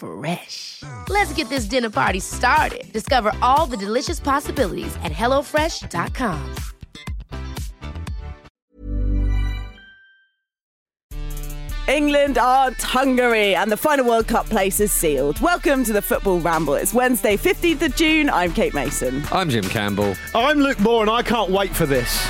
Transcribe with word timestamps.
Fresh. 0.00 0.82
Let's 1.08 1.32
get 1.34 1.48
this 1.50 1.66
dinner 1.66 1.90
party 1.90 2.20
started. 2.20 2.90
Discover 2.92 3.32
all 3.42 3.66
the 3.66 3.76
delicious 3.76 4.18
possibilities 4.18 4.96
at 5.04 5.12
hellofresh.com. 5.12 6.54
England 11.90 12.38
aren't 12.38 12.80
Hungary, 12.80 13.56
and 13.56 13.70
the 13.70 13.76
final 13.76 14.06
World 14.06 14.28
Cup 14.28 14.46
place 14.46 14.78
is 14.78 14.92
sealed. 14.92 15.40
Welcome 15.40 15.82
to 15.82 15.92
the 15.92 16.00
Football 16.00 16.38
Ramble. 16.38 16.74
It's 16.74 16.94
Wednesday, 16.94 17.36
15th 17.36 17.82
of 17.82 17.96
June. 17.96 18.30
I'm 18.30 18.52
Kate 18.52 18.74
Mason. 18.74 19.24
I'm 19.32 19.50
Jim 19.50 19.64
Campbell. 19.64 20.14
I'm 20.32 20.60
Luke 20.60 20.78
Moore, 20.78 21.02
and 21.02 21.10
I 21.10 21.22
can't 21.22 21.50
wait 21.50 21.74
for 21.74 21.86
this. 21.86 22.24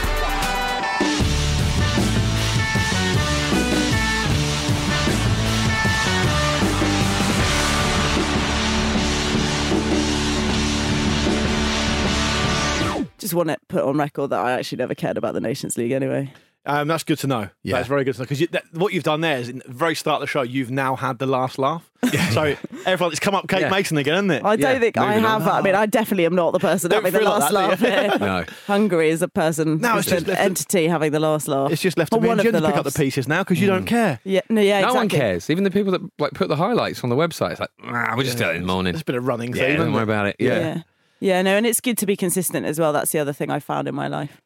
Just 13.30 13.36
want 13.36 13.48
to 13.50 13.58
put 13.68 13.84
on 13.84 13.96
record 13.96 14.30
that 14.30 14.40
I 14.40 14.52
actually 14.52 14.78
never 14.78 14.96
cared 14.96 15.16
about 15.16 15.34
the 15.34 15.40
Nations 15.40 15.78
League 15.78 15.92
anyway. 15.92 16.32
Um, 16.66 16.88
that's 16.88 17.04
good 17.04 17.18
to 17.20 17.26
know. 17.26 17.48
Yeah. 17.62 17.76
That's 17.76 17.88
very 17.88 18.04
good 18.04 18.14
to 18.16 18.20
know 18.20 18.24
because 18.24 18.40
you, 18.40 18.48
what 18.72 18.92
you've 18.92 19.02
done 19.04 19.22
there 19.22 19.38
is 19.38 19.48
in 19.48 19.62
the 19.64 19.72
very 19.72 19.94
start 19.94 20.16
of 20.16 20.20
the 20.22 20.26
show, 20.26 20.42
you've 20.42 20.70
now 20.70 20.94
had 20.94 21.18
the 21.18 21.24
last 21.24 21.58
laugh. 21.58 21.90
so 22.32 22.54
everyone, 22.84 23.12
it's 23.12 23.20
come 23.20 23.34
up 23.34 23.48
Kate 23.48 23.62
Yeah. 23.62 23.70
Mason 23.70 23.96
again, 23.96 24.14
isn't 24.16 24.30
it? 24.30 24.44
I 24.44 24.56
don't 24.56 24.74
Yeah, 24.74 24.78
think 24.78 24.98
I 24.98 25.06
moving 25.14 25.24
on. 25.24 25.40
have. 25.40 25.48
I 25.50 25.62
mean, 25.62 25.74
I 25.74 25.86
definitely 25.86 26.26
am 26.26 26.34
not 26.34 26.50
the 26.52 26.58
person 26.58 26.90
Don't 26.90 26.98
having 27.02 27.12
the 27.12 27.18
feel 27.20 27.30
like 27.30 27.40
last 27.40 27.78
that, 27.78 27.80
laugh 27.80 28.18
here. 28.18 28.18
No. 28.26 28.44
Hungary 28.66 29.08
is 29.08 29.22
a 29.22 29.28
person, 29.28 29.78
No, 29.78 29.96
it's 29.98 30.08
just 30.08 30.22
an 30.24 30.28
left 30.28 30.38
to- 30.38 30.44
entity 30.44 30.86
having 30.88 31.12
the 31.12 31.20
last 31.20 31.48
laugh. 31.48 31.72
it's 31.72 31.80
just 31.80 31.96
left 31.96 32.12
to 32.12 32.20
me 32.20 32.28
one 32.28 32.32
and 32.38 32.40
of 32.40 32.44
Jim 32.44 32.52
the 32.52 32.60
to 32.60 32.66
pick 32.66 32.76
up 32.76 32.84
the 32.84 32.92
pieces 32.92 33.26
now 33.26 33.42
because 33.42 33.58
you 33.60 33.66
don't 33.66 33.86
care. 33.86 34.20
Yeah, 34.24 34.40
no, 34.50 34.60
yeah, 34.60 34.80
No 34.82 34.88
exactly. 34.88 34.98
one 34.98 35.08
cares. 35.08 35.48
Even 35.50 35.64
the 35.64 35.70
people 35.70 35.92
that 35.92 36.02
like 36.18 36.32
put 36.34 36.48
the 36.48 36.56
highlights 36.56 37.02
on 37.04 37.08
the 37.08 37.16
website. 37.16 37.52
It's 37.52 37.60
like, 37.60 37.70
ah, 37.84 38.12
we'll 38.16 38.26
just 38.26 38.36
do 38.36 38.44
it 38.50 38.56
in 38.56 38.62
the 38.62 38.66
morning. 38.66 38.92
It's 38.92 39.02
been 39.02 39.14
a 39.14 39.20
running 39.20 39.54
Yeah, 39.54 39.62
theme. 39.62 39.68
don't 39.68 39.76
hasn't 39.78 39.94
worry 39.94 40.02
about 40.02 40.26
it. 40.26 40.36
Yeah. 40.38 40.82
Yeah. 41.20 41.36
yeah. 41.36 41.42
no, 41.42 41.56
and 41.56 41.66
it's 41.66 41.80
good 41.80 41.98
to 41.98 42.06
be 42.06 42.16
consistent 42.16 42.66
as 42.66 42.78
well. 42.78 42.92
That's 42.92 43.12
the 43.12 43.18
other 43.18 43.32
thing 43.32 43.50
I 43.50 43.58
found 43.60 43.88
in 43.88 43.94
my 43.94 44.08
life. 44.08 44.40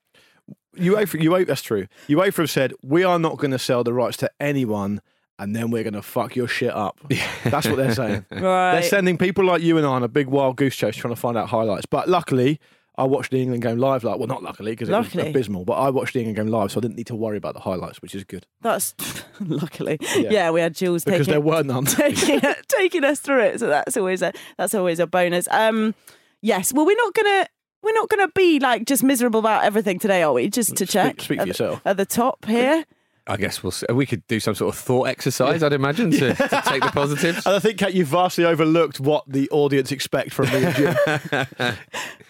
UEFA, 0.77 1.22
UEFA, 1.22 1.47
that's 1.47 1.62
true. 1.62 1.86
UEFA 2.08 2.36
have 2.39 2.50
said 2.50 2.72
we 2.83 3.05
are 3.05 3.19
not 3.19 3.39
going 3.39 3.53
to 3.53 3.58
sell 3.58 3.84
the 3.84 3.92
rights 3.92 4.16
to 4.19 4.31
anyone, 4.41 5.00
and 5.39 5.55
then 5.55 5.70
we're 5.70 5.84
going 5.84 5.94
to 5.94 6.03
fuck 6.03 6.34
your 6.34 6.48
shit 6.48 6.72
up. 6.75 7.00
That's 7.44 7.66
what 7.69 7.77
they're 7.77 7.94
saying. 8.03 8.27
Right. 8.31 8.72
They're 8.72 8.83
sending 8.83 9.16
people 9.16 9.44
like 9.44 9.62
you 9.62 9.76
and 9.78 9.87
I 9.87 9.91
on 9.91 10.03
a 10.03 10.09
big 10.09 10.26
wild 10.26 10.56
goose 10.56 10.75
chase 10.75 10.97
trying 10.97 11.15
to 11.15 11.21
find 11.21 11.37
out 11.37 11.48
highlights. 11.48 11.87
But 11.87 12.09
luckily, 12.09 12.59
I 12.97 13.04
watched 13.04 13.31
the 13.31 13.41
England 13.41 13.62
game 13.62 13.78
live. 13.78 14.03
Like, 14.04 14.19
well, 14.19 14.27
not 14.27 14.43
luckily 14.43 14.72
because 14.72 14.88
it 14.88 14.93
was 14.93 15.06
Luckily. 15.15 15.31
abysmal. 15.31 15.65
But 15.65 15.75
I 15.75 15.91
watched 15.91 16.15
the 16.15 16.21
England 16.21 16.37
game 16.37 16.47
live, 16.48 16.72
so 16.72 16.78
I 16.78 16.82
didn't 16.82 16.97
need 16.97 17.06
to 17.09 17.15
worry 17.16 17.37
about 17.37 17.54
the 17.54 17.60
highlights, 17.60 18.03
which 18.03 18.15
is 18.15 18.25
good 18.25 18.47
That's 18.62 18.94
luckily. 19.41 19.98
Yeah. 20.16 20.31
Yeah. 20.31 20.50
we 20.50 20.60
had 20.60 20.75
Jules 20.75 21.04
because 21.04 21.27
taking 21.27 21.32
there 21.32 21.41
were 21.41 21.62
none. 21.62 21.84
taking, 21.87 22.41
taking 22.69 23.04
us 23.04 23.21
through 23.21 23.43
it. 23.43 23.60
So 23.60 23.69
that's 23.69 23.97
always 23.97 24.22
a 24.22 24.32
that's 24.59 24.75
always 24.75 24.98
a 25.00 25.06
bonus. 25.06 25.47
Um, 25.53 25.94
yes. 26.44 26.72
Well, 26.72 26.87
we're 26.87 26.97
not 26.97 27.12
gonna 27.15 27.47
we're 27.82 27.93
not 27.94 28.09
gonna 28.09 28.28
be 28.34 28.60
like 28.60 28.84
just 28.87 29.03
miserable 29.03 29.41
about 29.41 29.65
everything 29.65 29.99
today, 29.99 30.22
are 30.22 30.32
we? 30.32 30.49
Just 30.49 30.77
to 30.77 30.87
Speak- 30.87 30.91
check. 30.91 31.21
speak 31.21 31.38
for 31.38 31.43
at, 31.43 31.44
the- 31.44 31.49
yourself. 31.49 31.81
At 31.84 31.97
the 31.97 32.06
top 32.06 32.44
here. 32.44 32.84
I 33.27 33.38
guess 33.38 33.62
we'll. 33.62 33.71
See. 33.71 33.87
We 33.91 34.05
could 34.05 34.27
do 34.27 34.38
some 34.38 34.54
sort 34.54 34.75
of 34.75 34.78
thought 34.78 35.04
exercise. 35.09 35.62
I'd 35.62 35.72
imagine 35.72 36.10
to, 36.10 36.34
to 36.34 36.62
take 36.66 36.83
the 36.83 36.91
positives. 36.93 37.47
And 37.47 37.54
I 37.54 37.59
think, 37.59 37.78
Kate, 37.78 37.94
you've 37.94 38.09
vastly 38.09 38.44
overlooked 38.44 39.00
what 39.00 39.25
the 39.27 39.49
audience 39.50 39.91
expect 39.93 40.31
from 40.34 40.50
me 40.50 40.62
and 40.65 40.77
Jim. 40.77 41.47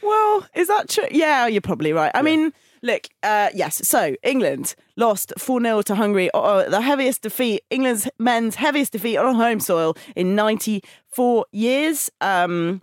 Well, 0.02 0.46
is 0.54 0.68
that 0.68 0.88
true? 0.88 1.08
Yeah, 1.10 1.46
you're 1.48 1.60
probably 1.62 1.92
right. 1.92 2.12
I 2.14 2.22
mean, 2.22 2.52
look, 2.82 3.08
uh, 3.22 3.48
yes. 3.54 3.86
So 3.88 4.14
England 4.22 4.74
lost 4.96 5.32
4 5.38 5.60
0 5.60 5.82
to 5.82 5.94
Hungary, 5.94 6.30
uh, 6.34 6.68
the 6.68 6.80
heaviest 6.80 7.22
defeat, 7.22 7.62
England's 7.70 8.08
men's 8.18 8.54
heaviest 8.54 8.92
defeat 8.92 9.16
on 9.16 9.34
home 9.34 9.60
soil 9.60 9.96
in 10.14 10.34
94 10.36 11.46
years. 11.52 12.10
Um, 12.20 12.80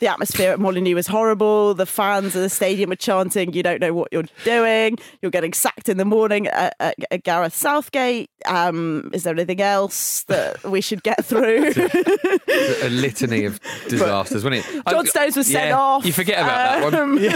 the 0.00 0.06
atmosphere 0.08 0.52
at 0.52 0.60
Molineux 0.60 0.94
was 0.94 1.06
horrible. 1.06 1.74
The 1.74 1.86
fans 1.86 2.34
of 2.36 2.42
the 2.42 2.48
stadium 2.50 2.90
were 2.90 2.96
chanting, 2.96 3.52
You 3.52 3.62
don't 3.62 3.80
know 3.80 3.94
what 3.94 4.08
you're 4.12 4.24
doing. 4.44 4.98
You're 5.22 5.30
getting 5.30 5.52
sacked 5.52 5.88
in 5.88 5.96
the 5.96 6.04
morning 6.04 6.46
at, 6.48 6.74
at, 6.80 6.94
at 7.10 7.22
Gareth 7.24 7.54
Southgate. 7.54 8.30
Um, 8.46 9.10
is 9.12 9.22
there 9.24 9.34
anything 9.34 9.60
else 9.60 10.22
that 10.24 10.62
we 10.64 10.80
should 10.80 11.02
get 11.02 11.24
through? 11.24 11.72
a 12.82 12.88
litany 12.90 13.44
of 13.44 13.60
disasters, 13.88 14.44
wasn't 14.44 14.66
it? 14.66 14.84
John 14.88 15.06
I- 15.06 15.10
Stones 15.10 15.36
was 15.36 15.46
sent 15.46 15.68
yeah, 15.68 15.78
off. 15.78 16.04
You 16.04 16.12
forget 16.12 16.38
about 16.40 16.56
that 16.80 16.82
one. 16.84 16.94
Um, 16.94 17.14
Wait, 17.16 17.30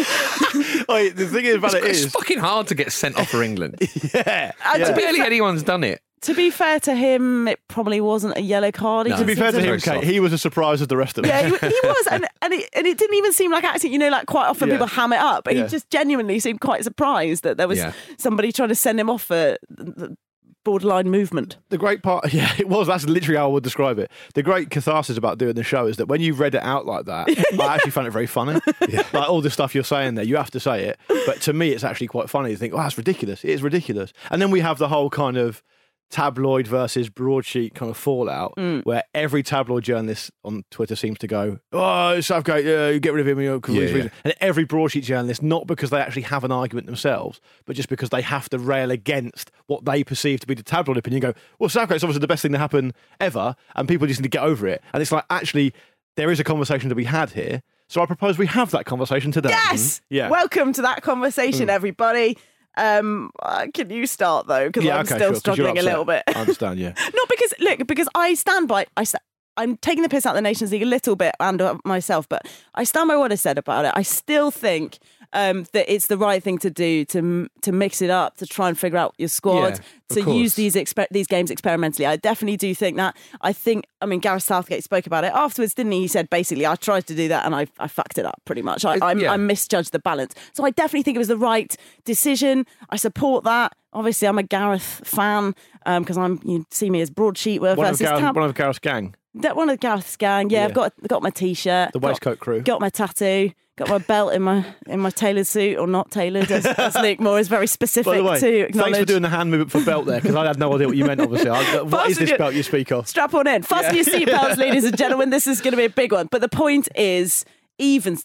the 1.16 1.26
thing 1.32 1.44
is 1.44 1.56
about 1.56 1.75
it 1.75 1.84
It's 1.84 2.00
is, 2.00 2.12
fucking 2.12 2.38
hard 2.38 2.66
to 2.69 2.75
get 2.75 2.93
sent 2.93 3.16
off 3.16 3.28
for 3.28 3.43
England. 3.43 3.76
yeah. 4.15 4.53
And 4.65 4.84
to 4.84 4.93
be 4.94 5.00
Barely 5.00 5.20
anyone's 5.20 5.62
done 5.62 5.84
it. 5.84 6.00
To 6.22 6.34
be 6.34 6.50
fair 6.50 6.78
to 6.81 6.94
him, 6.94 7.48
it 7.48 7.58
probably 7.69 8.00
wasn't 8.00 8.36
a 8.36 8.42
yellow 8.42 8.70
card. 8.70 9.06
He 9.06 9.12
No. 9.12 9.19
To 9.20 9.25
be 9.25 9.34
fair 9.34 9.53
to 9.53 9.58
him, 9.58 9.64
Very 9.64 9.81
Kate, 9.81 10.04
he 10.04 10.20
was 10.20 10.32
as 10.34 10.42
surprised 10.42 10.82
as 10.82 10.88
the 10.88 10.97
rest 10.97 11.16
of 11.16 11.25
us. 11.25 11.28
Yeah, 11.31 11.42
he, 11.48 11.48
he 11.69 11.81
was, 11.84 12.06
and 12.10 12.26
and 12.42 12.53
it, 12.53 12.69
and 12.75 12.86
it 12.86 12.98
didn't 12.98 13.16
even 13.16 13.32
seem 13.32 13.50
like 13.50 13.64
acting. 13.64 13.92
You 13.92 13.98
know, 13.98 14.10
like 14.10 14.26
quite 14.26 14.47
often 14.48 14.69
Yeah. 14.69 14.75
people 14.75 14.86
ham 14.88 15.12
it 15.14 15.19
up, 15.20 15.44
but 15.44 15.54
Yeah. 15.56 15.62
he 15.62 15.69
just 15.69 15.88
genuinely 15.91 16.38
seemed 16.38 16.60
quite 16.60 16.84
surprised 16.84 17.42
that 17.44 17.56
there 17.56 17.66
was 17.69 17.78
Yeah. 17.78 17.92
somebody 18.19 18.53
trying 18.53 18.69
to 18.69 18.75
send 18.75 19.00
him 19.00 19.08
off 19.08 19.22
for 19.22 19.56
the 19.70 20.16
borderline 20.62 21.08
movement. 21.08 21.56
The 21.70 21.78
great 21.78 22.03
part, 22.03 22.31
yeah, 22.34 22.52
it 22.58 22.69
was. 22.69 22.87
That's 22.87 23.06
literally 23.06 23.38
how 23.38 23.44
I 23.48 23.52
would 23.52 23.64
describe 23.64 23.98
it. 23.98 24.10
The 24.34 24.42
great 24.42 24.69
catharsis 24.69 25.16
about 25.16 25.38
doing 25.38 25.54
the 25.54 25.64
show 25.64 25.87
is 25.87 25.97
that 25.97 26.06
when 26.06 26.20
you 26.20 26.34
read 26.34 26.54
it 26.54 26.62
out 26.62 26.84
like 26.84 27.06
that, 27.06 27.28
I 27.58 27.75
actually 27.75 27.92
found 27.92 28.06
it 28.06 28.10
very 28.10 28.26
funny. 28.26 28.60
Like 28.81 29.14
all 29.28 29.41
the 29.41 29.48
stuff 29.50 29.75
you're 29.75 29.84
saying 29.84 30.16
there, 30.16 30.25
you 30.26 30.37
have 30.37 30.50
to 30.50 30.60
say 30.60 30.84
it. 30.84 30.98
But 31.25 31.41
to 31.42 31.54
me, 31.54 31.70
it's 31.70 31.82
actually 31.82 32.08
quite 32.08 32.28
funny. 32.28 32.50
You 32.50 32.56
think, 32.58 32.75
oh, 32.75 32.76
that's 32.76 32.98
ridiculous. 32.98 33.42
It 33.42 33.50
is 33.50 33.62
ridiculous. 33.62 34.12
And 34.31 34.42
then 34.42 34.50
we 34.50 34.60
have 34.60 34.76
the 34.76 34.88
whole 34.88 35.08
kind 35.08 35.38
of 35.38 35.62
tabloid 36.10 36.66
versus 36.66 37.09
broadsheet 37.09 37.75
kind 37.75 37.91
of 37.91 37.97
fallout 37.97 38.54
mm. 38.56 38.84
where 38.84 39.04
every 39.15 39.43
tabloid 39.43 39.84
journalist 39.84 40.31
on 40.44 40.65
Twitter 40.71 40.97
seems 40.97 41.19
to 41.19 41.26
go, 41.26 41.59
oh, 41.72 42.21
Southgate, 42.21 42.65
yeah, 42.65 42.88
you 42.88 43.00
get 43.00 43.12
rid 43.12 43.21
of 43.21 43.28
him. 43.28 43.41
You 43.41 43.50
know, 43.50 43.60
'cause 43.60 43.76
of 43.76 43.82
Yeah, 43.82 43.97
yeah. 43.97 44.09
And 44.25 44.34
every 44.41 44.65
broadsheet 44.65 45.04
journalist, 45.04 45.43
not 45.43 45.66
because 45.66 45.91
they 45.91 46.00
actually 46.00 46.22
have 46.22 46.44
an 46.44 46.53
argument 46.53 46.87
themselves, 46.87 47.41
but 47.65 47.76
just 47.76 47.88
because 47.88 48.10
they 48.10 48.22
have 48.22 48.49
to 48.50 48.59
rail 48.59 48.91
against 48.91 49.50
what 49.66 49.84
they 49.84 50.04
perceive 50.04 50.41
to 50.41 50.47
be 50.47 50.54
the 50.54 50.62
tabloid 50.62 50.97
opinion, 50.97 51.22
You 51.22 51.32
go, 51.32 51.38
well, 51.59 51.69
Southgate's 51.69 52.03
obviously 52.03 52.20
the 52.20 52.26
best 52.26 52.43
thing 52.43 52.53
to 52.53 52.59
happen 52.59 52.93
ever, 53.20 53.54
and 53.76 53.88
people 53.88 54.06
just 54.06 54.20
need 54.20 54.25
to 54.25 54.28
get 54.28 54.43
over 54.43 54.66
it. 54.66 54.82
And 54.93 55.00
it's 55.00 55.12
like, 55.12 55.25
actually, 55.31 55.72
there 56.16 56.31
is 56.31 56.41
a 56.41 56.44
conversation 56.44 56.88
to 56.88 56.94
be 56.94 57.04
had 57.04 57.31
here. 57.31 57.62
So 57.88 58.00
I 58.00 58.06
propose 58.06 58.38
we 58.38 58.47
have 58.47 58.70
that 58.70 58.84
conversation 58.84 59.32
today. 59.32 59.49
Yes. 59.49 59.99
Mm. 59.99 60.00
Yeah. 60.10 60.31
Welcome 60.31 60.72
to 60.75 60.82
that 60.82 61.03
conversation, 61.03 61.66
mm. 61.66 61.72
everybody. 61.72 62.38
Um, 62.76 63.31
uh, 63.42 63.66
can 63.75 63.91
you 63.91 64.06
start 64.06 64.47
though? 64.47 64.67
Because 64.67 64.84
yeah, 64.84 64.96
I'm 64.96 65.00
okay, 65.06 65.17
still 65.17 65.32
sure, 65.32 65.40
struggling 65.40 65.78
a 65.78 65.82
little 65.82 66.05
bit. 66.05 66.22
I 66.28 66.32
understand, 66.40 66.78
yeah. 66.78 66.93
Not 67.14 67.28
because 67.28 67.55
look, 67.58 67.87
because 67.87 68.08
I 68.14 68.34
stand 68.34 68.69
by. 68.69 68.87
I 68.96 69.05
sta- 69.05 69.19
I'm 69.56 69.76
taking 69.78 70.02
the 70.02 70.08
piss 70.08 70.25
out 70.25 70.31
of 70.31 70.37
the 70.37 70.43
Nations 70.43 70.72
League 70.72 70.82
a 70.82 70.87
little 70.87 71.17
bit 71.17 71.34
and 71.40 71.61
myself, 71.84 72.28
but 72.28 72.46
I 72.75 72.84
stand 72.84 73.08
by 73.08 73.17
what 73.17 73.32
I 73.32 73.34
said 73.34 73.58
about 73.58 73.84
it. 73.84 73.93
I 73.94 74.02
still 74.02 74.50
think 74.50 74.99
um, 75.32 75.65
that 75.73 75.93
it's 75.93 76.06
the 76.09 76.17
right 76.19 76.43
thing 76.43 76.59
to 76.59 76.71
do 76.71 77.05
to 77.06 77.49
to 77.62 77.73
mix 77.73 78.03
it 78.03 78.11
up, 78.11 78.37
to 78.38 78.47
try 78.47 78.69
and 78.69 78.79
figure 78.79 78.99
out 78.99 79.15
your 79.19 79.29
squad, 79.29 79.81
Yeah, 80.11 80.23
to 80.25 80.32
use 80.35 80.55
these 80.55 80.75
exper- 80.75 81.06
these 81.11 81.27
games 81.27 81.50
experimentally. 81.50 82.06
I 82.06 82.17
definitely 82.17 82.56
do 82.56 82.75
think 82.75 82.97
that. 82.97 83.17
I 83.41 83.53
think. 83.53 83.87
I 84.03 84.06
mean, 84.06 84.21
Gareth 84.21 84.43
Southgate 84.43 84.82
spoke 84.82 85.06
about 85.06 85.25
it 85.25 85.32
afterwards, 85.35 85.75
didn't 85.75 85.93
he? 85.93 86.00
He 86.00 86.09
said 86.09 86.29
basically, 86.31 86.67
I 86.67 86.75
tried 86.75 87.06
to 87.06 87.15
do 87.15 87.29
that 87.29 87.44
and 87.47 87.55
I 87.55 87.67
I 87.79 87.87
fucked 87.87 88.19
it 88.19 88.25
up 88.27 88.41
pretty 88.44 88.62
much. 88.62 88.85
I 88.85 88.97
I, 89.00 89.12
yeah. 89.12 89.32
I 89.32 89.37
misjudged 89.37 89.93
the 89.93 89.99
balance. 90.00 90.35
So 90.53 90.65
I 90.65 90.71
definitely 90.71 91.03
think 91.05 91.15
it 91.17 91.19
was 91.19 91.29
the 91.29 91.37
right 91.37 91.75
decision. 92.05 92.67
I 92.91 92.97
support 92.97 93.44
that. 93.44 93.75
Obviously, 93.93 94.26
I'm 94.29 94.38
a 94.38 94.43
Gareth 94.43 95.03
fan 95.05 95.55
because 95.85 96.17
I'm. 96.19 96.41
You 96.44 96.65
see 96.71 96.91
me 96.91 97.00
as 97.00 97.11
broadsheet 97.11 97.61
One 97.61 97.71
of, 97.73 97.76
versus 97.79 98.00
Gareth, 98.00 98.21
tab- 98.21 98.37
one 98.37 98.44
of 98.49 98.55
Gareth's 98.55 98.79
gang. 98.79 99.15
that 99.35 99.55
one 99.56 99.69
of 99.71 99.79
Gareth's 99.81 100.17
gang. 100.17 100.50
Yeah, 100.50 100.61
Yeah. 100.61 100.65
I've 100.67 100.75
got 100.75 100.93
got 101.09 101.23
my 101.23 101.31
t-shirt, 101.31 101.93
The 101.93 102.00
got- 102.00 102.09
waistcoat 102.09 102.38
crew. 102.41 102.61
got 102.62 102.81
my 102.81 102.88
tattoo. 102.88 103.53
Got 103.81 103.88
my 103.88 103.99
belt 103.99 104.35
in 104.35 104.43
my 104.43 104.65
in 104.87 105.00
my 105.00 105.11
tailored 105.11 105.47
suit 105.47 105.79
or 105.79 105.87
not 105.87 106.11
tailored, 106.11 106.50
as, 106.50 106.67
as 106.67 106.94
Luke 106.97 107.19
Moore 107.19 107.38
is 107.38 107.49
very 107.49 107.67
specific 107.67 108.05
By 108.05 108.17
the 108.19 108.25
way, 108.25 108.41
to 108.41 108.73
thanks 108.73 108.99
for 108.99 109.05
doing 109.05 109.23
the 109.23 109.29
hand 109.29 109.50
movement 109.50 109.71
for 109.71 109.82
belt 109.82 110.06
there 110.06 110.21
because 110.21 110.37
I 110.37 110.44
had 110.47 110.59
no 110.59 110.75
idea 110.75 110.87
what 110.87 110.97
you 110.97 111.05
meant. 111.05 111.21
Obviously, 111.21 111.49
I, 111.50 111.82
what 111.82 112.11
is 112.11 112.19
this 112.19 112.32
belt 112.32 112.55
you 112.55 112.62
speak 112.62 112.93
of? 112.93 113.09
Strap 113.09 113.32
on 113.35 113.47
in. 113.47 113.62
Fasten 113.62 113.94
your 113.97 114.05
seatbelts, 114.05 114.56
ladies 114.59 114.85
and 114.85 114.97
gentlemen. 114.97 115.31
This 115.31 115.47
is 115.47 115.61
going 115.61 115.73
to 115.73 115.79
be 115.79 115.85
a 115.85 115.91
big 115.91 116.12
one. 116.12 116.29
But 116.31 116.43
the 116.43 116.49
point 116.49 116.88
is, 116.94 117.44
even 117.79 118.19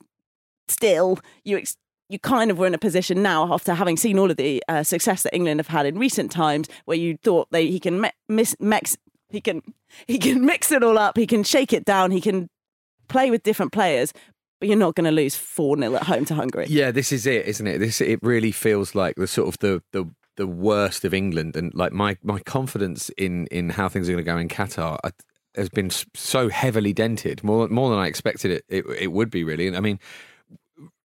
still, 0.67 1.19
you 1.45 1.57
ex- 1.57 1.77
you 2.09 2.19
kind 2.19 2.51
of 2.51 2.59
were 2.59 2.67
in 2.67 2.73
a 2.73 2.79
position 2.79 3.23
now 3.23 3.51
after 3.51 3.73
having 3.73 3.97
seen 3.97 4.19
all 4.19 4.29
of 4.29 4.37
the 4.37 4.61
uh, 4.67 4.83
success 4.83 5.23
that 5.23 5.33
England 5.33 5.59
have 5.59 5.67
had 5.67 5.85
in 5.85 5.97
recent 5.97 6.31
times, 6.31 6.67
where 6.83 6.97
you 6.97 7.17
thought 7.23 7.47
they 7.51 7.67
he 7.67 7.79
can 7.79 8.01
me- 8.01 8.11
mis- 8.27 8.57
he 9.29 9.39
can 9.39 9.61
he 10.05 10.17
can 10.17 10.45
mix 10.45 10.71
it 10.71 10.83
all 10.83 10.97
up, 10.97 11.17
he 11.17 11.25
can 11.25 11.43
shake 11.43 11.71
it 11.71 11.85
down, 11.85 12.11
he 12.11 12.19
can 12.19 12.49
play 13.07 13.31
with 13.31 13.43
different 13.43 13.71
players. 13.71 14.11
You're 14.65 14.77
not 14.77 14.95
going 14.95 15.05
to 15.05 15.11
lose 15.11 15.35
four 15.35 15.77
0 15.77 15.95
at 15.95 16.03
home 16.03 16.25
to 16.25 16.35
Hungary. 16.35 16.65
Yeah, 16.69 16.91
this 16.91 17.11
is 17.11 17.25
it, 17.25 17.45
isn't 17.45 17.67
it? 17.67 17.77
This 17.79 18.01
it 18.01 18.19
really 18.21 18.51
feels 18.51 18.95
like 18.95 19.15
the 19.15 19.27
sort 19.27 19.47
of 19.47 19.59
the 19.59 19.81
the 19.91 20.09
the 20.37 20.47
worst 20.47 21.05
of 21.05 21.13
England, 21.13 21.55
and 21.55 21.73
like 21.73 21.91
my 21.91 22.17
my 22.23 22.39
confidence 22.39 23.09
in 23.17 23.47
in 23.47 23.69
how 23.69 23.89
things 23.89 24.09
are 24.09 24.13
going 24.13 24.23
to 24.23 24.31
go 24.31 24.37
in 24.37 24.49
Qatar 24.49 24.97
uh, 25.03 25.11
has 25.55 25.69
been 25.69 25.89
so 25.89 26.49
heavily 26.49 26.93
dented, 26.93 27.43
more 27.43 27.67
more 27.67 27.89
than 27.89 27.99
I 27.99 28.07
expected 28.07 28.51
it 28.51 28.65
it, 28.67 28.85
it 28.99 29.11
would 29.11 29.29
be. 29.29 29.43
Really, 29.43 29.67
and 29.67 29.77
I 29.77 29.79
mean, 29.79 29.99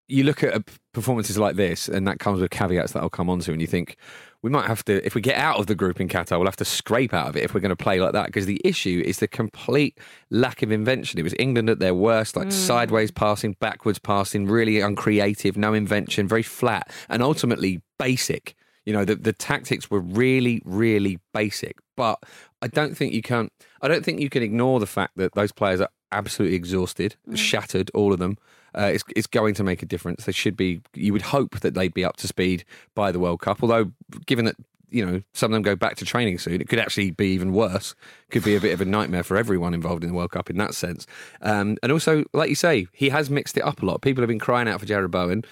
you 0.08 0.24
look 0.24 0.42
at 0.42 0.62
performances 0.92 1.38
like 1.38 1.56
this, 1.56 1.88
and 1.88 2.06
that 2.08 2.18
comes 2.18 2.40
with 2.40 2.50
caveats 2.50 2.92
that 2.92 3.02
I'll 3.02 3.10
come 3.10 3.30
on 3.30 3.40
to, 3.40 3.52
and 3.52 3.60
you 3.60 3.66
think 3.66 3.96
we 4.42 4.50
might 4.50 4.66
have 4.66 4.84
to, 4.86 5.04
if 5.04 5.14
we 5.14 5.20
get 5.20 5.36
out 5.36 5.58
of 5.58 5.66
the 5.66 5.74
group 5.74 6.00
in 6.00 6.08
Qatar, 6.08 6.38
we'll 6.38 6.46
have 6.46 6.56
to 6.56 6.64
scrape 6.64 7.12
out 7.12 7.28
of 7.28 7.36
it 7.36 7.44
if 7.44 7.52
we're 7.52 7.60
going 7.60 7.70
to 7.70 7.76
play 7.76 8.00
like 8.00 8.12
that. 8.12 8.26
Because 8.26 8.46
the 8.46 8.60
issue 8.64 9.02
is 9.04 9.18
the 9.18 9.28
complete 9.28 9.98
lack 10.30 10.62
of 10.62 10.72
invention. 10.72 11.20
It 11.20 11.24
was 11.24 11.34
England 11.38 11.68
at 11.68 11.78
their 11.78 11.94
worst, 11.94 12.36
like 12.36 12.46
hmm. 12.46 12.50
sideways 12.50 13.10
passing, 13.10 13.56
backwards 13.60 13.98
passing, 13.98 14.46
really 14.46 14.80
uncreative, 14.80 15.56
no 15.56 15.74
invention, 15.74 16.26
very 16.26 16.42
flat, 16.42 16.90
and 17.08 17.22
ultimately 17.22 17.82
basic. 17.98 18.54
You 18.86 18.94
know, 18.94 19.04
the, 19.04 19.14
the 19.14 19.34
tactics 19.34 19.90
were 19.90 20.00
really, 20.00 20.62
really 20.64 21.18
basic. 21.34 21.76
But 21.96 22.18
I 22.62 22.68
don't 22.68 22.96
think 22.96 23.12
you 23.12 23.22
can. 23.22 23.50
I 23.82 23.88
don't 23.88 24.04
think 24.04 24.20
you 24.20 24.30
can 24.30 24.42
ignore 24.42 24.80
the 24.80 24.86
fact 24.86 25.16
that 25.16 25.34
those 25.34 25.52
players 25.52 25.82
are 25.82 25.90
absolutely 26.12 26.56
exhausted, 26.56 27.16
shattered, 27.34 27.90
all 27.94 28.12
of 28.12 28.18
them. 28.18 28.38
Uh, 28.76 28.90
it's, 28.94 29.02
it's 29.16 29.26
going 29.26 29.54
to 29.54 29.64
make 29.64 29.82
a 29.82 29.86
difference. 29.86 30.24
They 30.26 30.32
should 30.32 30.56
be. 30.56 30.80
You 30.94 31.12
would 31.12 31.22
hope 31.22 31.60
that 31.60 31.74
they'd 31.74 31.92
be 31.94 32.04
up 32.04 32.16
to 32.18 32.28
speed 32.28 32.64
by 32.94 33.10
the 33.10 33.18
World 33.18 33.40
Cup. 33.40 33.62
Although, 33.62 33.90
given 34.26 34.44
that 34.44 34.54
you 34.90 35.04
know 35.04 35.22
some 35.32 35.50
of 35.52 35.54
them 35.54 35.62
go 35.62 35.74
back 35.74 35.96
to 35.96 36.04
training 36.04 36.38
soon, 36.38 36.60
it 36.60 36.68
could 36.68 36.78
actually 36.78 37.10
be 37.10 37.32
even 37.32 37.52
worse. 37.52 37.94
Could 38.30 38.44
be 38.44 38.54
a 38.54 38.60
bit 38.60 38.72
of 38.72 38.80
a 38.80 38.84
nightmare 38.84 39.24
for 39.24 39.36
everyone 39.36 39.74
involved 39.74 40.04
in 40.04 40.10
the 40.10 40.14
World 40.14 40.30
Cup 40.30 40.50
in 40.50 40.56
that 40.58 40.74
sense. 40.74 41.06
Um, 41.42 41.78
and 41.82 41.90
also, 41.90 42.24
like 42.32 42.48
you 42.48 42.54
say, 42.54 42.86
he 42.92 43.08
has 43.08 43.28
mixed 43.28 43.56
it 43.56 43.62
up 43.64 43.82
a 43.82 43.86
lot. 43.86 44.02
People 44.02 44.22
have 44.22 44.28
been 44.28 44.38
crying 44.38 44.68
out 44.68 44.78
for 44.80 44.86
Jarrod 44.86 45.10
Bowen. 45.10 45.44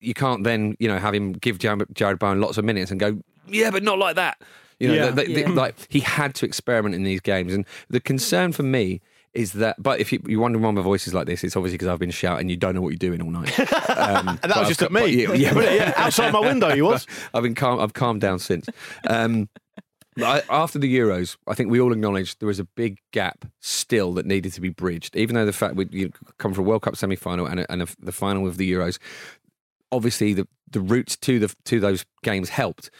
You 0.00 0.14
can't 0.14 0.42
then 0.44 0.74
you 0.78 0.88
know 0.88 0.98
have 0.98 1.12
him 1.14 1.32
give 1.32 1.58
Jarrod 1.58 1.92
Jarrod 1.92 2.18
Bowen 2.20 2.40
lots 2.40 2.56
of 2.56 2.64
minutes 2.64 2.90
and 2.90 2.98
go, 2.98 3.18
yeah, 3.48 3.70
but 3.70 3.82
not 3.82 3.98
like 3.98 4.16
that. 4.16 4.40
You 4.80 4.88
know, 4.88 4.94
Yeah. 4.94 5.10
they- 5.10 5.26
they- 5.26 5.40
Yeah. 5.42 5.50
like 5.50 5.74
he 5.90 6.00
had 6.00 6.34
to 6.36 6.46
experiment 6.46 6.94
in 6.94 7.02
these 7.04 7.20
games. 7.20 7.52
And 7.52 7.66
the 7.90 8.00
concern 8.00 8.52
for 8.52 8.62
me 8.64 9.00
is 9.34 9.52
that, 9.54 9.82
but 9.82 9.98
if 10.00 10.12
you, 10.12 10.20
you're 10.26 10.40
wondering 10.40 10.62
why 10.62 10.70
my 10.70 10.82
voice 10.82 11.06
is 11.06 11.14
like 11.14 11.26
this, 11.26 11.42
it's 11.42 11.56
obviously 11.56 11.76
because 11.78 11.88
I've 11.88 11.98
been 11.98 12.10
shouting. 12.10 12.48
You 12.48 12.56
don't 12.56 12.74
know 12.74 12.80
what 12.82 12.90
you're 12.90 12.98
doing 12.98 13.22
all 13.22 13.30
night. 13.30 13.52
Um, 13.92 14.28
And 14.28 14.38
that 14.38 14.48
was 14.48 14.58
I've 14.58 14.68
just 14.68 14.82
at 14.82 14.92
me. 14.92 15.06
yeah, 15.24 15.32
yeah, 15.32 15.54
But 15.54 15.72
yeah, 15.72 15.92
outside 15.96 16.32
my 16.32 16.40
window, 16.40 16.72
you 16.74 16.84
was. 16.84 17.06
I've 17.34 17.42
been 17.42 17.54
calm. 17.54 17.78
I've 17.80 17.92
calmed 17.92 18.20
down 18.20 18.38
since. 18.38 18.66
Um, 19.06 19.48
I, 20.18 20.42
after 20.50 20.78
the 20.78 20.94
Euros, 20.98 21.36
I 21.46 21.54
think 21.54 21.70
we 21.70 21.80
all 21.80 21.92
acknowledged 21.92 22.40
there 22.40 22.46
was 22.46 22.58
a 22.58 22.64
big 22.64 22.98
gap 23.12 23.46
still 23.60 24.12
that 24.14 24.26
needed 24.26 24.52
to 24.54 24.60
be 24.60 24.68
bridged. 24.70 25.16
Even 25.16 25.34
though 25.34 25.46
the 25.46 25.52
fact 25.52 25.74
we 25.76 25.86
you 25.90 26.10
come 26.38 26.52
from 26.52 26.64
a 26.64 26.68
World 26.68 26.82
Cup 26.82 26.96
semi 26.96 27.16
final 27.16 27.46
and, 27.46 27.60
a, 27.60 27.72
and 27.72 27.82
a, 27.82 27.86
the 28.00 28.12
final 28.12 28.46
of 28.46 28.56
the 28.58 28.70
Euros, 28.70 28.98
obviously 29.90 30.34
the 30.34 30.46
the 30.70 30.80
routes 30.80 31.16
to 31.18 31.38
the 31.38 31.54
to 31.66 31.80
those 31.80 32.04
games 32.22 32.48
helped, 32.50 32.90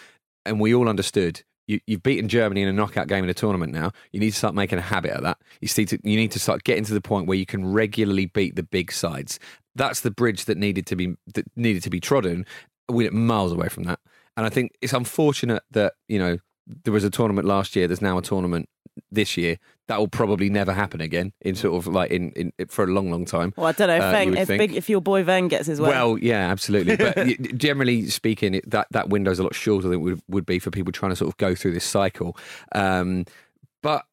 and 0.46 0.60
we 0.60 0.74
all 0.74 0.88
understood. 0.88 1.42
You, 1.66 1.80
you've 1.86 2.02
beaten 2.02 2.28
Germany 2.28 2.62
in 2.62 2.68
a 2.68 2.72
knockout 2.72 3.06
game 3.06 3.24
in 3.24 3.30
a 3.30 3.34
tournament 3.34 3.72
now. 3.72 3.92
You 4.10 4.20
need 4.20 4.30
to 4.30 4.36
start 4.36 4.54
making 4.54 4.78
a 4.78 4.82
habit 4.82 5.12
of 5.12 5.22
that. 5.22 5.38
You 5.60 5.68
need 5.76 5.88
to 5.88 5.98
you 6.02 6.16
need 6.16 6.32
to 6.32 6.38
start 6.38 6.64
getting 6.64 6.84
to 6.84 6.94
the 6.94 7.00
point 7.00 7.26
where 7.26 7.38
you 7.38 7.46
can 7.46 7.64
regularly 7.72 8.26
beat 8.26 8.56
the 8.56 8.62
big 8.62 8.92
sides. 8.92 9.38
That's 9.74 10.00
the 10.00 10.10
bridge 10.10 10.46
that 10.46 10.58
needed 10.58 10.86
to 10.86 10.96
be 10.96 11.14
that 11.34 11.46
needed 11.56 11.82
to 11.84 11.90
be 11.90 12.00
trodden. 12.00 12.46
We're 12.88 13.10
miles 13.10 13.52
away 13.52 13.68
from 13.68 13.84
that, 13.84 14.00
and 14.36 14.44
I 14.44 14.48
think 14.48 14.72
it's 14.82 14.92
unfortunate 14.92 15.62
that 15.70 15.94
you 16.08 16.18
know 16.18 16.38
there 16.84 16.92
was 16.92 17.04
a 17.04 17.10
tournament 17.10 17.46
last 17.46 17.76
year. 17.76 17.86
There's 17.86 18.02
now 18.02 18.18
a 18.18 18.22
tournament 18.22 18.68
this 19.10 19.36
year. 19.36 19.58
That 19.88 19.98
will 19.98 20.08
probably 20.08 20.48
never 20.48 20.72
happen 20.72 21.00
again 21.00 21.32
in 21.42 21.54
sort 21.54 21.76
of 21.76 21.86
like 21.86 22.10
in, 22.10 22.30
in 22.30 22.52
for 22.68 22.84
a 22.84 22.86
long, 22.86 23.10
long 23.10 23.24
time. 23.26 23.52
Well, 23.56 23.66
I 23.66 23.72
don't 23.72 23.88
know. 23.88 23.98
Uh, 23.98 24.20
you 24.20 24.34
if, 24.34 24.48
big, 24.48 24.74
if 24.74 24.88
your 24.88 25.02
boy 25.02 25.22
Ven 25.22 25.48
gets 25.48 25.66
his 25.66 25.80
way. 25.80 25.90
Well, 25.90 26.16
yeah, 26.18 26.50
absolutely. 26.50 26.96
But 26.96 27.16
generally 27.58 28.08
speaking, 28.08 28.54
it, 28.54 28.70
that 28.70 29.08
window 29.08 29.30
is 29.30 29.38
a 29.38 29.42
lot 29.42 29.54
shorter 29.54 29.88
than 29.88 29.98
it 29.98 30.02
would, 30.02 30.22
would 30.28 30.46
be 30.46 30.58
for 30.58 30.70
people 30.70 30.92
trying 30.92 31.10
to 31.10 31.16
sort 31.16 31.28
of 31.28 31.36
go 31.36 31.54
through 31.54 31.72
this 31.72 31.84
cycle. 31.84 32.36
Um, 32.74 33.26
but 33.82 34.04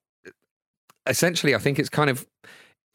essentially, 1.08 1.56
I 1.56 1.60
think 1.60 1.80
it's 1.80 1.90
kind 1.90 2.10
of. 2.10 2.26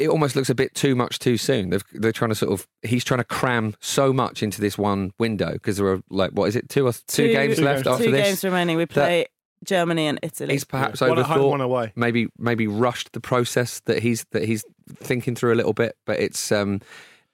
It 0.00 0.08
almost 0.08 0.34
looks 0.34 0.50
a 0.50 0.56
bit 0.56 0.74
too 0.74 0.96
much 0.96 1.20
too 1.20 1.36
soon. 1.36 1.70
They've, 1.70 1.84
they're 1.92 2.10
trying 2.10 2.30
to 2.30 2.34
sort 2.34 2.52
of. 2.52 2.66
He's 2.82 3.04
trying 3.04 3.18
to 3.18 3.24
cram 3.24 3.76
so 3.80 4.12
much 4.12 4.42
into 4.42 4.60
this 4.60 4.76
one 4.76 5.12
window 5.20 5.52
because 5.52 5.76
there 5.76 5.86
are 5.86 6.00
like 6.10 6.32
what 6.32 6.46
is 6.48 6.56
it 6.56 6.68
two 6.68 6.86
or 6.88 6.92
two, 7.06 7.28
games 7.28 7.56
Two 7.56 7.62
left 7.64 7.84
games. 7.84 7.86
after 7.86 8.04
two 8.06 8.10
this. 8.10 8.26
games 8.26 8.44
remaining. 8.44 8.76
We 8.76 8.86
play 8.86 9.26
Germany 9.64 10.06
and 10.06 10.18
Italy. 10.22 10.54
He's 10.54 10.64
perhaps 10.64 11.00
One 11.00 11.18
at 11.18 11.24
home, 11.26 11.38
overthought, 11.38 11.50
one 11.50 11.60
away. 11.60 11.92
maybe 11.96 12.28
maybe 12.38 12.66
rushed 12.66 13.12
the 13.12 13.20
process 13.20 13.80
that 13.80 14.00
he's 14.02 14.24
that 14.30 14.44
he's 14.44 14.64
thinking 14.96 15.34
through 15.34 15.52
a 15.52 15.56
little 15.56 15.72
bit. 15.72 15.96
But 16.06 16.20
it's 16.20 16.52
um, 16.52 16.80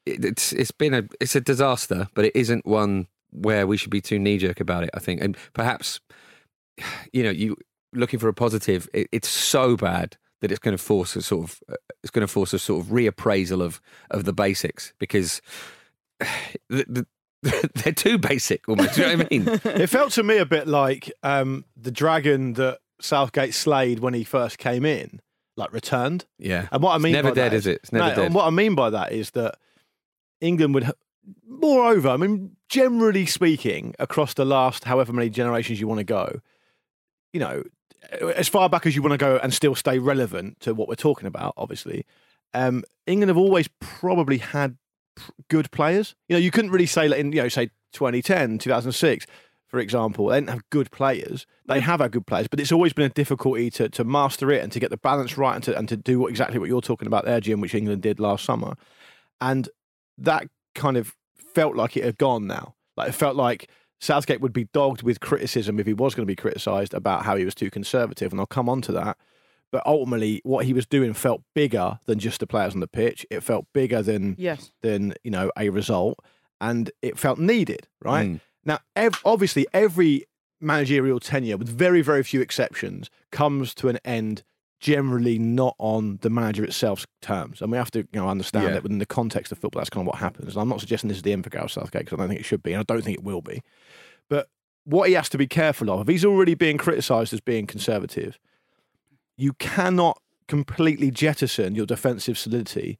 it, 0.06 0.24
it's 0.24 0.52
it's 0.52 0.70
been 0.70 0.94
a 0.94 1.04
it's 1.20 1.34
a 1.36 1.40
disaster, 1.40 2.08
but 2.14 2.24
it 2.24 2.36
isn't 2.36 2.66
one 2.66 3.06
where 3.32 3.66
we 3.66 3.76
should 3.76 3.90
be 3.90 4.00
too 4.00 4.18
knee 4.18 4.38
jerk 4.38 4.60
about 4.60 4.84
it. 4.84 4.90
I 4.94 5.00
think, 5.00 5.20
and 5.20 5.36
perhaps 5.52 6.00
you 7.12 7.22
know, 7.22 7.30
you 7.30 7.56
looking 7.92 8.18
for 8.20 8.28
a 8.28 8.34
positive. 8.34 8.88
It, 8.92 9.08
it's 9.12 9.28
so 9.28 9.76
bad 9.76 10.16
that 10.40 10.50
it's 10.50 10.60
going 10.60 10.76
to 10.76 10.82
force 10.82 11.16
a 11.16 11.22
sort 11.22 11.44
of 11.44 11.60
uh, 11.70 11.74
it's 12.02 12.10
going 12.10 12.26
to 12.26 12.32
force 12.32 12.52
a 12.52 12.58
sort 12.58 12.84
of 12.84 12.90
reappraisal 12.90 13.62
of 13.62 13.80
of 14.10 14.24
the 14.24 14.32
basics 14.32 14.92
because. 14.98 15.40
The, 16.68 16.84
the, 16.88 17.06
they're 17.74 17.92
too 17.92 18.18
basic 18.18 18.68
almost. 18.68 18.94
Do 18.94 19.02
you 19.02 19.06
know 19.08 19.16
what 19.16 19.26
I 19.26 19.38
mean? 19.38 19.60
It 19.82 19.86
felt 19.88 20.12
to 20.12 20.22
me 20.22 20.38
a 20.38 20.46
bit 20.46 20.66
like 20.66 21.10
um, 21.22 21.64
the 21.76 21.90
dragon 21.90 22.54
that 22.54 22.78
Southgate 23.00 23.54
slayed 23.54 24.00
when 24.00 24.14
he 24.14 24.24
first 24.24 24.58
came 24.58 24.84
in, 24.84 25.20
like 25.56 25.72
returned. 25.72 26.26
Yeah. 26.38 26.68
And 26.70 26.82
what 26.82 26.92
I 26.92 26.96
It's 26.96 27.04
mean 27.04 27.12
never 27.12 27.30
by 27.30 27.34
dead, 27.34 27.52
that 27.52 27.56
is 27.56 27.66
it? 27.66 27.80
It's 27.82 27.92
never 27.92 28.08
no, 28.08 28.14
dead. 28.14 28.24
And 28.26 28.34
what 28.34 28.46
I 28.46 28.50
mean 28.50 28.74
by 28.74 28.90
that 28.90 29.12
is 29.12 29.30
that 29.30 29.56
England 30.40 30.74
would, 30.74 30.90
moreover, 31.46 32.10
I 32.10 32.16
mean, 32.16 32.56
generally 32.68 33.26
speaking, 33.26 33.94
across 33.98 34.34
the 34.34 34.44
last 34.44 34.84
however 34.84 35.12
many 35.12 35.30
generations 35.30 35.80
you 35.80 35.88
want 35.88 35.98
to 35.98 36.04
go, 36.04 36.40
you 37.32 37.40
know, 37.40 37.62
as 38.36 38.48
far 38.48 38.68
back 38.68 38.86
as 38.86 38.94
you 38.94 39.02
want 39.02 39.12
to 39.12 39.18
go 39.18 39.38
and 39.42 39.54
still 39.54 39.74
stay 39.74 39.98
relevant 39.98 40.60
to 40.60 40.74
what 40.74 40.88
we're 40.88 40.94
talking 40.94 41.26
about, 41.26 41.54
obviously, 41.56 42.04
um, 42.54 42.84
England 43.06 43.30
have 43.30 43.36
always 43.36 43.68
probably 43.80 44.38
had 44.38 44.76
good 45.48 45.70
players. 45.70 46.14
You 46.28 46.36
know, 46.36 46.40
you 46.40 46.50
couldn't 46.50 46.70
really 46.70 46.86
say, 46.86 47.08
like 47.08 47.20
in, 47.20 47.32
you 47.32 47.42
know, 47.42 47.48
say 47.48 47.70
2010, 47.92 48.58
2006, 48.58 49.26
for 49.68 49.78
example, 49.78 50.26
they 50.26 50.36
didn't 50.38 50.50
have 50.50 50.68
good 50.70 50.90
players. 50.90 51.46
They 51.66 51.80
have 51.80 52.00
had 52.00 52.10
good 52.10 52.26
players, 52.26 52.48
but 52.48 52.58
it's 52.58 52.72
always 52.72 52.92
been 52.92 53.06
a 53.06 53.10
difficulty 53.10 53.70
to, 53.70 53.88
to 53.90 54.04
master 54.04 54.50
it 54.50 54.62
and 54.62 54.72
to 54.72 54.80
get 54.80 54.90
the 54.90 54.96
balance 54.96 55.38
right 55.38 55.54
and 55.54 55.64
to, 55.64 55.78
and 55.78 55.88
to 55.88 55.96
do 55.96 56.18
what, 56.18 56.30
exactly 56.30 56.58
what 56.58 56.68
you're 56.68 56.80
talking 56.80 57.06
about 57.06 57.24
there, 57.24 57.40
Jim, 57.40 57.60
which 57.60 57.74
England 57.74 58.02
did 58.02 58.18
last 58.18 58.44
summer. 58.44 58.74
And 59.40 59.68
that 60.18 60.48
kind 60.74 60.96
of 60.96 61.14
felt 61.54 61.76
like 61.76 61.96
it 61.96 62.04
had 62.04 62.18
gone 62.18 62.46
now. 62.46 62.74
Like 62.96 63.10
it 63.10 63.12
felt 63.12 63.36
like 63.36 63.70
Southgate 64.00 64.40
would 64.40 64.52
be 64.52 64.68
dogged 64.72 65.02
with 65.02 65.20
criticism 65.20 65.78
if 65.78 65.86
he 65.86 65.94
was 65.94 66.14
going 66.14 66.26
to 66.26 66.30
be 66.30 66.36
criticised 66.36 66.94
about 66.94 67.24
how 67.24 67.36
he 67.36 67.44
was 67.44 67.54
too 67.54 67.70
conservative. 67.70 68.32
And 68.32 68.40
I'll 68.40 68.46
come 68.46 68.68
on 68.68 68.82
to 68.82 68.92
that. 68.92 69.16
But 69.72 69.86
ultimately, 69.86 70.40
what 70.44 70.64
he 70.66 70.72
was 70.72 70.84
doing 70.86 71.12
felt 71.14 71.42
bigger 71.54 72.00
than 72.06 72.18
just 72.18 72.40
the 72.40 72.46
players 72.46 72.74
on 72.74 72.80
the 72.80 72.88
pitch. 72.88 73.24
It 73.30 73.42
felt 73.42 73.66
bigger 73.72 74.02
than 74.02 74.34
yes. 74.38 74.72
than 74.82 75.14
you 75.22 75.30
know 75.30 75.50
a 75.56 75.68
result, 75.70 76.18
and 76.60 76.90
it 77.02 77.18
felt 77.18 77.38
needed. 77.38 77.86
Right 78.02 78.26
Mm. 78.28 78.40
now, 78.64 78.78
ev- 78.96 79.20
obviously, 79.24 79.66
every 79.72 80.24
managerial 80.60 81.20
tenure, 81.20 81.56
with 81.56 81.68
very 81.68 82.02
very 82.02 82.22
few 82.24 82.40
exceptions, 82.40 83.10
comes 83.30 83.74
to 83.76 83.88
an 83.88 83.98
end 84.04 84.42
generally 84.80 85.38
not 85.38 85.74
on 85.78 86.18
the 86.22 86.30
manager 86.30 86.64
itself's 86.64 87.06
terms, 87.22 87.60
and 87.60 87.70
we 87.70 87.78
have 87.78 87.90
to 87.92 88.00
you 88.00 88.06
know 88.14 88.28
understand 88.28 88.64
Yeah. 88.66 88.72
that 88.72 88.82
within 88.82 88.98
the 88.98 89.06
context 89.06 89.52
of 89.52 89.58
football, 89.58 89.80
that's 89.80 89.90
kind 89.90 90.02
of 90.02 90.06
what 90.08 90.18
happens. 90.18 90.54
And 90.54 90.62
I'm 90.62 90.68
not 90.68 90.80
suggesting 90.80 91.08
this 91.08 91.18
is 91.18 91.22
the 91.22 91.32
end 91.32 91.44
for 91.44 91.50
Gareth 91.50 91.70
Southgate 91.72 92.06
because 92.06 92.14
I 92.14 92.22
don't 92.22 92.28
think 92.28 92.40
it 92.40 92.44
should 92.46 92.62
be, 92.62 92.72
and 92.72 92.80
I 92.80 92.84
don't 92.92 93.02
think 93.04 93.18
it 93.18 93.24
will 93.24 93.42
be. 93.42 93.62
But 94.28 94.48
what 94.84 95.08
he 95.08 95.14
has 95.14 95.28
to 95.28 95.38
be 95.38 95.46
careful 95.46 95.90
of, 95.90 96.00
if 96.00 96.08
he's 96.08 96.24
already 96.24 96.54
being 96.54 96.78
criticised 96.78 97.32
as 97.32 97.40
being 97.40 97.66
conservative, 97.66 98.38
you 99.40 99.52
cannot 99.54 100.20
completely 100.48 101.10
jettison 101.10 101.74
your 101.74 101.86
defensive 101.86 102.36
solidity 102.36 102.98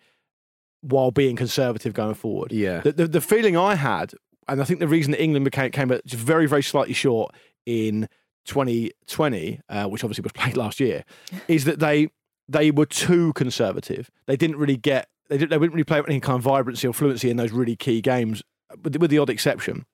while 0.82 1.10
being 1.10 1.36
conservative 1.36 1.92
going 1.92 2.14
forward. 2.14 2.52
Yeah. 2.52 2.80
The, 2.80 2.92
the, 2.92 3.06
the 3.08 3.20
feeling 3.20 3.56
I 3.56 3.74
had, 3.74 4.12
and 4.48 4.60
I 4.60 4.64
think 4.64 4.80
the 4.80 4.88
reason 4.88 5.10
that 5.12 5.22
England 5.22 5.44
became 5.44 5.70
came 5.70 5.92
at 5.92 6.08
very, 6.08 6.46
very 6.46 6.62
slightly 6.62 6.94
short 6.94 7.34
in 7.66 8.08
2020, 8.46 9.60
uh, 9.68 9.86
which 9.86 10.04
obviously 10.04 10.22
was 10.22 10.32
played 10.34 10.56
last 10.56 10.80
year, 10.80 11.04
is 11.48 11.64
that 11.64 11.78
they 11.80 12.08
they 12.48 12.70
were 12.70 12.86
too 12.86 13.32
conservative. 13.34 14.10
They 14.26 14.36
didn't 14.36 14.56
really 14.56 14.76
get 14.76 15.08
they, 15.28 15.38
didn't- 15.38 15.50
they 15.50 15.58
wouldn't 15.58 15.74
really 15.74 15.84
play 15.84 16.00
with 16.00 16.10
any 16.10 16.20
kind 16.20 16.36
of 16.36 16.42
vibrancy 16.42 16.86
or 16.88 16.92
fluency 16.94 17.30
in 17.30 17.36
those 17.36 17.52
really 17.52 17.76
key 17.76 18.00
games, 18.00 18.42
with, 18.82 18.96
with 18.96 19.10
the 19.10 19.18
odd 19.18 19.30
exception. 19.30 19.86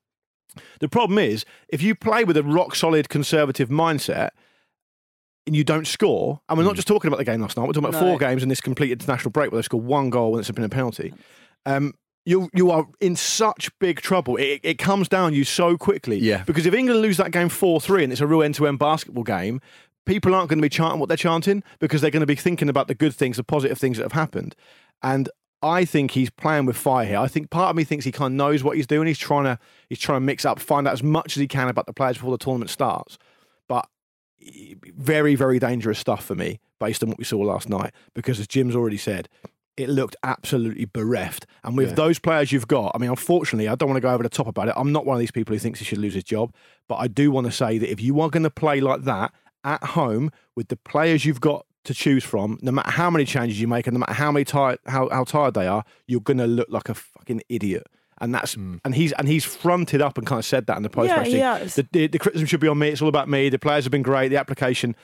The 0.81 0.89
problem 0.89 1.19
is, 1.19 1.45
if 1.69 1.83
you 1.83 1.95
play 1.95 2.25
with 2.25 2.37
a 2.37 2.43
rock 2.43 2.75
solid 2.75 3.09
conservative 3.11 3.69
mindset 3.69 4.31
and 5.47 5.55
you 5.55 5.65
don't 5.65 5.87
score, 5.87 6.41
and 6.49 6.59
we're 6.59 6.65
not 6.65 6.75
just 6.77 6.89
talking 6.89 7.09
about 7.09 7.19
the 7.19 7.25
game 7.25 7.41
last 7.41 7.57
night, 7.57 7.67
we're 7.67 7.73
talking 7.73 7.89
about 7.89 8.01
No. 8.01 8.09
four 8.11 8.19
games 8.19 8.43
in 8.43 8.49
this 8.49 8.61
complete 8.61 8.91
international 8.93 9.31
break 9.31 9.53
where 9.53 9.59
they 9.59 9.65
scored 9.65 9.85
one 9.85 10.11
goal 10.11 10.33
and 10.35 10.41
it's 10.41 10.51
been 10.51 10.65
a 10.65 10.69
penalty. 10.69 11.13
Um, 11.65 11.95
you 12.25 12.51
you 12.53 12.71
are 12.73 12.87
in 13.01 13.15
such 13.15 13.71
big 13.79 14.01
trouble. 14.01 14.37
It, 14.37 14.61
it 14.65 14.79
comes 14.79 15.09
down 15.09 15.33
you 15.33 15.45
so 15.45 15.77
quickly. 15.77 16.19
Yeah. 16.19 16.43
Because 16.45 16.67
if 16.67 16.75
England 16.75 17.01
lose 17.01 17.17
that 17.19 17.31
game 17.31 17.49
four 17.49 17.81
three 17.81 18.03
and 18.03 18.13
it's 18.13 18.21
a 18.21 18.27
real 18.27 18.43
end 18.43 18.57
to 18.57 18.67
end 18.67 18.81
basketball 18.81 19.23
game, 19.23 19.61
people 20.07 20.35
aren't 20.35 20.49
going 20.49 20.59
to 20.59 20.63
be 20.63 20.69
chanting 20.69 20.99
what 20.99 21.09
they're 21.09 21.17
chanting 21.17 21.63
because 21.79 22.01
they're 22.01 22.11
going 22.11 22.21
to 22.21 22.27
be 22.27 22.35
thinking 22.35 22.69
about 22.69 22.89
the 22.89 22.95
good 22.95 23.15
things, 23.15 23.37
the 23.37 23.45
positive 23.45 23.79
things 23.79 23.97
that 23.99 24.03
have 24.05 24.13
happened. 24.13 24.57
And 25.03 25.29
I 25.63 25.85
think 25.85 26.11
he's 26.13 26.31
playing 26.31 26.67
with 26.67 26.77
fire 26.77 27.07
here. 27.07 27.19
I 27.19 27.29
think 27.29 27.51
part 27.51 27.71
of 27.71 27.77
me 27.77 27.85
thinks 27.85 28.05
he 28.05 28.13
kind 28.13 28.33
of 28.33 28.37
knows 28.37 28.65
what 28.65 28.77
he's 28.77 28.87
doing. 28.89 29.07
He's 29.07 29.19
trying 29.19 29.45
to 29.45 29.59
he's 29.89 30.01
trying 30.01 30.17
to 30.17 30.25
mix 30.25 30.45
up, 30.45 30.59
find 30.59 30.89
out 30.89 30.95
as 30.95 31.05
much 31.05 31.37
as 31.37 31.41
he 31.41 31.47
can 31.47 31.69
about 31.69 31.87
the 31.87 31.93
players 31.93 32.17
before 32.17 32.33
the 32.33 32.39
tournament 32.45 32.71
starts. 32.71 33.19
Very, 34.41 35.35
very 35.35 35.59
dangerous 35.59 35.99
stuff 35.99 36.25
for 36.25 36.35
me 36.35 36.61
based 36.79 37.03
on 37.03 37.09
what 37.09 37.19
we 37.19 37.25
saw 37.25 37.39
last 37.39 37.69
night. 37.69 37.93
Because 38.15 38.39
as 38.39 38.47
Jim's 38.47 38.77
already 38.77 38.97
said, 38.99 39.29
it 39.77 39.89
looked 39.89 40.17
absolutely 40.23 40.85
bereft. 40.87 41.47
And 41.65 41.77
with 41.77 41.91
Yeah. 41.91 41.95
those 41.95 42.19
players 42.19 42.53
you've 42.53 42.69
got, 42.69 42.93
I 42.95 42.99
mean, 42.99 43.11
unfortunately, 43.11 43.69
I 43.69 43.75
don't 43.75 43.89
want 43.89 43.97
to 43.99 44.01
go 44.03 44.13
over 44.13 44.23
the 44.23 44.29
top 44.29 44.47
about 44.47 44.69
it. 44.69 44.75
I'm 44.77 44.93
not 44.93 45.05
one 45.05 45.17
of 45.17 45.21
these 45.21 45.31
people 45.31 45.55
who 45.55 45.59
thinks 45.59 45.79
he 45.81 45.85
should 45.85 45.99
lose 45.99 46.15
his 46.15 46.25
job. 46.25 46.55
But 46.89 46.97
I 46.97 47.09
do 47.09 47.31
want 47.31 47.47
to 47.47 47.53
say 47.53 47.79
that 47.79 47.91
if 47.91 48.01
you 48.01 48.21
are 48.21 48.31
going 48.31 48.45
to 48.45 48.51
play 48.51 48.81
like 48.81 49.03
that 49.03 49.33
at 49.65 49.83
home 49.83 50.31
with 50.55 50.69
the 50.69 50.77
players 50.77 51.25
you've 51.25 51.41
got 51.41 51.67
to 51.85 51.95
choose 51.95 52.25
from, 52.25 52.59
no 52.63 52.73
matter 52.73 52.91
how 52.91 53.11
many 53.11 53.25
changes 53.25 53.61
you 53.61 53.69
make 53.69 53.87
and 53.87 53.95
no 53.95 54.01
matter 54.01 54.15
how 54.15 54.33
many 54.33 54.45
tired 54.45 54.79
how, 54.87 55.09
how 55.11 55.25
tired 55.25 55.55
they 55.55 55.67
are, 55.67 55.85
you're 56.07 56.21
going 56.21 56.39
to 56.39 56.47
look 56.47 56.69
like 56.71 56.89
a 56.89 56.95
fucking 56.95 57.43
idiot. 57.49 57.87
And 58.21 58.35
that's 58.35 58.55
and 58.55 58.95
he's 58.95 59.13
and 59.13 59.29
he's 59.29 59.45
fronted 59.45 60.01
up 60.01 60.17
and 60.17 60.27
kind 60.27 60.39
of 60.39 60.45
said 60.45 60.67
that 60.67 60.77
in 60.77 60.83
the 60.83 60.89
post 60.89 61.11
match. 61.11 61.27
he 61.27 61.33
thing. 61.35 61.43
has. 61.43 61.75
The, 61.75 61.87
the, 61.93 62.07
the 62.07 62.19
criticism 62.19 62.47
should 62.47 62.61
be 62.61 62.69
on 62.69 62.79
me. 62.79 62.89
It's 62.89 63.03
all 63.03 63.09
about 63.09 63.29
me. 63.29 63.51
The 63.51 63.59
players 63.59 63.85
have 63.85 63.91
been 63.91 64.03
great. 64.03 64.29
The 64.29 64.39
application, 64.39 64.97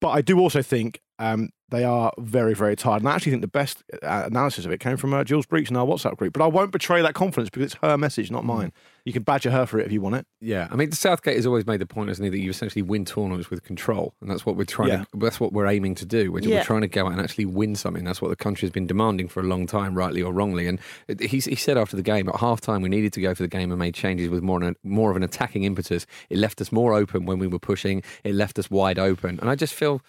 but 0.00 0.10
I 0.10 0.22
do 0.22 0.38
also 0.38 0.62
think 0.62 1.00
um, 1.18 1.50
they 1.74 1.84
are 1.84 2.12
very, 2.18 2.54
very 2.54 2.76
tired. 2.76 3.02
And 3.02 3.08
I 3.08 3.14
actually 3.14 3.32
think 3.32 3.42
the 3.42 3.48
best 3.48 3.82
uh, 4.02 4.22
analysis 4.26 4.64
of 4.64 4.72
it 4.72 4.80
came 4.80 4.96
from 4.96 5.12
uh, 5.12 5.24
Jules 5.24 5.46
Breach 5.46 5.70
in 5.70 5.76
our 5.76 5.86
WhatsApp 5.86 6.16
group. 6.16 6.32
But 6.32 6.42
I 6.42 6.46
won't 6.46 6.70
betray 6.70 7.02
that 7.02 7.14
confidence 7.14 7.50
because 7.50 7.64
it's 7.72 7.74
her 7.82 7.98
message, 7.98 8.30
not 8.30 8.44
mine. 8.44 8.72
You 9.04 9.12
can 9.12 9.22
badger 9.22 9.50
her 9.50 9.66
for 9.66 9.78
it 9.78 9.84
if 9.86 9.92
you 9.92 10.00
want 10.00 10.16
it. 10.16 10.26
Yeah, 10.40 10.66
I 10.70 10.76
mean, 10.76 10.88
the 10.88 10.96
Southgate 10.96 11.36
has 11.36 11.44
always 11.44 11.66
made 11.66 11.78
the 11.78 11.84
point, 11.86 12.08
hasn't 12.08 12.24
he, 12.24 12.30
that 12.30 12.38
you 12.38 12.48
essentially 12.48 12.80
win 12.80 13.04
tournaments 13.04 13.50
with 13.50 13.62
control, 13.62 14.14
and 14.22 14.30
that's 14.30 14.46
what 14.46 14.56
we're 14.56 14.64
trying. 14.64 14.88
Yeah. 14.88 15.04
To, 15.12 15.18
that's 15.18 15.38
what 15.38 15.52
we're 15.52 15.66
aiming 15.66 15.94
to 15.96 16.06
do. 16.06 16.32
We're, 16.32 16.40
Yeah. 16.40 16.56
we're 16.60 16.64
trying 16.64 16.80
to 16.80 16.88
go 16.88 17.04
out 17.06 17.12
and 17.12 17.20
actually 17.20 17.44
win 17.44 17.76
something. 17.76 18.02
That's 18.02 18.22
what 18.22 18.28
the 18.28 18.36
country 18.36 18.64
has 18.66 18.72
been 18.72 18.86
demanding 18.86 19.28
for 19.28 19.40
a 19.40 19.42
long 19.42 19.66
time, 19.66 19.94
rightly 19.94 20.22
or 20.22 20.32
wrongly. 20.32 20.66
And 20.66 20.80
he, 21.20 21.38
he 21.38 21.54
said 21.54 21.76
after 21.76 21.96
the 21.96 22.02
game, 22.02 22.30
at 22.30 22.36
half 22.36 22.62
time, 22.62 22.80
we 22.80 22.88
needed 22.88 23.12
to 23.12 23.20
go 23.20 23.34
for 23.34 23.42
the 23.42 23.48
game 23.48 23.70
and 23.70 23.78
made 23.78 23.92
changes 23.94 24.30
with 24.30 24.42
more 24.42 24.62
an, 24.62 24.74
more 24.82 25.10
of 25.10 25.18
an 25.18 25.22
attacking 25.22 25.64
impetus. 25.64 26.06
It 26.30 26.38
left 26.38 26.62
us 26.62 26.72
more 26.72 26.94
open 26.94 27.26
when 27.26 27.38
we 27.38 27.46
were 27.46 27.58
pushing. 27.58 28.02
It 28.22 28.34
left 28.34 28.58
us 28.58 28.70
wide 28.70 28.98
open, 28.98 29.38
and 29.38 29.50
I 29.50 29.54
just 29.54 29.74
feel 29.74 30.00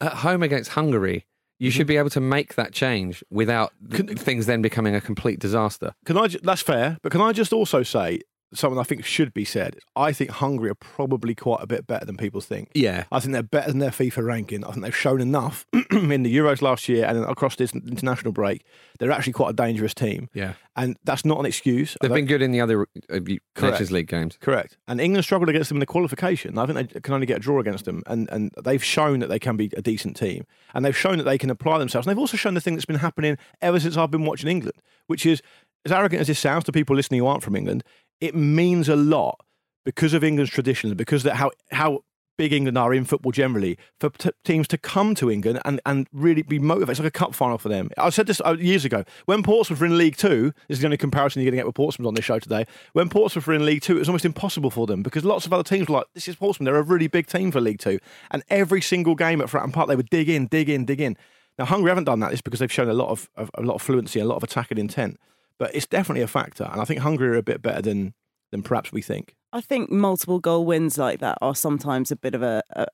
at 0.00 0.14
home 0.14 0.42
against 0.42 0.70
Hungary. 0.70 1.26
You 1.58 1.70
should 1.72 1.82
mm-hmm. 1.82 1.88
be 1.88 1.96
able 1.96 2.10
to 2.10 2.20
make 2.20 2.54
that 2.54 2.72
change 2.72 3.24
without 3.30 3.72
th- 3.90 4.16
things 4.16 4.46
then 4.46 4.62
becoming 4.62 4.94
a 4.94 5.00
complete 5.00 5.40
disaster. 5.40 5.94
Can 6.04 6.16
I? 6.16 6.28
ju- 6.28 6.38
That's 6.40 6.62
fair, 6.62 6.98
but 7.02 7.10
can 7.10 7.20
I 7.20 7.32
just 7.32 7.52
also 7.52 7.82
say 7.82 8.20
something 8.54 8.78
I 8.78 8.82
think 8.82 9.04
should 9.04 9.34
be 9.34 9.44
said? 9.44 9.78
I 9.96 10.12
think 10.12 10.30
Hungary 10.30 10.70
are 10.70 10.74
probably 10.74 11.34
quite 11.34 11.62
a 11.62 11.66
bit 11.66 11.86
better 11.86 12.04
than 12.04 12.16
people 12.16 12.40
think. 12.40 12.70
Yeah. 12.74 13.04
I 13.12 13.20
think 13.20 13.32
they're 13.32 13.42
better 13.42 13.70
than 13.70 13.78
their 13.78 13.90
FIFA 13.90 14.24
ranking. 14.24 14.64
I 14.64 14.70
think 14.70 14.82
they've 14.82 14.96
shown 14.96 15.20
enough 15.20 15.66
in 15.90 16.22
the 16.22 16.34
Euros 16.34 16.62
last 16.62 16.88
year 16.88 17.04
and 17.04 17.24
across 17.24 17.56
this 17.56 17.72
international 17.74 18.32
break. 18.32 18.64
They're 18.98 19.10
actually 19.10 19.34
quite 19.34 19.50
a 19.50 19.54
dangerous 19.54 19.94
team. 19.94 20.28
Yeah. 20.32 20.54
And 20.76 20.96
that's 21.04 21.24
not 21.24 21.40
an 21.40 21.46
excuse. 21.46 21.96
They've 22.00 22.12
been 22.12 22.26
good 22.26 22.42
in 22.42 22.52
the 22.52 22.60
other 22.60 22.86
uh, 23.10 23.18
Nations 23.60 23.90
League 23.90 24.08
games. 24.08 24.38
Correct. 24.40 24.76
And 24.86 25.00
England 25.00 25.24
struggled 25.24 25.48
against 25.48 25.68
them 25.68 25.76
in 25.76 25.80
the 25.80 25.86
qualification. 25.86 26.56
I 26.58 26.66
think 26.66 26.92
they 26.92 27.00
can 27.00 27.14
only 27.14 27.26
get 27.26 27.38
a 27.38 27.40
draw 27.40 27.60
against 27.60 27.84
them. 27.84 28.02
And, 28.06 28.28
and 28.30 28.52
they've 28.62 28.82
shown 28.82 29.20
that 29.20 29.28
they 29.28 29.38
can 29.38 29.56
be 29.56 29.70
a 29.76 29.82
decent 29.82 30.16
team. 30.16 30.44
And 30.74 30.84
they've 30.84 30.96
shown 30.96 31.18
that 31.18 31.24
they 31.24 31.38
can 31.38 31.50
apply 31.50 31.78
themselves. 31.78 32.06
And 32.06 32.12
they've 32.12 32.20
also 32.20 32.36
shown 32.36 32.54
the 32.54 32.60
thing 32.60 32.74
that's 32.74 32.86
been 32.86 32.96
happening 32.96 33.36
ever 33.60 33.80
since 33.80 33.96
I've 33.96 34.10
been 34.10 34.24
watching 34.24 34.48
England, 34.48 34.76
which 35.06 35.26
is, 35.26 35.42
as 35.84 35.92
arrogant 35.92 36.20
as 36.20 36.26
this 36.26 36.38
sounds 36.38 36.64
to 36.64 36.72
people 36.72 36.96
listening 36.96 37.20
who 37.20 37.26
aren't 37.26 37.42
from 37.42 37.56
England, 37.56 37.82
it 38.20 38.34
means 38.34 38.88
a 38.88 38.96
lot 38.96 39.40
because 39.84 40.14
of 40.14 40.22
England's 40.22 40.52
traditions, 40.52 40.94
because 40.94 41.24
of 41.24 41.32
how, 41.32 41.50
how 41.70 42.00
big 42.36 42.52
England 42.52 42.78
are 42.78 42.94
in 42.94 43.04
football 43.04 43.32
generally, 43.32 43.76
for 43.98 44.10
t- 44.10 44.30
teams 44.44 44.68
to 44.68 44.78
come 44.78 45.14
to 45.16 45.30
England 45.30 45.60
and, 45.64 45.80
and 45.84 46.06
really 46.12 46.42
be 46.42 46.58
motivated. 46.58 46.90
It's 46.90 47.00
like 47.00 47.08
a 47.08 47.10
cup 47.10 47.34
final 47.34 47.58
for 47.58 47.68
them. 47.68 47.90
I 47.98 48.10
said 48.10 48.26
this 48.26 48.40
uh, 48.44 48.56
years 48.58 48.84
ago. 48.84 49.04
When 49.26 49.42
Portsmouth 49.42 49.80
were 49.80 49.86
in 49.86 49.98
League 49.98 50.16
Two, 50.16 50.52
this 50.68 50.76
is 50.76 50.80
the 50.80 50.86
only 50.86 50.96
comparison 50.96 51.42
you're 51.42 51.50
going 51.50 51.58
to 51.58 51.62
get 51.62 51.66
with 51.66 51.74
Portsmouth 51.74 52.06
on 52.06 52.14
this 52.14 52.24
show 52.24 52.38
today. 52.38 52.64
When 52.92 53.08
Portsmouth 53.08 53.46
were 53.46 53.54
in 53.54 53.66
League 53.66 53.82
Two, 53.82 53.96
it 53.96 54.00
was 54.00 54.08
almost 54.08 54.24
impossible 54.24 54.70
for 54.70 54.86
them 54.86 55.02
because 55.02 55.24
lots 55.24 55.46
of 55.46 55.52
other 55.52 55.64
teams 55.64 55.88
were 55.88 55.96
like, 55.96 56.06
this 56.14 56.28
is 56.28 56.36
Portsmouth. 56.36 56.66
They're 56.66 56.76
a 56.76 56.82
really 56.82 57.08
big 57.08 57.26
team 57.26 57.50
for 57.50 57.60
League 57.60 57.80
Two. 57.80 57.98
And 58.30 58.44
every 58.48 58.80
single 58.82 59.16
game 59.16 59.40
at 59.40 59.48
Fratton 59.48 59.72
Park, 59.72 59.88
they 59.88 59.96
would 59.96 60.10
dig 60.10 60.28
in, 60.28 60.46
dig 60.46 60.68
in, 60.68 60.84
dig 60.84 61.00
in. 61.00 61.16
Now, 61.58 61.64
Hungary 61.64 61.90
haven't 61.90 62.04
done 62.04 62.20
that. 62.20 62.32
It's 62.32 62.40
because 62.40 62.60
they've 62.60 62.70
shown 62.70 62.88
a 62.88 62.94
lot 62.94 63.08
of, 63.08 63.28
of 63.34 63.50
a 63.54 63.62
lot 63.62 63.74
of 63.74 63.82
fluency 63.82 64.20
and 64.20 64.26
a 64.26 64.28
lot 64.28 64.36
of 64.36 64.44
attacking 64.44 64.78
intent. 64.78 65.18
But 65.58 65.74
it's 65.74 65.86
definitely 65.86 66.22
a 66.22 66.28
factor. 66.28 66.64
And 66.70 66.80
I 66.80 66.84
think 66.84 67.00
Hungary 67.00 67.28
are 67.28 67.36
a 67.36 67.42
bit 67.42 67.62
better 67.62 67.82
than 67.82 68.14
than 68.52 68.62
perhaps 68.62 68.92
we 68.92 69.02
think. 69.02 69.34
I 69.52 69.60
think 69.60 69.90
multiple 69.90 70.40
goal 70.40 70.64
wins 70.66 70.96
like 70.98 71.20
that 71.20 71.36
are 71.40 71.54
sometimes 71.54 72.10
a 72.10 72.16
bit 72.16 72.34
of 72.34 72.42
a 72.42 72.62
a, 72.70 72.86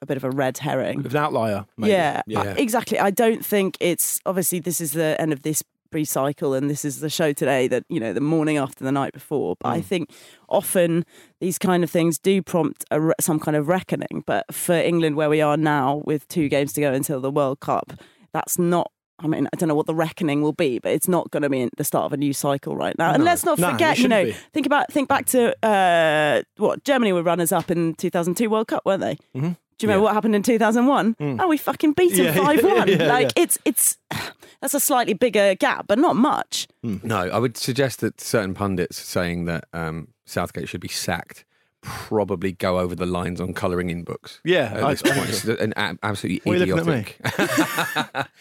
a- 0.00 0.06
bit 0.06 0.16
of 0.16 0.24
a 0.24 0.30
red 0.30 0.58
herring. 0.58 1.04
An 1.06 1.16
outlier, 1.16 1.64
maybe. 1.76 1.92
Yeah, 1.92 2.22
yeah. 2.26 2.54
Exactly. 2.58 2.98
I 2.98 3.10
don't 3.10 3.44
think 3.44 3.76
it's 3.80 4.20
obviously 4.26 4.58
this 4.60 4.80
is 4.80 4.92
the 4.92 5.18
end 5.20 5.32
of 5.32 5.42
this 5.42 5.62
pre-cycle 5.90 6.52
and 6.52 6.68
this 6.68 6.84
is 6.84 7.00
the 7.00 7.08
show 7.08 7.32
today 7.32 7.66
that 7.66 7.82
you 7.88 7.98
know 7.98 8.12
the 8.12 8.20
morning 8.20 8.58
after 8.58 8.84
the 8.84 8.92
night 8.92 9.14
before 9.14 9.56
but 9.58 9.70
Mm. 9.70 9.76
i 9.78 9.80
think 9.80 10.10
often 10.50 11.02
these 11.40 11.56
kind 11.58 11.82
of 11.82 11.90
things 11.90 12.18
do 12.18 12.42
prompt 12.42 12.84
re- 12.92 13.14
some 13.22 13.40
kind 13.40 13.56
of 13.56 13.68
reckoning 13.68 14.22
but 14.26 14.44
for 14.54 14.74
england 14.74 15.16
where 15.16 15.30
we 15.30 15.40
are 15.40 15.56
now 15.56 16.02
with 16.04 16.28
two 16.28 16.50
games 16.50 16.74
to 16.74 16.82
go 16.82 16.92
until 16.92 17.22
the 17.22 17.30
world 17.30 17.60
cup 17.60 17.94
that's 18.34 18.58
not 18.58 18.92
I 19.20 19.26
mean, 19.26 19.48
I 19.52 19.56
don't 19.56 19.68
know 19.68 19.74
what 19.74 19.86
the 19.86 19.94
reckoning 19.94 20.42
will 20.42 20.52
be, 20.52 20.78
but 20.78 20.92
it's 20.92 21.08
not 21.08 21.30
going 21.30 21.42
to 21.42 21.48
be 21.48 21.68
the 21.76 21.84
start 21.84 22.04
of 22.06 22.12
a 22.12 22.16
new 22.16 22.32
cycle 22.32 22.76
right 22.76 22.96
now. 22.98 23.12
And 23.12 23.24
let's 23.24 23.44
not 23.44 23.58
No, 23.58 23.70
forget, 23.70 23.98
you 23.98 24.06
know, 24.08 24.26
be. 24.26 24.32
think 24.52 24.64
about 24.66 24.92
think 24.92 25.08
back 25.08 25.26
to 25.26 25.54
uh, 25.66 26.42
what 26.56 26.84
Germany 26.84 27.12
were 27.12 27.22
runners 27.22 27.50
up 27.52 27.70
in 27.70 27.94
2002 27.94 28.48
World 28.48 28.68
Cup, 28.68 28.84
weren't 28.86 29.00
they? 29.00 29.16
Mhm. 29.36 29.56
Do 29.78 29.86
you 29.86 29.90
remember 29.92 30.04
what 30.04 30.14
happened 30.14 30.34
in 30.34 30.42
2001? 30.42 31.16
Oh, 31.40 31.46
we 31.48 31.56
fucking 31.56 31.92
beat 31.92 32.16
them 32.16 32.26
Mm. 32.26 32.36
Yeah, 32.36 32.44
5 32.44 32.64
1. 32.64 32.88
yeah, 32.88 32.96
yeah, 32.96 33.06
like, 33.06 33.32
yeah. 33.36 33.42
it's, 33.44 33.58
it's, 33.64 33.98
that's 34.60 34.74
a 34.74 34.80
slightly 34.80 35.14
bigger 35.14 35.54
gap, 35.54 35.86
but 35.86 35.98
not 36.00 36.16
much. 36.16 36.66
No, 36.82 37.16
I 37.28 37.38
would 37.38 37.56
suggest 37.56 38.00
that 38.00 38.20
certain 38.20 38.54
pundits 38.54 38.98
saying 39.00 39.44
that 39.44 39.64
um, 39.72 40.08
Southgate 40.26 40.68
should 40.68 40.80
be 40.80 40.88
sacked 40.88 41.44
probably 41.82 42.52
go 42.52 42.78
over 42.78 42.94
the 42.94 43.06
lines 43.06 43.40
on 43.40 43.54
colouring 43.54 43.90
in 43.90 44.02
books. 44.04 44.40
Yeah, 44.44 44.72
at 44.74 44.84
I- 44.84 44.90
this 44.94 45.02
point. 45.02 45.28
It's 45.28 45.44
an 45.44 45.72
a- 45.76 45.96
absolutely 46.02 46.40
Why 46.44 46.58
are 46.58 46.64
you 46.66 46.76
at 46.76 46.80
idiotic. 46.80 47.16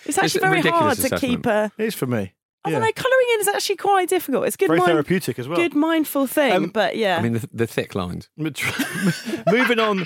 It's 0.06 0.18
actually 0.18 0.40
a 0.40 0.42
very 0.42 0.58
ridiculous 0.58 0.82
hard 0.84 0.98
to 0.98 1.06
assessment. 1.06 1.22
keep 1.22 1.46
a. 1.46 1.72
It 1.78 1.86
is 1.86 1.96
for 1.96 2.08
me. 2.08 2.34
I 2.66 2.70
Yeah. 2.70 2.80
don't 2.80 2.88
know, 2.88 2.92
colouring 2.96 3.28
in 3.36 3.40
is 3.42 3.48
actually 3.48 3.76
quite 3.78 4.10
difficult. 4.10 4.46
It's 4.46 4.58
good, 4.58 4.68
Very 4.68 4.80
mind, 4.80 4.90
therapeutic 4.92 5.40
as 5.40 5.48
well. 5.48 5.58
good 5.58 5.76
mindful 5.76 6.28
thing, 6.28 6.52
Um, 6.52 6.66
but 6.68 6.98
yeah. 6.98 7.18
I 7.18 7.22
mean, 7.22 7.34
the, 7.34 7.48
the 7.54 7.68
thick 7.68 7.96
lines. 7.96 8.30
moving 8.38 9.80
on. 9.80 10.06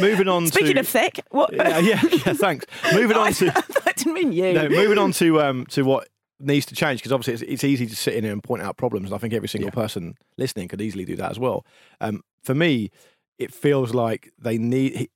Moving 0.00 0.28
on. 0.28 0.46
Speaking 0.46 0.74
to, 0.74 0.80
of 0.80 0.88
thick, 0.88 1.20
what? 1.30 1.52
yeah, 1.52 1.78
yeah, 1.78 2.00
yeah, 2.04 2.32
thanks. 2.34 2.66
Moving 2.92 3.16
on 3.16 3.32
to 3.34 3.52
I 3.86 3.92
didn't 3.92 4.14
mean 4.14 4.32
you. 4.32 4.52
no, 4.52 4.68
moving 4.68 4.98
on 4.98 5.12
to 5.12 5.40
um 5.42 5.66
to 5.70 5.82
what 5.82 6.08
needs 6.38 6.66
to 6.66 6.74
change 6.74 7.00
because 7.00 7.12
obviously 7.12 7.34
it's, 7.34 7.42
it's 7.42 7.64
easy 7.64 7.86
to 7.86 7.96
sit 7.96 8.14
in 8.14 8.24
here 8.24 8.32
and 8.32 8.42
point 8.42 8.62
out 8.62 8.76
problems, 8.76 9.06
and 9.06 9.14
I 9.14 9.18
think 9.18 9.32
every 9.34 9.48
single 9.48 9.70
person 9.72 10.14
listening 10.38 10.68
could 10.68 10.80
easily 10.80 11.04
do 11.04 11.16
that 11.16 11.30
as 11.32 11.38
well. 11.38 11.66
Um, 12.00 12.22
for 12.42 12.54
me, 12.54 12.90
it 13.38 13.52
feels 13.52 13.94
like 13.94 14.32
they 14.38 14.58
need 14.58 14.96
he, 14.96 15.10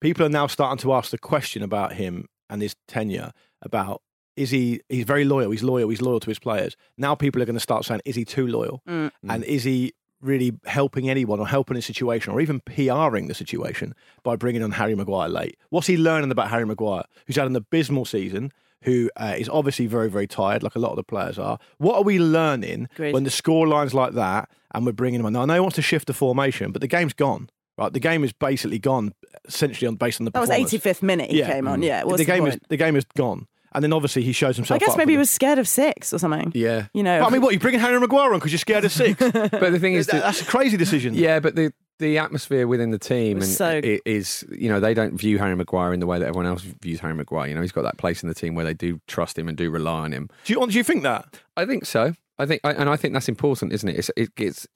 people 0.00 0.24
are 0.26 0.30
now 0.30 0.46
starting 0.46 0.78
to 0.78 0.92
ask 0.92 1.10
the 1.10 1.18
question 1.18 1.62
about 1.62 1.94
him 1.94 2.26
and 2.50 2.62
his 2.62 2.76
tenure 2.88 3.32
about. 3.62 4.02
Is 4.34 4.50
he? 4.50 4.80
He's 4.88 5.04
very 5.04 5.24
loyal. 5.24 5.50
He's 5.50 5.62
loyal. 5.62 5.90
He's 5.90 6.00
loyal 6.00 6.20
to 6.20 6.30
his 6.30 6.38
players. 6.38 6.74
Now 6.96 7.14
people 7.14 7.42
are 7.42 7.44
going 7.44 7.54
to 7.54 7.60
start 7.60 7.84
saying, 7.84 8.00
"Is 8.06 8.16
he 8.16 8.24
too 8.24 8.46
loyal?" 8.46 8.82
Mm. 8.88 9.10
And 9.28 9.44
is 9.44 9.64
he 9.64 9.92
really 10.22 10.52
helping 10.64 11.10
anyone 11.10 11.38
or 11.38 11.46
helping 11.46 11.76
a 11.76 11.82
situation 11.82 12.32
or 12.32 12.40
even 12.40 12.60
PRing 12.60 13.26
the 13.26 13.34
situation 13.34 13.94
by 14.22 14.36
bringing 14.36 14.62
on 14.62 14.70
Harry 14.70 14.94
Maguire 14.94 15.28
late? 15.28 15.58
What's 15.68 15.86
he 15.86 15.98
learning 15.98 16.30
about 16.30 16.48
Harry 16.48 16.64
Maguire, 16.64 17.04
who's 17.26 17.36
had 17.36 17.46
an 17.46 17.56
abysmal 17.56 18.06
season, 18.06 18.52
who 18.82 19.10
uh, 19.16 19.34
is 19.36 19.48
obviously 19.48 19.86
very, 19.86 20.10
very 20.10 20.26
tired, 20.26 20.62
like 20.62 20.74
a 20.74 20.78
lot 20.78 20.90
of 20.90 20.96
the 20.96 21.04
players 21.04 21.38
are? 21.38 21.58
What 21.78 21.96
are 21.96 22.02
we 22.02 22.18
learning 22.18 22.88
Agreed. 22.92 23.14
when 23.14 23.24
the 23.24 23.30
score 23.30 23.66
line's 23.66 23.94
like 23.94 24.12
that 24.14 24.48
and 24.74 24.84
we're 24.86 24.92
bringing 24.92 25.20
him 25.20 25.26
on? 25.26 25.32
Now, 25.32 25.42
I 25.42 25.44
know 25.46 25.54
he 25.54 25.60
wants 25.60 25.76
to 25.76 25.82
shift 25.82 26.06
the 26.06 26.14
formation, 26.14 26.72
but 26.72 26.80
the 26.80 26.88
game's 26.88 27.12
gone. 27.12 27.48
Right, 27.78 27.90
the 27.90 28.00
game 28.00 28.22
is 28.22 28.34
basically 28.34 28.78
gone, 28.78 29.14
essentially 29.46 29.88
on 29.88 29.94
based 29.94 30.20
on 30.20 30.26
the 30.26 30.30
that 30.32 30.40
was 30.40 30.50
85th 30.50 31.02
minute 31.02 31.30
he 31.30 31.42
came 31.42 31.66
on. 31.66 31.82
Yeah, 31.82 32.04
the 32.04 32.24
game 32.24 32.46
is 32.46 32.54
point? 32.54 32.68
the 32.68 32.76
game 32.76 32.96
is 32.96 33.06
gone, 33.16 33.46
and 33.72 33.82
then 33.82 33.94
obviously 33.94 34.22
he 34.22 34.32
shows 34.32 34.56
himself. 34.56 34.80
I 34.80 34.84
guess 34.84 34.96
maybe 34.96 35.14
he 35.14 35.18
was 35.18 35.30
scared 35.30 35.58
of 35.58 35.66
six 35.66 36.12
or 36.12 36.18
something. 36.18 36.52
Yeah. 36.54 36.88
You 36.92 37.02
know, 37.02 37.20
But 37.20 37.28
I 37.28 37.30
mean, 37.30 37.40
what 37.40 37.54
you 37.54 37.58
bringing 37.58 37.80
Harry 37.80 37.98
Maguire 37.98 38.34
on 38.34 38.40
because 38.40 38.52
you're 38.52 38.58
scared 38.58 38.84
of 38.84 38.92
six? 38.92 39.18
But 39.32 39.50
the 39.72 39.78
thing 39.80 39.94
is, 39.94 40.06
that, 40.08 40.22
That's 40.22 40.42
a 40.42 40.44
crazy 40.44 40.76
decision. 40.76 41.14
yeah, 41.14 41.40
but 41.40 41.56
the, 41.56 41.72
the 42.02 42.18
atmosphere 42.18 42.66
within 42.66 42.90
the 42.90 42.98
team 42.98 43.38
and 43.38 43.46
so... 43.46 43.80
it 43.82 44.02
is 44.04 44.44
you 44.50 44.68
know 44.68 44.80
they 44.80 44.92
don't 44.92 45.16
view 45.16 45.38
Harry 45.38 45.56
Maguire 45.56 45.92
in 45.92 46.00
the 46.00 46.06
way 46.06 46.18
that 46.18 46.26
everyone 46.26 46.46
else 46.46 46.62
views 46.62 47.00
Harry 47.00 47.14
Maguire. 47.14 47.48
You 47.48 47.54
know 47.54 47.62
he's 47.62 47.72
got 47.72 47.82
that 47.82 47.98
place 47.98 48.22
in 48.22 48.28
the 48.28 48.34
team 48.34 48.54
where 48.54 48.64
they 48.64 48.74
do 48.74 49.00
trust 49.06 49.38
him 49.38 49.48
and 49.48 49.56
do 49.56 49.70
rely 49.70 50.00
on 50.00 50.12
him. 50.12 50.28
Do 50.44 50.52
you, 50.52 50.66
do 50.66 50.76
you 50.76 50.84
think 50.84 51.02
that? 51.04 51.40
I 51.56 51.64
think 51.64 51.86
so. 51.86 52.14
I 52.38 52.46
think, 52.46 52.60
I, 52.64 52.72
and 52.72 52.88
I 52.88 52.96
think 52.96 53.14
that's 53.14 53.28
important, 53.28 53.72
isn't 53.72 53.88
it? 53.88 53.96
It's, 53.96 54.10
it 54.16 54.34
gets 54.34 54.66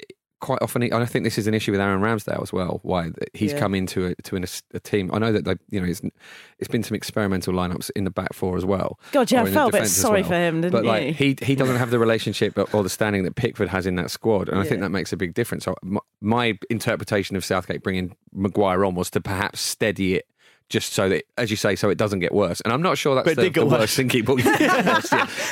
quite 0.46 0.62
often, 0.62 0.82
and 0.82 0.94
I 0.94 1.06
think 1.06 1.24
this 1.24 1.38
is 1.38 1.46
an 1.48 1.54
issue 1.54 1.72
with 1.72 1.80
Aaron 1.80 2.00
Ramsdale 2.00 2.40
as 2.40 2.52
well. 2.52 2.78
Why 2.84 3.10
he's 3.34 3.52
Yeah. 3.52 3.58
come 3.58 3.74
into 3.74 4.06
a, 4.06 4.14
to 4.22 4.36
an, 4.36 4.44
a 4.72 4.78
team. 4.80 5.10
I 5.12 5.18
know 5.18 5.32
that 5.32 5.44
they, 5.44 5.56
you 5.70 5.80
know 5.80 5.86
it's, 5.88 6.00
it's 6.60 6.68
been 6.68 6.84
some 6.84 6.94
experimental 6.94 7.52
lineups 7.52 7.90
in 7.96 8.04
the 8.04 8.10
back 8.10 8.32
four 8.32 8.56
as 8.56 8.64
well. 8.64 8.98
God, 9.12 9.30
yeah, 9.32 9.42
I 9.42 9.50
felt 9.50 9.74
a 9.74 9.80
bit 9.80 9.88
sorry 9.88 10.22
well. 10.22 10.30
for 10.30 10.34
him, 10.36 10.60
didn't 10.60 10.72
but 10.72 10.84
you? 10.84 10.88
like 10.88 11.16
he 11.16 11.36
he 11.42 11.56
doesn't 11.56 11.76
have 11.76 11.90
the 11.90 11.98
relationship 11.98 12.56
or 12.72 12.82
the 12.82 12.88
standing 12.88 13.24
that 13.24 13.34
Pickford 13.34 13.68
has 13.68 13.86
in 13.86 13.96
that 13.96 14.10
squad, 14.10 14.48
and 14.48 14.58
I 14.60 14.64
think 14.64 14.80
that 14.82 14.90
makes 14.90 15.12
a 15.12 15.16
big 15.16 15.34
difference. 15.34 15.64
So 15.64 15.74
my, 15.82 16.00
my 16.20 16.58
interpretation 16.70 17.36
of 17.36 17.44
Southgate 17.44 17.82
bringing 17.82 18.16
Maguire 18.32 18.84
on 18.84 18.94
was 18.94 19.10
to 19.10 19.20
perhaps 19.20 19.60
steady 19.60 20.14
it. 20.14 20.26
Just 20.68 20.94
so 20.94 21.08
that, 21.08 21.22
as 21.38 21.48
you 21.50 21.56
say, 21.56 21.76
so 21.76 21.90
it 21.90 21.96
doesn't 21.96 22.18
get 22.18 22.34
worse. 22.34 22.60
And 22.62 22.72
I'm 22.72 22.82
not 22.82 22.98
sure 22.98 23.14
that's 23.14 23.24
But 23.24 23.36
the, 23.40 23.48
the 23.50 23.64
worse. 23.66 23.80
worst 23.80 23.96
thinking. 23.96 24.24
But 24.24 24.44
yeah. 24.44 25.00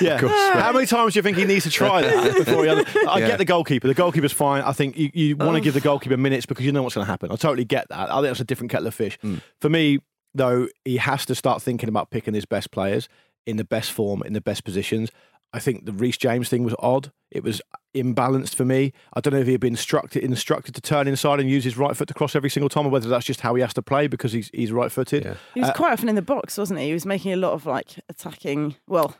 Yeah. 0.00 0.18
How 0.60 0.72
many 0.72 0.86
times 0.86 1.12
do 1.12 1.18
you 1.18 1.22
think 1.22 1.36
he 1.36 1.44
needs 1.44 1.64
to 1.64 1.70
try 1.70 2.02
that 2.02 2.34
before 2.44 2.64
he? 2.64 2.70
I 2.70 3.18
Yeah. 3.20 3.28
get 3.28 3.38
the 3.38 3.44
goalkeeper. 3.44 3.86
The 3.86 3.94
goalkeeper's 3.94 4.32
fine. 4.32 4.62
I 4.62 4.72
think 4.72 4.96
you, 4.98 5.10
you 5.14 5.36
want 5.36 5.54
to 5.54 5.60
oh. 5.60 5.62
give 5.62 5.74
the 5.74 5.80
goalkeeper 5.80 6.16
minutes 6.16 6.46
because 6.46 6.64
you 6.66 6.72
know 6.72 6.82
what's 6.82 6.96
going 6.96 7.04
to 7.06 7.10
happen. 7.10 7.30
I 7.30 7.36
totally 7.36 7.64
get 7.64 7.88
that. 7.90 8.10
I 8.10 8.14
think 8.16 8.26
that's 8.26 8.40
a 8.40 8.44
different 8.44 8.72
kettle 8.72 8.88
of 8.88 8.94
fish. 8.94 9.16
Mm. 9.22 9.40
For 9.60 9.68
me, 9.68 10.00
though, 10.34 10.66
he 10.84 10.96
has 10.96 11.24
to 11.26 11.34
start 11.36 11.62
thinking 11.62 11.88
about 11.88 12.10
picking 12.10 12.34
his 12.34 12.44
best 12.44 12.72
players 12.72 13.08
in 13.46 13.56
the 13.56 13.64
best 13.64 13.92
form, 13.92 14.22
in 14.24 14.32
the 14.32 14.40
best 14.40 14.64
positions. 14.64 15.10
I 15.54 15.60
think 15.60 15.86
the 15.86 15.92
Reece 15.92 16.16
James 16.18 16.48
thing 16.48 16.64
was 16.64 16.74
odd. 16.80 17.12
It 17.30 17.42
was 17.44 17.62
imbalanced 17.94 18.54
for 18.56 18.64
me. 18.64 18.92
I 19.14 19.20
don't 19.20 19.32
know 19.32 19.40
if 19.40 19.46
he 19.46 19.52
had 19.52 19.60
been 19.60 19.74
instructed 19.74 20.22
instructed 20.24 20.74
to 20.74 20.80
turn 20.80 21.06
inside 21.08 21.38
and 21.40 21.48
use 21.48 21.62
his 21.64 21.78
right 21.78 21.96
foot 21.96 22.08
to 22.08 22.14
cross 22.14 22.34
every 22.34 22.50
single 22.50 22.68
time, 22.68 22.86
or 22.86 22.90
whether 22.90 23.08
that's 23.08 23.24
just 23.24 23.40
how 23.40 23.54
he 23.54 23.62
has 23.62 23.72
to 23.74 23.82
play 23.82 24.06
because 24.08 24.32
he's 24.32 24.50
he's 24.52 24.72
right 24.72 24.90
footed. 24.90 25.24
Yeah. 25.24 25.34
He 25.54 25.60
was 25.60 25.70
Uh, 25.70 25.74
quite 25.74 25.92
often 25.92 26.08
in 26.08 26.16
the 26.16 26.22
box, 26.22 26.58
wasn't 26.58 26.80
he? 26.80 26.86
He 26.88 26.92
was 26.92 27.06
making 27.06 27.32
a 27.32 27.36
lot 27.36 27.52
of 27.52 27.66
like 27.66 27.98
attacking. 28.08 28.76
Well, 28.88 29.16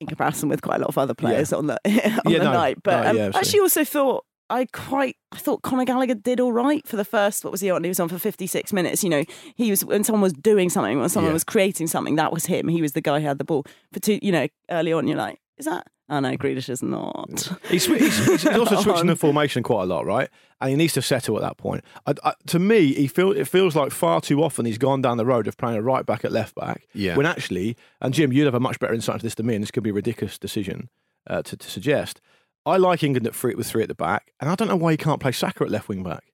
in 0.00 0.08
comparison 0.08 0.48
with 0.48 0.60
quite 0.60 0.76
a 0.76 0.80
lot 0.80 0.88
of 0.88 0.98
other 0.98 1.14
players 1.14 1.52
on 1.52 1.68
the 1.68 1.74
on 1.84 2.32
Yeah, 2.32 2.38
the 2.40 2.44
no, 2.44 2.52
night. 2.52 2.78
But 2.82 3.04
no, 3.04 3.10
um, 3.10 3.16
yeah, 3.16 3.30
I 3.34 3.38
actually 3.38 3.60
also 3.60 3.84
thought 3.84 4.24
I 4.50 4.66
quite 4.72 5.16
I 5.32 5.36
thought 5.38 5.62
Conor 5.62 5.84
Gallagher 5.84 6.14
did 6.14 6.40
all 6.40 6.52
right 6.52 6.86
for 6.86 6.96
the 6.96 7.04
first. 7.04 7.44
What 7.44 7.52
was 7.52 7.60
he 7.60 7.70
on? 7.70 7.84
He 7.84 7.88
was 7.88 8.00
on 8.00 8.08
for 8.08 8.18
fifty 8.18 8.46
six 8.46 8.72
minutes. 8.72 9.02
You 9.04 9.10
know, 9.10 9.24
he 9.54 9.70
was 9.70 9.84
when 9.84 10.02
someone 10.04 10.20
was 10.22 10.32
doing 10.32 10.68
something, 10.68 10.98
when 11.00 11.08
someone 11.08 11.30
Yeah. 11.30 11.34
was 11.34 11.44
creating 11.44 11.86
something, 11.86 12.16
that 12.16 12.32
was 12.32 12.46
him. 12.46 12.68
He 12.68 12.82
was 12.82 12.92
the 12.92 13.00
guy 13.00 13.20
who 13.20 13.26
had 13.26 13.38
the 13.38 13.44
ball 13.44 13.64
for 13.92 14.00
two. 14.00 14.18
You 14.20 14.32
know, 14.32 14.48
early 14.70 14.92
on, 14.92 15.06
you're 15.08 15.16
like, 15.16 15.38
is 15.58 15.66
that? 15.66 15.86
Oh 16.08 16.20
no, 16.20 16.36
Grealish 16.36 16.68
is 16.68 16.82
not. 16.82 17.50
He's, 17.70 17.86
he's, 17.86 18.26
he's 18.26 18.46
also 18.46 18.76
switching 18.76 19.06
the 19.06 19.16
formation 19.16 19.62
quite 19.62 19.84
a 19.84 19.86
lot, 19.86 20.04
right? 20.04 20.28
And 20.60 20.70
he 20.70 20.76
needs 20.76 20.92
to 20.94 21.02
settle 21.02 21.36
at 21.36 21.42
that 21.42 21.56
point. 21.56 21.82
I, 22.06 22.14
I, 22.22 22.34
to 22.48 22.58
me, 22.58 22.92
he 22.92 23.06
feel 23.06 23.32
it 23.32 23.48
feels 23.48 23.74
like 23.74 23.90
far 23.90 24.20
too 24.20 24.42
often 24.42 24.66
he's 24.66 24.76
gone 24.76 25.00
down 25.00 25.16
the 25.16 25.24
road 25.24 25.46
of 25.46 25.56
playing 25.56 25.78
a 25.78 25.82
right 25.82 26.04
back 26.04 26.24
at 26.24 26.30
left 26.32 26.54
back. 26.54 26.86
Yeah. 26.92 27.16
When 27.16 27.24
actually, 27.24 27.76
and 28.02 28.12
Jim, 28.12 28.32
you'd 28.32 28.44
have 28.44 28.54
a 28.54 28.60
much 28.60 28.78
better 28.78 28.92
insight 28.92 29.14
into 29.14 29.24
this 29.24 29.34
than 29.34 29.46
me, 29.46 29.54
and 29.54 29.62
this 29.62 29.70
could 29.70 29.82
be 29.82 29.90
a 29.90 29.94
ridiculous 29.94 30.38
decision 30.38 30.90
uh, 31.26 31.42
to, 31.42 31.56
to 31.56 31.70
suggest. 31.70 32.20
I 32.66 32.76
like 32.76 33.02
England 33.02 33.26
at 33.26 33.34
three 33.34 33.54
with 33.54 33.66
three 33.66 33.82
at 33.82 33.88
the 33.88 33.94
back, 33.94 34.32
and 34.40 34.50
I 34.50 34.54
don't 34.54 34.68
know 34.68 34.76
why 34.76 34.92
he 34.92 34.96
can't 34.96 35.20
play 35.20 35.32
Saka 35.32 35.64
at 35.64 35.70
left 35.70 35.88
wing 35.88 36.02
back. 36.02 36.24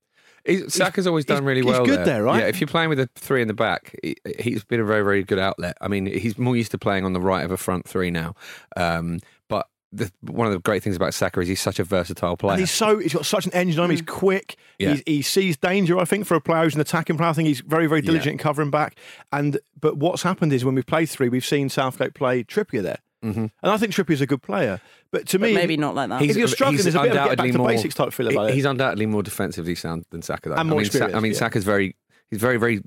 He's, 0.45 0.73
Saka's 0.75 1.07
always 1.07 1.25
he's- 1.25 1.39
done 1.39 1.45
really 1.45 1.63
he's 1.63 1.71
well. 1.71 1.85
good 1.85 2.05
there, 2.07 2.23
right? 2.23 2.41
Yeah, 2.41 2.49
if 2.49 2.61
you're 2.61 2.69
playing 2.69 2.89
with 2.89 3.01
a 3.01 3.09
three 3.15 3.43
in 3.43 3.49
the 3.49 3.55
back, 3.55 3.95
he, 4.03 4.17
he's 4.39 4.65
been 4.65 4.81
a 4.81 4.85
very, 4.85 5.03
very 5.03 5.23
good 5.23 5.39
outlet. 5.39 5.77
I 5.81 5.89
mean, 5.89 6.07
he's 6.07 6.39
more 6.39 6.57
used 6.57 6.71
to 6.73 6.79
playing 6.79 7.05
on 7.05 7.13
the 7.13 7.21
right 7.21 7.45
of 7.45 7.51
a 7.51 7.57
front 7.57 7.87
three 7.89 8.11
now. 8.11 8.35
Um, 8.77 9.21
but 9.49 9.67
the, 9.93 10.11
one 10.21 10.47
of 10.47 10.53
the 10.53 10.61
great 10.61 10.83
things 10.83 10.95
about 10.97 11.15
Saka 11.15 11.41
is 11.41 11.49
he's 11.49 11.61
such 11.61 11.79
a 11.79 11.85
versatile 11.85 12.37
player. 12.37 12.53
And 12.53 12.61
he's 12.61 12.71
so 12.71 12.99
he's 12.99 13.13
got 13.13 13.27
such 13.27 13.47
an 13.47 13.53
engine 13.53 13.81
on 13.81 13.87
him. 13.87 13.91
He's 13.91 14.03
quick. 14.03 14.57
Yeah. 14.79 14.91
He's, 14.91 15.03
he 15.07 15.23
sees 15.23 15.57
danger. 15.57 15.99
I 15.99 16.05
think 16.05 16.27
for 16.27 16.37
a 16.37 16.41
player 16.41 16.65
who's 16.65 16.75
an 16.77 16.81
attacking 16.81 17.17
player, 17.17 17.31
I 17.31 17.33
think 17.33 17.49
he's 17.49 17.61
very 17.61 17.87
very 17.87 18.01
diligent 18.01 18.33
in 18.33 18.39
covering 18.39 18.71
back. 18.71 18.97
And 19.33 19.59
but 19.81 19.97
what's 19.97 20.23
happened 20.23 20.53
is 20.53 20.65
when 20.65 20.75
we've 20.75 20.87
played 20.87 21.09
three, 21.09 21.29
we've 21.29 21.45
seen 21.45 21.69
Southgate 21.69 22.15
play 22.15 22.45
Trippier 22.45 22.83
there, 22.83 22.99
mm-hmm. 23.23 23.41
and 23.41 23.53
I 23.63 23.77
think 23.77 23.93
Trippier's 23.93 24.21
a 24.21 24.27
good 24.27 24.43
player. 24.43 24.81
But 25.11 25.27
to 25.29 25.39
But 25.39 25.47
me, 25.51 25.55
maybe 25.55 25.77
not 25.77 25.95
like 25.95 26.09
that. 26.11 26.23
If 26.23 26.37
you're 26.37 26.49
struggling, 26.49 26.83
there's 26.83 26.95
a 26.95 27.01
bit 27.03 27.11
of 27.11 27.13
a 27.13 27.15
back 27.17 27.31
undoubtedly 27.31 27.53
to 27.53 27.59
more- 27.59 27.69
basics 27.69 27.95
type 27.95 28.13
feel 28.13 28.29
about 28.29 28.47
he- 28.47 28.53
it. 28.53 28.55
He's 28.57 28.65
undoubtedly 28.65 29.07
more 29.07 29.23
defensively 29.23 29.75
sound 29.75 30.05
than 30.11 30.23
Saka, 30.23 30.51
though. 30.51 30.55
And 30.57 30.69
more 30.69 30.81
I 30.81 30.83
mean, 30.83 30.91
Sa- 30.91 31.07
I 31.07 31.21
mean, 31.21 31.33
yeah. 31.33 31.39
Saka's 31.39 31.65
very, 31.65 31.97
he's 32.31 32.41
very, 32.41 32.57
very, 32.57 32.83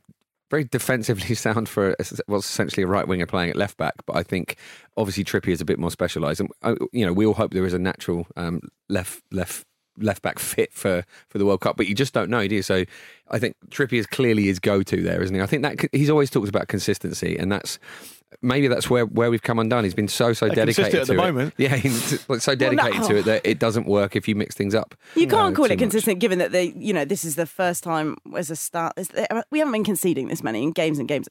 very 0.52 0.64
defensively 0.66 1.36
sound 1.36 1.68
for 1.68 1.92
a- 2.00 2.06
what's 2.28 2.50
essentially 2.50 2.84
a 2.84 2.88
right 2.88 3.08
winger 3.08 3.26
playing 3.26 3.50
at 3.50 3.56
left 3.56 3.78
back. 3.78 3.96
But 4.06 4.16
I 4.16 4.24
think 4.24 4.58
obviously 4.98 5.24
Trippier 5.24 5.50
is 5.54 5.62
a 5.62 5.66
bit 5.66 5.80
more 5.80 5.92
specialised, 5.92 6.40
and 6.40 6.50
uh, 6.62 6.76
you 6.92 7.06
know 7.06 7.14
we 7.14 7.26
all 7.26 7.34
hope 7.34 7.54
there 7.54 7.66
is 7.66 7.74
a 7.74 7.80
natural 7.80 8.28
um, 8.36 8.62
left 8.90 9.22
left 9.32 9.66
left 9.98 10.22
back 10.22 10.40
fit 10.40 10.74
for 10.74 11.04
for 11.30 11.38
the 11.38 11.46
World 11.46 11.62
Cup, 11.62 11.78
but 11.78 11.88
you 11.88 11.96
just 11.96 12.14
don't 12.14 12.30
know, 12.30 12.48
do 12.48 12.56
you? 12.56 12.62
So 12.62 12.84
I 13.30 13.40
think 13.40 13.56
Trippier 13.70 14.00
is 14.00 14.08
clearly 14.08 14.44
his 14.46 14.60
go 14.60 14.84
to 14.84 15.02
there, 15.02 15.22
isn't 15.22 15.36
he? 15.36 15.42
I 15.42 15.46
think 15.46 15.64
that 15.64 15.80
he's 15.92 16.10
always 16.10 16.30
talked 16.30 16.50
about 16.50 16.68
consistency, 16.68 17.38
and 17.38 17.52
that's. 17.52 17.80
Maybe 18.42 18.68
that's 18.68 18.90
where, 18.90 19.06
where 19.06 19.30
we've 19.30 19.44
come 19.44 19.60
undone. 19.60 19.84
He's 19.84 19.94
been 19.94 20.08
so 20.08 20.34
so 20.34 20.48
Uh, 20.48 20.54
dedicated 20.56 20.96
at 20.96 21.06
to 21.06 21.14
the 21.14 21.14
it. 21.14 21.18
moment. 21.18 21.54
Yeah, 21.58 21.76
he's 21.76 22.28
like, 22.28 22.42
so 22.42 22.56
Well, 22.60 22.72
no. 22.74 22.76
dedicated 22.84 23.08
to 23.08 23.16
it 23.18 23.26
that 23.26 23.42
it 23.46 23.60
doesn't 23.60 23.86
work 23.86 24.16
if 24.16 24.28
you 24.28 24.36
mix 24.36 24.56
things 24.56 24.74
up. 24.74 24.96
You 25.16 25.28
can't 25.28 25.54
uh, 25.54 25.56
call 25.56 25.66
too 25.68 25.74
it 25.74 25.76
much. 25.76 25.80
consistent, 25.80 26.20
given 26.20 26.40
that 26.40 26.52
they, 26.52 26.74
you 26.76 26.94
know, 26.94 27.06
this 27.06 27.24
is 27.24 27.36
the 27.36 27.46
first 27.46 27.84
time 27.84 28.18
as 28.36 28.50
a 28.50 28.56
start. 28.56 28.94
is- 28.98 29.12
We 29.52 29.60
haven't 29.60 29.72
been 29.72 29.84
conceding 29.84 30.30
this 30.30 30.42
many 30.44 30.64
in 30.64 30.72
games 30.72 30.98
and 30.98 31.08
games 31.08 31.30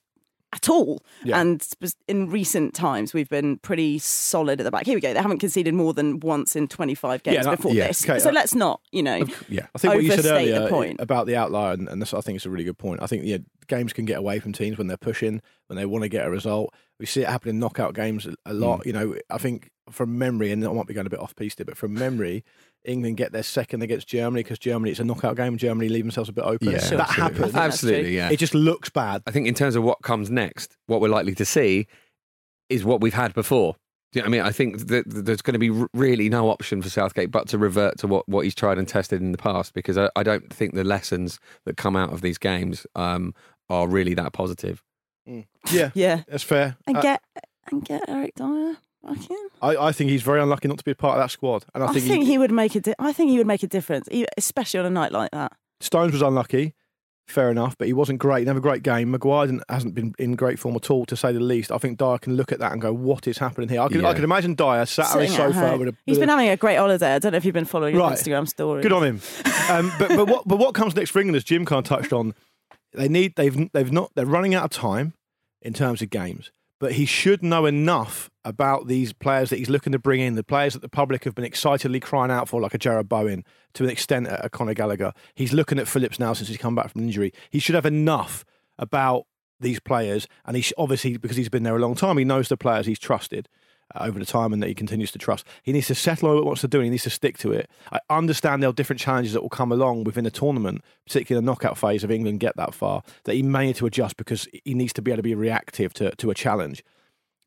at 0.54 0.68
all. 0.68 1.02
Yeah. 1.24 1.40
And 1.40 1.66
in 2.08 2.28
recent 2.30 2.74
times, 2.74 3.14
we've 3.14 3.28
been 3.28 3.56
pretty 3.58 3.98
solid 3.98 4.60
at 4.60 4.64
the 4.64 4.70
back. 4.70 4.84
Here 4.84 4.94
we 4.94 5.00
go. 5.00 5.12
They 5.14 5.20
haven't 5.20 5.38
conceded 5.38 5.72
more 5.74 5.94
than 5.94 6.20
once 6.20 6.54
in 6.54 6.68
25 6.68 7.22
games 7.22 7.36
Yeah, 7.36 7.42
that- 7.44 7.56
before 7.56 7.72
yeah, 7.74 7.86
this. 7.88 8.08
okay, 8.08 8.18
so 8.18 8.28
uh, 8.28 8.32
let's 8.32 8.54
not, 8.54 8.80
you 8.92 9.02
know, 9.02 9.24
Yeah, 9.48 9.66
I 9.74 9.78
think 9.78 9.94
what 9.94 10.04
you 10.04 10.10
said 10.10 10.24
the 10.24 10.32
earlier 10.34 10.68
point. 10.68 11.00
about 11.00 11.26
the 11.26 11.36
outlier, 11.36 11.72
and, 11.72 11.88
and 11.88 12.02
this, 12.02 12.12
I 12.12 12.20
think 12.20 12.36
it's 12.36 12.46
a 12.46 12.50
really 12.50 12.64
good 12.64 12.76
point. 12.78 13.00
I 13.02 13.06
think 13.06 13.24
yeah, 13.24 13.38
games 13.68 13.92
can 13.92 14.04
get 14.04 14.18
away 14.18 14.40
from 14.40 14.52
teams 14.52 14.76
when 14.76 14.88
they're 14.88 14.96
pushing, 14.98 15.40
when 15.68 15.76
they 15.76 15.86
want 15.86 16.02
to 16.02 16.08
get 16.08 16.26
a 16.26 16.30
result. 16.30 16.74
We 17.00 17.06
see 17.06 17.22
it 17.22 17.28
happen 17.28 17.48
in 17.48 17.58
knockout 17.58 17.94
games 17.94 18.26
a- 18.26 18.34
a 18.44 18.52
Mm. 18.52 18.60
lot. 18.60 18.86
You 18.86 18.92
know, 18.92 19.16
I 19.30 19.38
think 19.38 19.70
from 19.90 20.18
memory, 20.18 20.52
and 20.52 20.64
I 20.64 20.72
might 20.72 20.86
be 20.86 20.94
going 20.94 21.06
a 21.06 21.10
bit 21.10 21.18
off 21.20 21.34
piece 21.34 21.54
here, 21.56 21.64
but 21.64 21.76
from 21.76 21.94
memory, 21.94 22.44
England 22.84 23.16
get 23.16 23.32
their 23.32 23.42
second 23.42 23.82
against 23.82 24.08
Germany 24.08 24.42
because 24.42 24.58
Germany 24.58 24.90
it's 24.90 25.00
a 25.00 25.04
knockout 25.04 25.36
game. 25.36 25.48
and 25.48 25.58
Germany 25.58 25.88
leave 25.88 26.04
themselves 26.04 26.28
a 26.28 26.32
bit 26.32 26.44
open. 26.44 26.70
Yeah, 26.70 26.78
that 26.78 27.00
absolutely. 27.00 27.22
happens. 27.22 27.54
Absolutely, 27.54 28.16
yeah. 28.16 28.30
It 28.30 28.38
just 28.38 28.54
looks 28.54 28.88
bad. 28.90 29.22
I 29.26 29.30
think 29.30 29.46
in 29.46 29.54
terms 29.54 29.76
of 29.76 29.82
what 29.82 30.02
comes 30.02 30.30
next, 30.30 30.76
what 30.86 31.00
we're 31.00 31.08
likely 31.08 31.34
to 31.36 31.44
see 31.44 31.86
is 32.68 32.84
what 32.84 33.00
we've 33.00 33.14
had 33.14 33.34
before. 33.34 33.76
Do 34.12 34.18
you 34.18 34.22
know 34.22 34.28
what 34.28 34.34
I 34.34 34.38
mean? 34.38 34.46
I 34.46 34.52
think 34.52 34.88
that 34.88 35.08
that 35.08 35.24
there's 35.24 35.40
going 35.42 35.54
to 35.54 35.58
be 35.58 35.70
really 35.94 36.28
no 36.28 36.50
option 36.50 36.82
for 36.82 36.90
Southgate 36.90 37.30
but 37.30 37.48
to 37.48 37.58
revert 37.58 37.98
to 37.98 38.06
what, 38.06 38.28
what 38.28 38.44
he's 38.44 38.54
tried 38.54 38.76
and 38.78 38.86
tested 38.86 39.22
in 39.22 39.32
the 39.32 39.38
past 39.38 39.72
because 39.72 39.96
I, 39.96 40.10
I 40.16 40.22
don't 40.22 40.52
think 40.52 40.74
the 40.74 40.84
lessons 40.84 41.38
that 41.64 41.76
come 41.78 41.96
out 41.96 42.12
of 42.12 42.20
these 42.20 42.36
games 42.36 42.86
um, 42.94 43.34
are 43.70 43.88
really 43.88 44.12
that 44.14 44.32
positive. 44.32 44.82
Yeah, 45.24 45.90
yeah. 45.94 46.22
that's 46.28 46.42
fair. 46.42 46.76
And 46.86 46.96
Uh, 46.98 47.00
get 47.00 47.22
and 47.70 47.84
get 47.84 48.02
Eric 48.08 48.34
Dier 48.36 48.46
back 48.66 48.76
in. 48.76 48.76
I, 49.60 49.76
I 49.76 49.92
think 49.92 50.10
he's 50.10 50.22
very 50.22 50.40
unlucky 50.40 50.68
not 50.68 50.78
to 50.78 50.84
be 50.84 50.90
a 50.92 50.94
part 50.94 51.18
of 51.18 51.24
that 51.24 51.30
squad, 51.30 51.64
and 51.74 51.82
I, 51.82 51.88
I 51.88 51.92
think, 51.92 52.06
think, 52.06 52.24
he, 52.26 52.38
would 52.38 52.52
make 52.52 52.74
a. 52.74 52.80
Di- 52.80 52.94
I 52.98 53.12
think 53.12 53.30
he 53.30 53.38
would 53.38 53.46
make 53.46 53.62
a 53.62 53.66
difference, 53.66 54.08
especially 54.36 54.80
on 54.80 54.86
a 54.86 54.90
night 54.90 55.12
like 55.12 55.30
that. 55.32 55.52
Stones 55.80 56.12
was 56.12 56.22
unlucky. 56.22 56.74
Fair 57.28 57.50
enough, 57.50 57.78
but 57.78 57.86
he 57.86 57.92
wasn't 57.92 58.18
great. 58.18 58.40
He 58.40 58.44
didn't 58.44 58.56
have 58.56 58.64
a 58.64 58.68
great 58.68 58.82
game. 58.82 59.12
Maguire 59.12 59.46
didn't, 59.46 59.62
hasn't 59.68 59.94
been 59.94 60.12
in 60.18 60.34
great 60.34 60.58
form 60.58 60.74
at 60.74 60.90
all, 60.90 61.06
to 61.06 61.16
say 61.16 61.32
the 61.32 61.38
least. 61.40 61.70
I 61.70 61.78
think 61.78 61.96
Dier 61.96 62.18
can 62.18 62.36
look 62.36 62.50
at 62.52 62.58
that 62.58 62.72
and 62.72 62.82
go, 62.82 62.92
"What 62.92 63.26
is 63.28 63.38
happening 63.38 63.68
here?" 63.68 63.80
I 63.80 63.88
can, 63.88 64.04
I 64.04 64.12
can 64.12 64.24
imagine 64.24 64.54
Dier 64.54 64.84
sat 64.86 65.06
on 65.14 65.20
his 65.20 65.30
Sitting 65.30 65.46
at 65.46 65.52
sofa 65.54 65.68
home. 65.68 65.78
with 65.78 65.88
a. 65.90 65.96
He's 66.04 66.14
with 66.18 66.20
been 66.22 66.28
a- 66.28 66.32
having 66.32 66.48
a 66.48 66.56
great 66.56 66.76
holiday. 66.76 67.14
I 67.14 67.18
don't 67.20 67.32
know 67.32 67.38
if 67.38 67.44
you've 67.44 67.54
been 67.54 67.64
following 67.64 67.96
Right. 67.96 68.10
his 68.10 68.22
Instagram 68.26 68.48
stories. 68.48 68.82
Good 68.82 68.92
on 68.92 69.04
him. 69.04 69.20
Um, 69.70 69.92
but 69.98 70.08
but 70.10 70.26
what 70.28 70.48
but 70.48 70.58
what 70.58 70.74
comes 70.74 70.96
next 70.96 71.10
for 71.10 71.20
England, 71.20 71.36
as 71.36 71.44
Jim 71.44 71.64
kind 71.64 71.78
of 71.78 71.84
touched 71.88 72.12
on, 72.12 72.34
they 72.92 73.08
need 73.08 73.36
they've 73.36 73.70
they've 73.72 73.92
not 73.92 74.10
they're 74.16 74.26
running 74.26 74.54
out 74.54 74.64
of 74.64 74.70
time 74.70 75.14
in 75.62 75.72
terms 75.72 76.02
of 76.02 76.10
games. 76.10 76.50
But 76.82 76.94
he 76.94 77.06
should 77.06 77.44
know 77.44 77.64
enough 77.64 78.28
about 78.44 78.88
these 78.88 79.12
players 79.12 79.50
that 79.50 79.60
he's 79.60 79.70
looking 79.70 79.92
to 79.92 80.00
bring 80.00 80.18
in, 80.20 80.34
the 80.34 80.42
players 80.42 80.72
that 80.72 80.82
the 80.82 80.88
public 80.88 81.22
have 81.22 81.32
been 81.32 81.44
excitedly 81.44 82.00
crying 82.00 82.32
out 82.32 82.48
for, 82.48 82.60
like 82.60 82.74
a 82.74 82.78
Jarrod 82.78 83.08
Bowen, 83.08 83.44
to 83.74 83.84
an 83.84 83.90
extent 83.90 84.26
a, 84.28 84.50
Conor 84.50 84.74
Gallagher. 84.74 85.12
He's 85.36 85.52
looking 85.52 85.78
at 85.78 85.86
Phillips 85.86 86.18
now 86.18 86.32
since 86.32 86.48
he's 86.48 86.56
come 86.56 86.74
back 86.74 86.90
from 86.90 87.02
injury. 87.02 87.32
He 87.50 87.60
should 87.60 87.76
have 87.76 87.86
enough 87.86 88.44
about 88.80 89.26
these 89.60 89.78
players, 89.78 90.26
and 90.44 90.56
he 90.56 90.72
obviously 90.76 91.16
because 91.18 91.36
he's 91.36 91.48
been 91.48 91.62
there 91.62 91.76
a 91.76 91.78
long 91.78 91.94
time, 91.94 92.18
he 92.18 92.24
knows 92.24 92.48
the 92.48 92.56
players 92.56 92.86
he's 92.86 92.98
trusted 92.98 93.48
uh, 93.94 94.04
over 94.04 94.18
the 94.18 94.26
time 94.26 94.52
and 94.52 94.62
that 94.62 94.68
he 94.68 94.74
continues 94.74 95.10
to 95.12 95.18
trust. 95.18 95.46
He 95.62 95.72
needs 95.72 95.86
to 95.88 95.94
settle 95.94 96.28
on 96.28 96.34
what 96.34 96.42
he 96.42 96.46
wants 96.46 96.60
to 96.62 96.68
do 96.68 96.78
and 96.78 96.84
he 96.84 96.90
needs 96.90 97.04
to 97.04 97.10
stick 97.10 97.38
to 97.38 97.52
it. 97.52 97.70
I 97.90 98.00
understand 98.10 98.62
there 98.62 98.70
are 98.70 98.74
different 98.74 99.00
challenges 99.00 99.32
that 99.32 99.42
will 99.42 99.48
come 99.48 99.72
along 99.72 100.04
within 100.04 100.26
a 100.26 100.30
tournament, 100.30 100.82
particularly 101.06 101.44
the 101.44 101.50
knockout 101.50 101.78
phase 101.78 102.04
of 102.04 102.10
England 102.10 102.40
get 102.40 102.56
that 102.56 102.74
far, 102.74 103.02
that 103.24 103.34
he 103.34 103.42
may 103.42 103.66
need 103.66 103.76
to 103.76 103.86
adjust 103.86 104.16
because 104.16 104.48
he 104.64 104.74
needs 104.74 104.92
to 104.94 105.02
be 105.02 105.10
able 105.10 105.18
to 105.18 105.22
be 105.22 105.34
reactive 105.34 105.92
to, 105.94 106.14
to 106.16 106.30
a 106.30 106.34
challenge. 106.34 106.84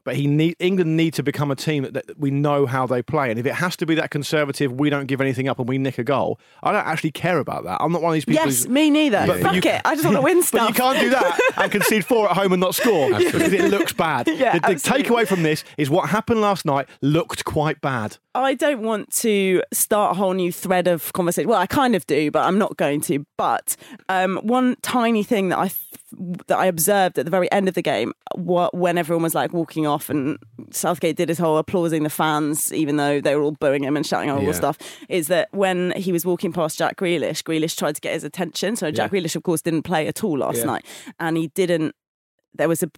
But 0.05 0.15
he 0.15 0.27
need 0.27 0.55
England 0.59 0.95
need 0.95 1.13
to 1.15 1.23
become 1.23 1.51
a 1.51 1.55
team 1.55 1.83
that, 1.83 1.93
that 1.93 2.17
we 2.17 2.31
know 2.31 2.65
how 2.65 2.87
they 2.87 3.01
play. 3.01 3.29
And 3.29 3.37
if 3.39 3.45
it 3.45 3.55
has 3.55 3.75
to 3.77 3.85
be 3.85 3.95
that 3.95 4.11
conservative, 4.11 4.71
we 4.71 4.89
don't 4.89 5.07
give 5.07 5.19
anything 5.19 5.49
up 5.49 5.59
and 5.59 5.67
we 5.67 5.77
nick 5.77 5.97
a 5.97 6.03
goal. 6.03 6.39
I 6.63 6.71
don't 6.71 6.85
actually 6.87 7.11
care 7.11 7.39
about 7.39 7.65
that. 7.65 7.77
I'm 7.81 7.91
not 7.91 8.01
one 8.01 8.11
of 8.11 8.13
these 8.13 8.23
people. 8.25 8.45
Yes, 8.45 8.67
me 8.67 8.89
neither. 8.89 9.25
But- 9.27 9.41
but 9.41 9.53
Fuck 9.53 9.65
you- 9.65 9.71
it. 9.71 9.81
I 9.83 9.95
just 9.95 10.05
want 10.05 10.15
to 10.17 10.21
win 10.21 10.41
stuff. 10.43 10.61
But 10.67 10.69
you 10.69 10.75
can't 10.83 10.99
do 10.99 11.09
that 11.09 11.39
and 11.57 11.71
concede 11.71 12.05
four 12.05 12.29
at 12.29 12.37
home 12.37 12.53
and 12.53 12.61
not 12.61 12.75
score 12.75 13.09
because 13.17 13.51
it 13.51 13.69
looks 13.69 13.91
bad. 13.91 14.27
Yeah, 14.35 14.53
the 14.53 14.59
the 14.59 14.67
absolutely. 14.73 15.03
takeaway 15.03 15.27
from 15.27 15.43
this 15.43 15.63
is 15.77 15.89
what 15.89 16.09
happened 16.09 16.41
last 16.41 16.65
night 16.65 16.87
looked 17.01 17.43
quite 17.45 17.81
bad. 17.81 18.17
I 18.35 18.53
don't 18.53 18.81
want 18.81 19.11
to 19.21 19.61
start 19.71 20.11
a 20.11 20.19
whole 20.19 20.33
new 20.33 20.51
thread 20.51 20.87
of 20.87 21.11
conversation. 21.13 21.49
Well, 21.49 21.59
I 21.59 21.67
kind 21.67 21.95
of 21.95 22.05
do, 22.05 22.31
but 22.31 22.43
I'm 22.45 22.57
not 22.57 22.75
going 22.77 22.99
to. 23.01 23.25
But 23.37 23.75
um, 24.09 24.37
one 24.43 24.75
tiny 24.81 25.23
thing 25.23 25.49
that 25.49 25.57
I 25.59 25.67
th- 25.69 25.79
that 26.47 26.57
I 26.57 26.65
observed 26.67 27.19
at 27.19 27.25
the 27.25 27.31
very 27.31 27.51
end 27.51 27.67
of 27.67 27.73
the 27.73 27.81
game, 27.81 28.13
wh- 28.35 28.73
when 28.73 28.97
everyone 28.97 29.23
was 29.23 29.35
like 29.35 29.53
walking 29.53 29.85
off, 29.85 30.09
and 30.09 30.37
Southgate 30.71 31.15
did 31.17 31.29
his 31.29 31.37
whole 31.37 31.57
applauding 31.57 32.03
the 32.03 32.09
fans, 32.09 32.71
even 32.73 32.97
though 32.97 33.19
they 33.21 33.35
were 33.35 33.41
all 33.41 33.51
booing 33.59 33.83
him 33.83 33.95
and 33.97 34.05
shouting 34.05 34.29
all 34.29 34.39
Yeah. 34.41 34.47
the 34.47 34.53
stuff, 34.53 34.77
is 35.09 35.27
that 35.27 35.49
when 35.51 35.91
he 35.97 36.11
was 36.11 36.25
walking 36.25 36.51
past 36.53 36.77
Jack 36.77 36.97
Grealish, 36.97 37.43
Grealish 37.43 37.75
tried 37.77 37.95
to 37.95 38.01
get 38.01 38.13
his 38.13 38.23
attention. 38.23 38.75
So 38.75 38.91
Jack 38.91 39.11
Grealish, 39.11 39.35
of 39.35 39.43
course, 39.43 39.61
didn't 39.61 39.83
play 39.83 40.07
at 40.07 40.23
all 40.23 40.37
last 40.39 40.59
Yeah. 40.59 40.65
night, 40.65 40.85
and 41.19 41.37
he 41.37 41.47
didn't. 41.49 41.93
There 42.53 42.67
was 42.69 42.81
a. 42.83 42.89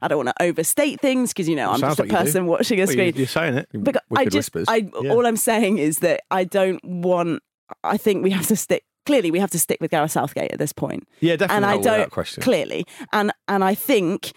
I 0.00 0.06
don't 0.08 0.24
want 0.24 0.28
to 0.36 0.42
overstate 0.44 1.00
things 1.00 1.32
because 1.32 1.48
you 1.48 1.56
know 1.56 1.70
I'm 1.72 1.80
just 1.80 1.98
a 1.98 2.02
like 2.02 2.10
person 2.10 2.46
watching 2.46 2.78
a 2.78 2.82
Well, 2.84 2.92
screen. 2.92 3.14
you're 3.16 3.26
saying 3.26 3.54
it. 3.58 3.68
Because 3.72 4.00
I 4.16 4.24
just, 4.26 4.54
whispers. 4.54 4.66
I 4.68 4.88
Yeah. 5.02 5.10
all 5.12 5.26
I'm 5.26 5.36
saying 5.36 5.78
is 5.78 5.98
that 6.00 6.20
I 6.30 6.44
don't 6.44 6.84
want. 6.84 7.42
I 7.84 7.96
think 7.96 8.22
we 8.22 8.30
have 8.30 8.46
to 8.46 8.56
stick. 8.56 8.84
Clearly, 9.08 9.30
we 9.30 9.38
have 9.38 9.50
to 9.52 9.58
stick 9.58 9.78
with 9.80 9.90
Gareth 9.90 10.10
Southgate 10.12 10.52
at 10.52 10.58
this 10.58 10.72
point, 10.74 11.08
Yeah, 11.20 11.36
definitely. 11.36 11.56
and 11.56 11.64
I 11.66 11.78
don't 11.80 12.10
question. 12.10 12.42
clearly, 12.42 12.84
and 13.10 13.32
and 13.48 13.64
I 13.64 13.74
think, 13.74 14.32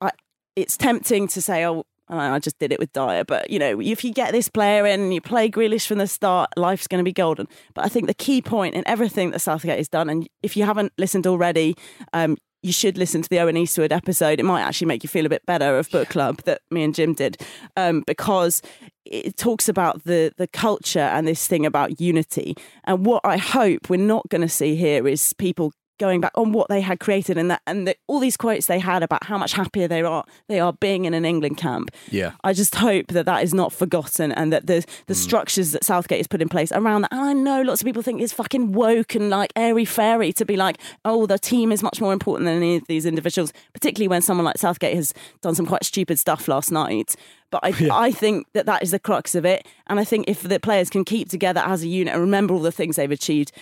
I 0.00 0.10
it's 0.56 0.76
tempting 0.78 1.28
to 1.28 1.42
say, 1.42 1.66
oh. 1.66 1.84
I 2.12 2.40
just 2.40 2.58
did 2.58 2.72
it 2.72 2.80
with 2.80 2.92
Dier, 2.92 3.24
but 3.24 3.50
you 3.50 3.58
know, 3.60 3.80
if 3.80 4.02
you 4.02 4.12
get 4.12 4.32
this 4.32 4.48
player 4.48 4.84
in 4.84 5.12
you 5.12 5.20
play 5.20 5.48
Grealish 5.48 5.86
from 5.86 5.98
the 5.98 6.08
start, 6.08 6.50
life's 6.56 6.88
going 6.88 6.98
to 6.98 7.04
be 7.04 7.12
golden. 7.12 7.46
But 7.72 7.84
I 7.84 7.88
think 7.88 8.08
the 8.08 8.14
key 8.14 8.42
point 8.42 8.74
in 8.74 8.82
everything 8.84 9.30
that 9.30 9.38
Southgate 9.38 9.78
has 9.78 9.88
done, 9.88 10.10
and 10.10 10.28
if 10.42 10.56
you 10.56 10.64
haven't 10.64 10.92
listened 10.98 11.28
already, 11.28 11.76
um, 12.12 12.36
you 12.62 12.72
should 12.72 12.98
listen 12.98 13.22
to 13.22 13.28
the 13.28 13.40
Owen 13.40 13.56
Eastwood 13.56 13.92
episode. 13.92 14.38
It 14.38 14.44
might 14.44 14.62
actually 14.62 14.88
make 14.88 15.02
you 15.02 15.08
feel 15.08 15.26
a 15.26 15.30
bit 15.30 15.44
better 15.46 15.78
of 15.78 15.90
book 15.90 16.08
club 16.08 16.42
that 16.44 16.60
me 16.70 16.82
and 16.82 16.94
Jim 16.94 17.14
did, 17.14 17.40
um, 17.76 18.02
because 18.06 18.62
it 19.04 19.36
talks 19.36 19.68
about 19.68 20.04
the 20.04 20.32
the 20.36 20.46
culture 20.46 20.98
and 21.00 21.26
this 21.26 21.46
thing 21.46 21.64
about 21.64 22.00
unity. 22.00 22.54
And 22.84 23.06
what 23.06 23.22
I 23.24 23.38
hope 23.38 23.88
we're 23.88 23.96
not 23.96 24.28
going 24.28 24.42
to 24.42 24.48
see 24.48 24.76
here 24.76 25.06
is 25.08 25.32
people 25.34 25.72
going 26.00 26.20
back 26.20 26.32
on 26.34 26.50
what 26.50 26.68
they 26.68 26.80
had 26.80 26.98
created 26.98 27.38
and 27.38 27.50
that 27.50 27.62
and 27.66 27.86
the, 27.86 27.94
all 28.08 28.18
these 28.18 28.36
quotes 28.36 28.66
they 28.66 28.80
had 28.80 29.02
about 29.02 29.22
how 29.24 29.38
much 29.38 29.52
happier 29.52 29.86
they 29.86 30.02
are 30.02 30.24
they 30.48 30.58
are 30.58 30.72
being 30.72 31.04
in 31.04 31.14
an 31.14 31.24
England 31.24 31.58
camp. 31.58 31.90
Yeah. 32.10 32.32
I 32.42 32.52
just 32.52 32.74
hope 32.74 33.08
that 33.08 33.26
that 33.26 33.44
is 33.44 33.54
not 33.54 33.72
forgotten 33.72 34.32
and 34.32 34.52
that 34.52 34.66
the 34.66 34.84
the 35.06 35.14
mm. 35.14 35.16
structures 35.16 35.72
that 35.72 35.84
Southgate 35.84 36.18
has 36.18 36.26
put 36.26 36.42
in 36.42 36.48
place 36.48 36.72
around 36.72 37.02
that. 37.02 37.12
And 37.12 37.20
I 37.20 37.32
know 37.34 37.62
lots 37.62 37.82
of 37.82 37.84
people 37.84 38.02
think 38.02 38.20
it's 38.20 38.32
fucking 38.32 38.72
woke 38.72 39.14
and 39.14 39.30
like 39.30 39.52
airy 39.54 39.84
fairy 39.84 40.32
to 40.32 40.44
be 40.44 40.56
like, 40.56 40.78
oh, 41.04 41.26
the 41.26 41.38
team 41.38 41.70
is 41.70 41.82
much 41.82 42.00
more 42.00 42.12
important 42.12 42.46
than 42.46 42.56
any 42.56 42.76
of 42.76 42.86
these 42.88 43.06
individuals, 43.06 43.52
particularly 43.74 44.08
when 44.08 44.22
someone 44.22 44.46
like 44.46 44.58
Southgate 44.58 44.96
has 44.96 45.12
done 45.42 45.54
some 45.54 45.66
quite 45.66 45.84
stupid 45.84 46.18
stuff 46.18 46.48
last 46.48 46.72
night. 46.72 47.14
But 47.50 47.60
I, 47.62 47.88
I 48.06 48.10
think 48.10 48.46
that 48.54 48.66
that 48.66 48.82
is 48.82 48.90
the 48.90 48.98
crux 48.98 49.34
of 49.34 49.44
it. 49.44 49.66
And 49.86 50.00
I 50.00 50.04
think 50.04 50.28
if 50.28 50.42
the 50.42 50.58
players 50.58 50.88
can 50.88 51.04
keep 51.04 51.28
together 51.28 51.60
as 51.60 51.82
a 51.82 51.88
unit 51.88 52.14
and 52.14 52.22
remember 52.22 52.54
all 52.54 52.60
the 52.60 52.72
things 52.72 52.96
they've 52.96 53.10
achieved, 53.10 53.52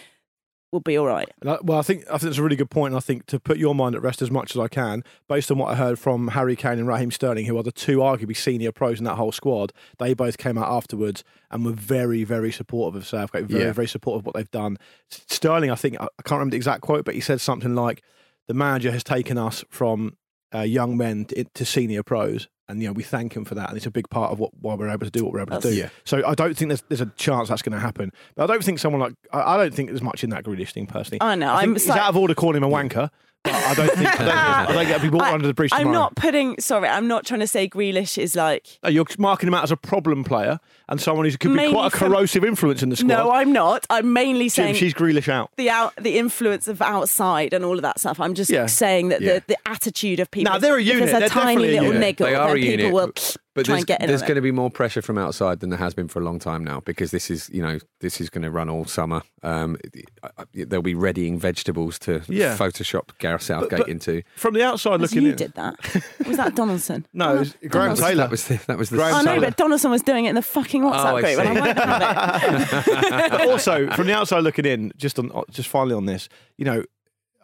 we'll 0.72 0.81
be 0.81 0.96
all 0.98 1.07
right. 1.07 1.28
Well, 1.42 1.78
I 1.78 1.83
think 1.83 2.04
I 2.11 2.18
think 2.18 2.31
it's 2.31 2.38
a 2.38 2.42
really 2.42 2.57
good 2.57 2.70
point. 2.70 2.92
And 2.92 2.96
I 2.96 3.00
think 3.00 3.26
to 3.26 3.40
put 3.40 3.59
your 3.59 3.74
mind 3.74 3.94
at 3.94 4.02
rest 4.02 4.20
as 4.22 4.31
much 4.31 4.54
as 4.54 4.61
I 4.61 4.68
can, 4.68 5.02
based 5.28 5.50
on 5.50 5.59
what 5.59 5.70
I 5.72 5.74
heard 5.76 5.98
from 5.98 6.28
Harry 6.28 6.57
Kane 6.57 6.78
and 6.78 6.87
Raheem 6.87 7.11
Sterling, 7.11 7.46
who 7.46 7.57
are 7.59 7.62
the 7.62 7.72
two 7.72 7.98
arguably 7.98 8.37
senior 8.37 8.72
pros 8.72 8.98
in 8.98 9.04
that 9.04 9.14
whole 9.16 9.33
squad, 9.33 9.72
they 9.98 10.14
both 10.14 10.38
came 10.38 10.59
out 10.59 10.70
afterwards 10.70 11.24
and 11.50 11.64
were 11.64 11.72
very, 11.72 12.24
very 12.24 12.52
supportive 12.52 12.96
of 13.00 13.07
Southgate, 13.07 13.44
very, 13.46 13.64
Yeah. 13.64 13.72
very 13.72 13.88
supportive 13.88 14.20
of 14.22 14.26
what 14.26 14.35
they've 14.35 14.50
done. 14.50 14.76
Sterling, 15.11 15.70
I 15.70 15.74
think 15.74 15.96
I 16.00 16.04
I 16.04 16.22
can't 16.22 16.38
remember 16.38 16.52
the 16.52 16.57
exact 16.59 16.83
quote, 16.83 17.04
but 17.04 17.14
he 17.14 17.20
said 17.20 17.40
something 17.40 17.74
like, 17.74 18.02
"The 18.46 18.54
manager 18.54 18.90
has 18.90 19.04
taken 19.04 19.38
us 19.38 19.64
from 19.70 20.16
uh, 20.54 20.61
young 20.61 20.96
men 20.96 21.24
to, 21.26 21.44
to 21.44 21.64
senior 21.64 22.02
pros." 22.02 22.48
And 22.68 22.83
you 22.83 22.88
know 22.88 22.92
we 22.92 23.02
thank 23.02 23.35
him 23.35 23.44
for 23.46 23.54
that, 23.54 23.68
and 23.68 23.76
it's 23.78 23.87
a 23.87 23.90
big 23.90 24.11
part 24.11 24.31
of 24.31 24.38
what 24.38 24.50
why 24.61 24.74
we're 24.74 24.90
able 24.90 25.07
to 25.07 25.11
do 25.11 25.24
what 25.24 25.33
we're 25.33 25.40
able 25.40 25.59
to 25.61 25.70
do. 25.70 25.74
Yeah. 25.74 25.88
So 26.04 26.22
I 26.26 26.35
don't 26.35 26.54
think 26.54 26.68
there's 26.68 26.83
there's 26.88 27.00
a 27.00 27.07
chance 27.16 27.48
that's 27.48 27.62
going 27.62 27.72
to 27.72 27.81
happen. 27.81 28.12
But 28.37 28.44
I 28.44 28.46
don't 28.46 28.62
think 28.62 28.78
someone 28.78 29.00
like 29.00 29.14
I, 29.33 29.54
I 29.54 29.57
don't 29.57 29.72
think 29.74 29.88
there's 29.88 30.02
much 30.02 30.22
in 30.22 30.31
that 30.31 30.44
Grealish 30.44 30.72
thing 30.72 30.87
personally. 30.87 31.18
I 31.22 31.35
know, 31.35 31.57
think 31.59 31.70
I'm 31.70 31.78
slight- 31.78 31.98
out 31.98 32.11
of 32.11 32.16
order 32.18 32.35
calling 32.35 32.57
him 32.57 32.64
a 32.64 32.68
wanker, 32.68 33.09
but 33.44 33.55
I 33.55 33.74
don't 33.74 33.90
think 33.92 34.09
I 34.20 34.24
don't, 34.24 34.29
I 34.29 34.72
don't 34.72 34.87
get 34.87 35.01
people 35.01 35.22
I- 35.22 35.33
under 35.33 35.46
the 35.46 35.55
bridge 35.55 35.70
tomorrow. 35.70 35.88
I'm 35.88 35.92
not 35.94 36.16
putting. 36.16 36.59
Sorry, 36.61 36.88
I'm 36.88 37.07
not 37.09 37.24
trying 37.24 37.40
to 37.40 37.46
say 37.46 37.68
Grealish 37.68 38.18
is 38.18 38.37
like. 38.37 38.79
Uh, 38.85 38.88
You're 38.88 39.07
marking 39.18 39.46
him 39.48 39.55
out 39.55 39.64
as 39.64 39.70
a 39.70 39.77
problem 39.77 40.24
player 40.24 40.59
and 40.88 41.01
someone 41.01 41.24
who 41.27 41.37
could 41.37 41.57
be 41.57 41.70
quite 41.70 41.87
a 41.87 41.90
from- 41.96 42.12
corrosive 42.12 42.44
influence 42.44 42.83
in 42.83 42.88
the 42.88 42.96
squad. 42.96 43.09
No, 43.09 43.31
I'm 43.31 43.53
not. 43.53 43.87
I'm 43.90 44.12
mainly 44.12 44.44
Jim, 44.46 44.51
saying 44.51 44.74
she's 44.74 44.94
Grealish 44.94 45.29
out. 45.29 45.51
the 45.57 45.70
out 45.70 45.94
the 45.96 46.18
influence 46.18 46.68
of 46.68 46.81
outside 46.83 47.53
and 47.53 47.64
all 47.64 47.77
of 47.77 47.83
that 47.83 47.98
stuff. 48.01 48.20
I'm 48.20 48.35
just 48.35 48.51
Yeah. 48.51 48.66
saying 48.66 49.09
that 49.11 49.20
Yeah. 49.20 49.35
the, 49.35 49.44
the 49.48 49.59
attitude 49.68 50.20
of 50.20 50.31
people. 50.31 50.53
Now 50.53 50.59
they're 50.59 50.77
a 50.77 50.81
if 50.81 50.87
unit. 50.87 51.01
There's 51.07 51.16
a 51.16 51.20
They're 51.20 51.29
tiny 51.29 51.55
definitely 51.55 51.68
a 51.68 51.81
little 51.81 51.87
unit. 51.94 52.01
niggle. 52.01 52.27
They 52.27 52.35
are 52.35 52.51
a 52.51 52.55
people 52.55 52.70
unit, 52.70 52.92
will 52.92 53.12
but 53.59 53.66
try 53.66 53.75
there's, 53.75 53.81
and 53.83 53.87
get 53.87 54.01
in 54.03 54.07
there's 54.09 54.23
going 54.23 54.35
to 54.37 54.40
be 54.40 54.51
more 54.53 54.71
pressure 54.71 55.03
from 55.03 55.18
outside 55.18 55.61
than 55.61 55.71
there 55.71 55.79
has 55.79 55.94
been 55.94 56.09
for 56.09 56.21
a 56.21 56.25
long 56.25 56.38
time 56.38 56.64
now 56.64 56.81
because 56.81 57.11
this 57.11 57.31
is, 57.31 57.49
you 57.51 57.62
know, 57.62 57.79
this 58.01 58.21
is 58.21 58.31
going 58.31 58.42
to 58.42 58.51
run 58.51 58.68
all 58.68 58.85
summer. 58.85 59.23
Um, 59.42 59.77
I- 60.23 60.31
I- 60.38 60.64
they'll 60.64 60.83
be 60.83 60.94
readying 60.94 61.38
vegetables 61.38 61.99
to 62.01 62.23
Yeah. 62.29 62.57
Photoshop 62.57 63.11
Gareth 63.18 63.42
Southgate 63.42 63.81
but- 63.81 63.88
into. 63.88 64.23
From 64.37 64.55
the 64.55 64.62
outside 64.64 64.94
As 64.94 65.01
looking 65.03 65.23
you 65.25 65.31
in. 65.31 65.37
did 65.37 65.55
that. 65.55 65.75
Was 66.27 66.37
that 66.38 66.55
Donaldson? 66.55 67.07
No, 67.12 67.37
it 67.37 67.38
was 67.40 67.53
Graham 67.68 67.71
Donaldson. 67.94 68.07
Taylor. 68.09 68.23
That 68.25 68.31
was 68.31 68.44
the, 68.49 68.61
that 68.66 68.79
was 68.79 68.90
the 68.90 68.97
Graham 68.97 69.14
Oh 69.14 69.21
no, 69.23 69.33
Taylor. 69.35 69.47
but 69.47 69.57
Donaldson 69.57 69.90
was 69.90 70.03
doing 70.03 70.25
it 70.25 70.31
in 70.31 70.35
the 70.35 70.42
fucking 70.42 70.83
WhatsApp 70.83 71.12
Oh, 71.12 71.16
I 71.16 71.21
group, 71.23 71.38
and 71.38 71.59
I 71.59 72.38
see. 72.38 72.51
have 72.71 73.25
it. 73.25 73.31
but 73.31 73.40
also 73.49 73.88
from 73.90 74.07
the 74.07 74.14
outside 74.14 74.40
looking 74.44 74.64
in, 74.66 74.92
just 74.97 75.18
on 75.18 75.31
just 75.51 75.68
finally 75.68 75.94
on 75.94 76.07
this, 76.07 76.29
you 76.57 76.64
know, 76.64 76.85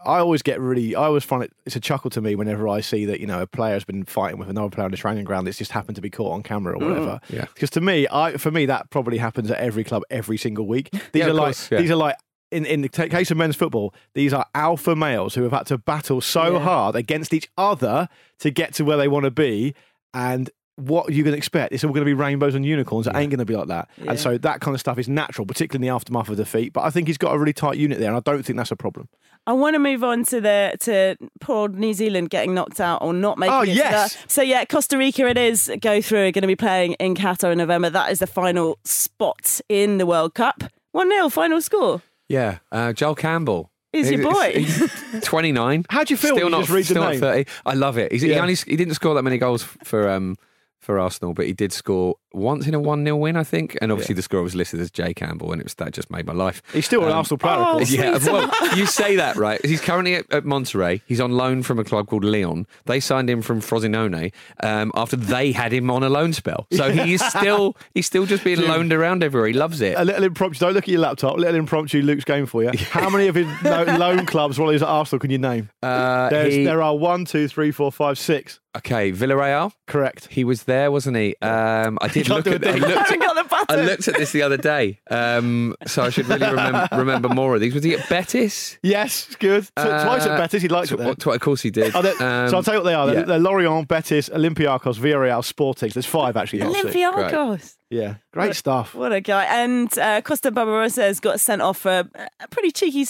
I 0.07 0.19
always 0.19 0.43
get 0.43 0.61
really, 0.61 0.95
I 0.95 1.05
always 1.05 1.25
find 1.25 1.43
it, 1.43 1.53
it's 1.67 1.77
a 1.77 1.81
chuckle 1.81 2.11
to 2.11 2.21
me 2.21 2.35
whenever 2.35 2.69
I 2.69 2.81
see 2.81 3.05
that 3.07 3.21
you 3.21 3.27
know 3.27 3.41
a 3.43 3.47
player 3.47 3.75
has 3.75 3.85
been 3.85 4.05
fighting 4.05 4.39
with 4.39 4.49
another 4.51 4.71
player 4.71 4.85
on 4.85 4.91
the 4.91 4.97
training 4.97 5.25
ground 5.25 5.47
that's 5.47 5.59
just 5.59 5.73
happened 5.73 5.97
to 5.97 6.03
be 6.03 6.11
caught 6.11 6.33
on 6.33 6.43
camera 6.43 6.75
or 6.75 6.81
mm, 6.81 6.89
whatever. 6.91 7.21
Yeah. 7.31 7.47
Because 7.55 7.71
to 7.71 7.81
me, 7.81 8.07
I 8.11 8.37
for 8.37 8.51
me 8.51 8.67
that 8.67 8.91
probably 8.91 9.19
happens 9.19 9.51
at 9.51 9.59
every 9.59 9.85
club 9.85 10.03
every 10.11 10.37
single 10.37 10.67
week. 10.67 10.91
These 11.13 11.21
Yeah, 11.23 11.27
are 11.29 11.33
like 11.35 11.47
course, 11.47 11.71
yeah. 11.71 11.81
these 11.81 11.91
are 11.91 11.97
like. 11.97 12.17
In, 12.51 12.65
in 12.67 12.83
the 12.83 12.89
case 12.89 13.33
of 13.33 13.37
men's 13.37 13.57
football, 13.57 13.93
these 14.15 14.33
are 14.33 14.47
alpha 14.55 14.95
males 14.95 15.35
who 15.35 15.43
have 15.43 15.51
had 15.51 15.67
to 15.67 15.79
battle 15.79 16.21
so 16.21 16.53
Yeah. 16.53 16.61
hard 16.61 16.95
against 16.95 17.35
each 17.35 17.49
other 17.59 18.09
to 18.39 18.51
get 18.53 18.75
to 18.75 18.85
where 18.85 18.97
they 18.97 19.09
want 19.09 19.25
to 19.25 19.33
be. 19.33 19.75
And 20.13 20.51
what 20.77 21.09
are 21.09 21.13
you 21.13 21.23
going 21.23 21.33
to 21.33 21.39
expect? 21.39 21.73
It's 21.73 21.85
all 21.85 21.91
going 21.91 22.01
to 22.03 22.07
be 22.07 22.15
rainbows 22.15 22.55
and 22.55 22.65
unicorns. 22.67 23.07
It 23.07 23.15
ain't 23.15 23.31
going 23.31 23.39
to 23.39 23.45
be 23.45 23.55
like 23.57 23.69
that. 23.69 23.89
Yeah. 23.97 24.11
And 24.11 24.19
so 24.21 24.37
that 24.39 24.61
kind 24.61 24.75
of 24.75 24.81
stuff 24.81 24.99
is 24.99 25.09
natural, 25.09 25.47
particularly 25.47 25.87
in 25.87 25.91
the 25.91 25.95
aftermath 25.95 26.29
of 26.29 26.37
defeat. 26.37 26.73
But 26.73 26.83
I 26.85 26.91
think 26.91 27.07
he's 27.07 27.19
got 27.19 27.35
a 27.35 27.39
really 27.39 27.53
tight 27.53 27.77
unit 27.77 27.99
there, 28.01 28.09
and 28.09 28.17
I 28.17 28.21
don't 28.21 28.43
think 28.45 28.57
that's 28.57 28.71
a 28.73 28.77
problem. 28.77 29.09
I 29.47 29.53
want 29.53 29.75
to 29.75 29.79
move 29.79 30.03
on 30.03 30.25
to 30.25 30.41
the 30.41 30.75
to 30.81 31.17
poor 31.41 31.57
old 31.57 31.75
New 31.77 31.93
Zealand 31.93 32.31
getting 32.31 32.55
knocked 32.55 32.81
out 32.81 33.03
or 33.03 33.13
not 33.13 33.37
making 33.39 33.55
Oh, 33.55 33.61
it. 33.63 33.67
to 33.67 33.73
yes. 33.73 34.15
the- 34.15 34.29
so 34.29 34.43
yeah, 34.43 34.65
Costa 34.65 34.97
Rica 34.97 35.27
it 35.29 35.37
is. 35.37 35.71
Go 35.81 36.01
through. 36.01 36.33
Going 36.33 36.43
to 36.43 36.47
be 36.49 36.57
playing 36.57 36.95
in 36.95 37.15
Qatar 37.15 37.53
in 37.53 37.59
November. 37.59 37.91
That 37.91 38.11
is 38.11 38.21
the 38.21 38.27
final 38.27 38.79
spot 38.85 39.61
in 39.69 39.99
the 39.99 40.07
World 40.07 40.35
Cup. 40.35 40.65
One 40.93 41.11
0 41.11 41.29
final 41.29 41.61
score. 41.61 42.01
Yeah, 42.29 42.59
uh, 42.73 42.93
Joel 42.95 43.15
Campbell. 43.17 43.71
Is 43.93 44.11
your 44.11 44.23
boy. 44.33 44.53
he's 44.57 44.91
29. 45.23 45.85
How 45.89 46.03
do 46.05 46.13
you 46.15 46.17
feel 46.17 46.35
Still 46.35 46.37
when 46.37 46.45
you 46.47 46.51
not, 46.51 46.61
just 46.63 46.71
read 46.73 46.81
the 46.81 46.85
still 46.87 47.03
not 47.05 47.11
name? 47.13 47.21
30. 47.21 47.51
I 47.67 47.75
love 47.75 47.97
it. 47.99 48.11
He's, 48.13 48.23
he, 48.23 48.35
only, 48.35 48.55
he 48.57 48.75
didn't 48.77 48.95
score 48.95 49.15
that 49.15 49.23
many 49.23 49.39
goals 49.39 49.63
for 49.63 50.09
um, 50.11 50.37
for 50.85 50.99
Arsenal, 50.99 51.35
but 51.35 51.47
he 51.47 51.53
did 51.53 51.73
score 51.73 52.17
once 52.35 52.67
in 52.67 52.75
a 52.75 52.81
1 52.81 53.05
0 53.05 53.17
win, 53.17 53.37
I 53.37 53.45
think. 53.45 53.77
And 53.81 53.93
obviously, 53.93 54.15
the 54.15 54.23
score 54.23 54.43
was 54.43 54.55
listed 54.55 54.81
as 54.81 54.91
Jay 54.91 55.15
Campbell, 55.15 55.53
and 55.53 55.61
it 55.61 55.65
was 55.65 55.75
that 55.75 55.93
just 55.93 56.11
made 56.11 56.27
my 56.27 56.33
life. 56.33 56.63
He's 56.73 56.87
still 56.87 57.03
an 57.05 57.11
Um, 57.11 57.19
Arsenal 57.19 57.39
player, 57.39 57.55
oh, 57.59 57.63
of 57.63 57.77
course. 57.79 57.91
Yeah, 57.93 58.19
well, 58.25 58.77
you 58.77 58.87
say 58.87 59.17
that, 59.17 59.37
right? 59.37 59.65
He's 59.65 59.81
currently 59.81 60.15
at, 60.17 60.33
at 60.33 60.45
Monterrey. 60.45 61.01
He's 61.07 61.21
on 61.21 61.33
loan 61.33 61.63
from 61.63 61.79
a 61.79 61.85
club 61.85 62.09
called 62.09 62.25
Leon. 62.25 62.67
They 62.87 63.01
signed 63.01 63.31
him 63.31 63.43
from 63.43 63.61
Frosinone 63.61 64.33
um, 64.63 64.91
after 64.95 65.17
they 65.17 65.53
had 65.53 65.73
him 65.73 65.91
on 65.91 66.03
a 66.03 66.09
loan 66.09 66.33
spell. 66.33 66.67
So 66.73 66.91
he 66.91 67.15
is 67.15 67.23
still 67.25 67.77
he's 67.95 68.07
still 68.07 68.27
just 68.27 68.45
being 68.45 68.61
loaned 68.61 68.93
around 68.93 69.23
everywhere. 69.23 69.49
He 69.49 69.55
loves 69.55 69.81
it. 69.81 69.95
A 69.97 70.05
little 70.05 70.25
impromptu. 70.25 70.59
Don't 70.61 70.75
look 70.75 70.85
at 70.85 70.89
your 70.89 71.01
laptop. 71.01 71.37
A 71.37 71.41
little 71.41 71.57
impromptu 71.57 72.03
Luke's 72.03 72.25
game 72.25 72.47
for 72.47 72.63
you. 72.63 72.71
How 72.91 73.09
many 73.11 73.29
of 73.29 73.35
his 73.35 73.47
lo- 73.65 73.85
loan 73.99 74.27
clubs 74.27 74.59
while 74.59 74.71
he's 74.71 74.83
at 74.83 74.89
Arsenal 74.89 75.21
can 75.21 75.31
you 75.31 75.39
name? 75.39 75.71
Uh, 75.83 76.31
he- 76.45 76.65
there 76.65 76.83
are 76.83 76.97
one, 76.97 77.25
two, 77.25 77.49
three, 77.49 77.71
four, 77.71 77.93
five, 77.93 78.19
six. 78.19 78.61
okay, 78.77 79.13
Villarreal. 79.13 79.73
Correct. 79.87 80.27
He 80.31 80.45
was 80.45 80.65
there, 80.65 80.91
wasn't 80.91 81.17
he? 81.17 81.37
Um, 81.43 81.99
I 82.01 82.09
did. 82.09 82.24
Did 82.25 82.35
look 82.35 82.45
do 82.45 82.51
a 82.53 82.55
at. 82.55 82.67
I 82.67 82.73
looked, 82.79 82.99
Haven't 82.99 83.19
got 83.21 83.49
the 83.49 83.67
I 83.69 83.77
looked 83.83 84.09
at 84.09 84.17
this 84.17 84.33
the 84.33 84.43
other 84.43 84.57
day, 84.57 85.01
um, 85.11 85.75
so 85.87 86.03
I 86.03 86.11
should 86.11 86.27
really 86.27 86.47
remember, 86.47 86.89
remember 86.93 87.29
more 87.29 87.55
of 87.55 87.61
these. 87.61 87.75
Was 87.75 87.85
he 87.85 87.95
at 87.95 88.09
Betis? 88.09 88.79
Yes, 88.83 89.27
it's 89.27 89.37
good. 89.37 89.65
Tw- 89.65 89.71
Twice 89.75 90.27
at 90.27 90.33
Uh, 90.33 90.39
Betis, 90.39 90.63
he 90.63 90.69
likes 90.69 90.89
tw- 90.89 90.93
it 90.93 90.99
there. 90.99 91.15
tw- 91.15 91.27
of 91.29 91.41
course 91.41 91.63
he 91.63 91.71
did. 91.71 91.93
Oh, 91.95 92.01
Um, 92.01 92.49
so 92.51 92.57
I'll 92.57 92.63
tell 92.63 92.75
you 92.75 92.81
what 92.81 92.85
they 92.85 92.95
are. 92.95 93.07
They're, 93.07 93.15
yeah. 93.21 93.23
they're 93.23 93.39
Lorient, 93.39 93.89
Betis, 93.89 94.29
Olympiacos, 94.29 94.99
Villarreal, 94.99 95.45
Sporting. 95.45 95.91
There's 95.95 96.07
five 96.07 96.37
actually. 96.37 96.59
not 96.65 96.75
six. 96.75 96.95
Olympiacos. 96.95 97.77
Yeah, 97.91 98.15
great 98.35 98.57
stuff. 98.57 98.95
What 98.95 99.13
a 99.13 99.21
guy. 99.21 99.45
And 99.45 99.89
uh, 99.99 100.21
Kosta 100.21 100.51
Barbarouses 100.51 100.97
has 101.03 101.21
got 101.21 101.41
sent 101.41 101.63
off 101.63 101.79
for 101.79 102.05
a 102.41 102.49
pretty 102.51 102.71
cheeky 102.71 103.07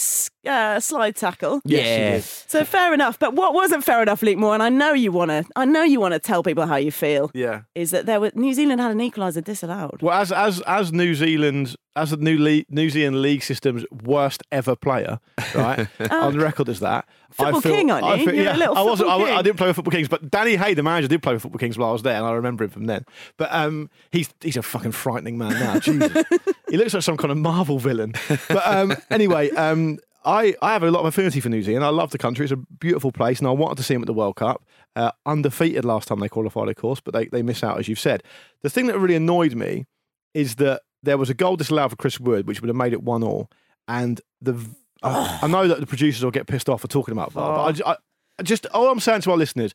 uh, 0.47 0.79
slide 0.79 1.15
tackle. 1.15 1.61
yeah. 1.65 2.19
So 2.47 2.63
fair 2.63 2.93
enough. 2.93 3.17
But 3.19 3.33
what 3.33 3.53
wasn't 3.53 3.83
fair 3.83 4.01
enough, 4.01 4.21
Luke 4.21 4.37
Moore, 4.37 4.53
and 4.53 4.63
I 4.63 4.69
know 4.69 4.93
you 4.93 5.11
want 5.11 5.31
to, 5.31 5.43
I 5.55 5.65
know 5.65 5.83
you 5.83 5.99
want 5.99 6.13
to 6.13 6.19
tell 6.19 6.43
people 6.43 6.65
how 6.65 6.75
you 6.77 6.91
feel, 6.91 7.31
Yeah. 7.33 7.61
is 7.73 7.91
that 7.91 8.05
there 8.05 8.19
were 8.19 8.31
New 8.35 8.53
Zealand 8.53 8.79
had 8.81 8.91
an 8.91 8.99
equaliser 8.99 9.43
disallowed. 9.43 10.01
Well, 10.01 10.19
as 10.21 10.31
as 10.31 10.61
as 10.61 10.91
New 10.93 11.15
Zealand 11.15 11.75
as 11.95 12.11
the 12.11 12.17
new 12.17 12.37
Le- 12.37 12.63
New 12.69 12.89
Zealand 12.89 13.21
league 13.21 13.43
system's 13.43 13.85
worst 14.03 14.43
ever 14.51 14.75
player, 14.75 15.19
right? 15.53 15.87
on 16.11 16.37
record 16.37 16.69
as 16.69 16.79
that. 16.81 17.07
Football 17.31 17.57
I 17.57 17.61
feel, 17.61 17.75
king, 17.75 17.91
aren't 17.91 18.05
I 18.05 18.15
you? 18.15 18.25
feel- 18.25 18.35
You're 18.35 18.51
a 18.53 18.57
yeah, 18.57 18.69
I 18.71 18.81
wasn't. 18.81 19.09
I, 19.09 19.37
I 19.37 19.41
didn't 19.41 19.57
play 19.57 19.67
with 19.67 19.75
Football 19.75 19.93
Kingz, 19.93 20.09
but 20.09 20.29
Danny 20.29 20.55
Hay, 20.55 20.73
the 20.73 20.83
manager, 20.83 21.07
did 21.07 21.21
play 21.23 21.33
with 21.33 21.41
Football 21.41 21.59
Kingz 21.59 21.77
while 21.77 21.89
I 21.89 21.93
was 21.93 22.03
there, 22.03 22.15
and 22.15 22.25
I 22.25 22.31
remember 22.31 22.63
him 22.63 22.69
from 22.69 22.85
then. 22.85 23.05
But 23.37 23.51
um, 23.53 23.89
he's 24.11 24.29
he's 24.41 24.57
a 24.57 24.61
fucking 24.63 24.91
frightening 24.93 25.37
man 25.37 25.53
now. 25.53 25.79
Jesus, 25.79 26.11
he 26.69 26.77
looks 26.77 26.93
like 26.93 27.03
some 27.03 27.17
kind 27.17 27.31
of 27.31 27.37
Marvel 27.37 27.79
villain. 27.79 28.13
But 28.47 28.65
um, 28.67 28.93
anyway, 29.09 29.49
um, 29.51 29.99
I, 30.23 30.55
I 30.61 30.73
have 30.73 30.83
a 30.83 30.91
lot 30.91 31.01
of 31.01 31.05
affinity 31.05 31.39
for 31.39 31.49
New 31.49 31.61
Zealand. 31.61 31.85
I 31.85 31.89
love 31.89 32.11
the 32.11 32.17
country. 32.17 32.45
It's 32.45 32.51
a 32.51 32.57
beautiful 32.57 33.11
place, 33.11 33.39
and 33.39 33.47
I 33.47 33.51
wanted 33.51 33.77
to 33.77 33.83
see 33.83 33.93
them 33.93 34.01
at 34.03 34.07
the 34.07 34.13
World 34.13 34.35
Cup. 34.35 34.63
Uh, 34.95 35.11
undefeated 35.25 35.83
last 35.85 36.07
time 36.07 36.19
they 36.21 36.29
qualified, 36.29 36.69
of 36.69 36.75
course, 36.77 36.99
but 37.01 37.13
they, 37.13 37.25
they 37.27 37.43
miss 37.43 37.63
out, 37.63 37.77
as 37.77 37.87
you've 37.89 37.99
said. 37.99 38.23
The 38.63 38.69
thing 38.69 38.87
that 38.87 38.97
really 38.97 39.15
annoyed 39.15 39.53
me 39.53 39.85
is 40.33 40.55
that 40.55 40.81
there 41.05 41.17
was 41.17 41.29
a 41.29 41.33
goal 41.33 41.55
disallowed 41.55 41.91
for 41.91 41.95
Chris 41.95 42.19
Wood, 42.19 42.47
which 42.47 42.61
would 42.61 42.67
have 42.67 42.75
made 42.75 42.93
it 42.93 43.03
one 43.03 43.23
all. 43.23 43.49
And 43.87 44.19
the 44.41 44.55
I, 45.03 45.39
I 45.43 45.47
know 45.47 45.67
that 45.67 45.79
the 45.79 45.85
producers 45.87 46.23
will 46.23 46.31
get 46.31 46.47
pissed 46.47 46.67
off 46.69 46.81
for 46.81 46.87
talking 46.87 47.11
about 47.13 47.31
VAR, 47.31 47.55
but 47.55 47.63
I 47.63 47.71
ju- 47.71 47.83
I, 47.85 47.95
I 48.39 48.43
just 48.43 48.65
all 48.67 48.89
I'm 48.89 48.99
saying 48.99 49.21
to 49.21 49.31
our 49.31 49.37
listeners, 49.37 49.73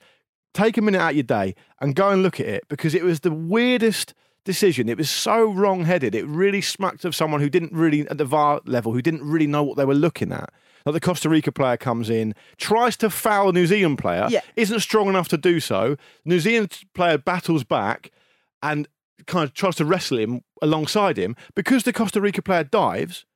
take 0.54 0.76
a 0.76 0.82
minute 0.82 1.00
out 1.00 1.10
of 1.10 1.16
your 1.16 1.22
day 1.22 1.54
and 1.80 1.94
go 1.94 2.10
and 2.10 2.22
look 2.22 2.40
at 2.40 2.46
it 2.46 2.64
because 2.68 2.94
it 2.94 3.04
was 3.04 3.20
the 3.20 3.30
weirdest 3.32 4.14
decision. 4.44 4.88
It 4.88 4.96
was 4.98 5.10
so 5.10 5.44
wrong-headed. 5.44 6.14
It 6.14 6.26
really 6.26 6.60
smacked 6.62 7.04
of 7.04 7.14
someone 7.14 7.40
who 7.40 7.50
didn't 7.50 7.72
really 7.72 8.08
at 8.08 8.18
the 8.18 8.24
VAR 8.24 8.60
level, 8.64 8.92
who 8.92 9.02
didn't 9.02 9.22
really 9.22 9.46
know 9.46 9.62
what 9.62 9.76
they 9.76 9.84
were 9.84 9.94
looking 9.94 10.32
at. 10.32 10.50
Like 10.86 10.94
the 10.94 11.00
Costa 11.00 11.28
Rica 11.28 11.52
player 11.52 11.76
comes 11.76 12.08
in, 12.08 12.34
tries 12.56 12.96
to 12.96 13.10
foul 13.10 13.50
a 13.50 13.52
New 13.52 13.66
Zealand 13.66 13.98
player, 13.98 14.26
Yeah. 14.30 14.40
isn't 14.56 14.80
strong 14.80 15.08
enough 15.08 15.28
to 15.28 15.36
do 15.36 15.60
so. 15.60 15.96
New 16.24 16.40
Zealand 16.40 16.80
player 16.94 17.18
battles 17.18 17.64
back 17.64 18.10
and 18.62 18.88
kind 19.26 19.44
of 19.44 19.54
tries 19.54 19.76
to 19.76 19.84
wrestle 19.84 20.18
him 20.18 20.42
alongside 20.62 21.16
him 21.16 21.36
because 21.54 21.84
the 21.84 21.92
Costa 21.92 22.20
Rica 22.20 22.42
player 22.42 22.64
dives. 22.64 23.26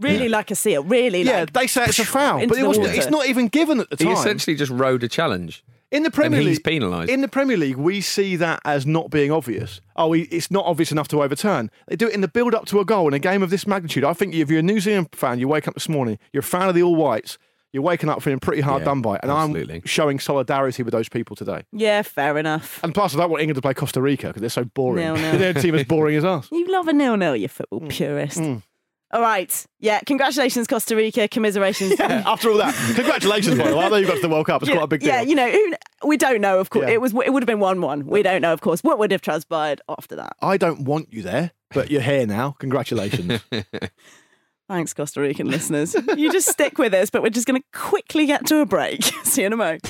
Really 0.00 0.28
like 0.28 0.50
a 0.50 0.56
seal. 0.56 0.82
Really 0.82 1.22
Yeah, 1.22 1.40
like. 1.40 1.52
they 1.52 1.66
say 1.68 1.84
it's 1.84 1.98
a 2.00 2.04
foul, 2.04 2.46
but 2.48 2.58
it 2.58 2.66
wasn't. 2.66 2.86
water. 2.88 2.98
It's 2.98 3.10
not 3.10 3.26
even 3.26 3.46
given 3.48 3.78
at 3.80 3.90
the 3.90 3.96
time. 3.96 4.08
He 4.08 4.12
essentially 4.12 4.56
just 4.56 4.72
rode 4.72 5.04
a 5.04 5.08
challenge. 5.08 5.64
In 5.92 6.02
the 6.02 6.10
Premier 6.10 6.40
And 6.40 6.48
he's 6.48 6.56
League, 6.56 6.64
penalised. 6.64 7.08
In 7.10 7.20
the 7.20 7.28
Premier 7.28 7.56
League, 7.56 7.76
we 7.76 8.00
see 8.00 8.34
that 8.34 8.60
as 8.64 8.84
not 8.84 9.10
being 9.10 9.30
obvious. 9.30 9.80
Oh, 9.94 10.08
we- 10.08 10.22
it's 10.22 10.50
not 10.50 10.66
obvious 10.66 10.90
enough 10.90 11.06
to 11.08 11.22
overturn. 11.22 11.70
They 11.86 11.94
do 11.94 12.08
it 12.08 12.14
in 12.14 12.20
the 12.20 12.26
build-up 12.26 12.66
to 12.66 12.80
a 12.80 12.84
goal 12.84 13.06
in 13.06 13.14
a 13.14 13.20
game 13.20 13.44
of 13.44 13.50
this 13.50 13.64
magnitude. 13.68 14.02
I 14.02 14.12
think 14.12 14.34
if 14.34 14.50
you're 14.50 14.58
a 14.58 14.62
New 14.62 14.80
Zealand 14.80 15.10
fan, 15.12 15.38
you 15.38 15.46
wake 15.46 15.68
up 15.68 15.74
this 15.74 15.88
morning, 15.88 16.18
you're 16.32 16.40
a 16.40 16.42
fan 16.42 16.68
of 16.68 16.74
the 16.74 16.82
All 16.82 16.96
Whites, 16.96 17.38
you're 17.74 17.82
waking 17.82 18.08
up 18.08 18.22
feeling 18.22 18.38
pretty 18.38 18.62
hard 18.62 18.80
Yeah, 18.82 18.86
done 18.86 19.02
by, 19.02 19.18
and 19.22 19.30
absolutely. 19.30 19.74
I'm 19.74 19.82
showing 19.84 20.18
solidarity 20.20 20.82
with 20.84 20.92
those 20.92 21.08
people 21.10 21.34
today. 21.36 21.64
Yeah, 21.72 22.00
fair 22.02 22.38
enough. 22.38 22.80
And 22.84 22.94
plus, 22.94 23.14
I 23.14 23.18
don't 23.18 23.30
want 23.30 23.42
England 23.42 23.56
to 23.56 23.62
play 23.62 23.74
Costa 23.74 24.00
Rica 24.00 24.28
because 24.28 24.40
they're 24.40 24.48
so 24.48 24.64
boring. 24.64 25.04
No, 25.04 25.16
no. 25.16 25.36
Their 25.36 25.52
team 25.52 25.74
is 25.74 25.84
boring 25.84 26.16
as 26.16 26.24
us. 26.24 26.48
You 26.52 26.66
love 26.70 26.88
a 26.88 26.92
nil-nil, 26.92 27.36
you 27.36 27.48
football 27.48 27.80
Mm. 27.80 27.88
purist. 27.90 28.40
All 29.12 29.20
right. 29.20 29.66
Yeah, 29.78 30.00
congratulations, 30.00 30.66
Costa 30.66 30.96
Rica. 30.96 31.28
Commiserations. 31.28 31.94
Yeah, 31.98 32.22
After 32.26 32.50
all 32.50 32.56
that, 32.58 32.74
congratulations, 32.96 33.56
by 33.58 33.68
the 33.70 33.76
way. 33.76 33.84
I 33.84 33.88
know 33.88 33.96
you 33.96 34.06
got 34.06 34.14
to 34.16 34.20
the 34.22 34.28
World 34.28 34.46
Cup. 34.46 34.62
It's 34.62 34.68
Yeah, 34.68 34.76
quite 34.76 34.84
a 34.84 34.88
big 34.88 35.00
deal. 35.00 35.08
Yeah, 35.10 35.20
you 35.20 35.34
know, 35.36 35.52
we 36.04 36.16
don't 36.16 36.40
know, 36.40 36.58
of 36.58 36.70
course. 36.70 36.86
Yeah. 36.88 36.94
It 36.94 37.00
was. 37.00 37.12
It 37.12 37.32
would 37.32 37.42
have 37.42 37.46
been 37.46 37.60
one-one. 37.60 38.06
We 38.06 38.22
don't 38.22 38.40
know, 38.42 38.52
of 38.52 38.60
course. 38.60 38.82
What 38.82 38.98
would 38.98 39.10
have 39.12 39.20
transpired 39.20 39.80
after 39.88 40.16
that? 40.16 40.36
I 40.42 40.56
don't 40.56 40.80
want 40.84 41.12
you 41.12 41.22
there, 41.22 41.52
but 41.70 41.90
you're 41.90 42.00
here 42.02 42.26
now. 42.26 42.56
Congratulations. 42.58 43.40
Thanks, 44.68 44.94
Costa 44.94 45.20
Rican 45.20 45.50
listeners. 45.50 45.94
You 46.16 46.30
just 46.32 46.48
stick 46.48 46.78
with 46.78 46.94
us, 46.94 47.10
but 47.10 47.22
we're 47.22 47.28
just 47.30 47.46
going 47.46 47.60
to 47.60 47.78
quickly 47.78 48.24
get 48.26 48.46
to 48.46 48.60
a 48.60 48.66
break. 48.66 49.02
See 49.24 49.42
you 49.42 49.48
in 49.48 49.52
a 49.52 49.56
moment. 49.56 49.86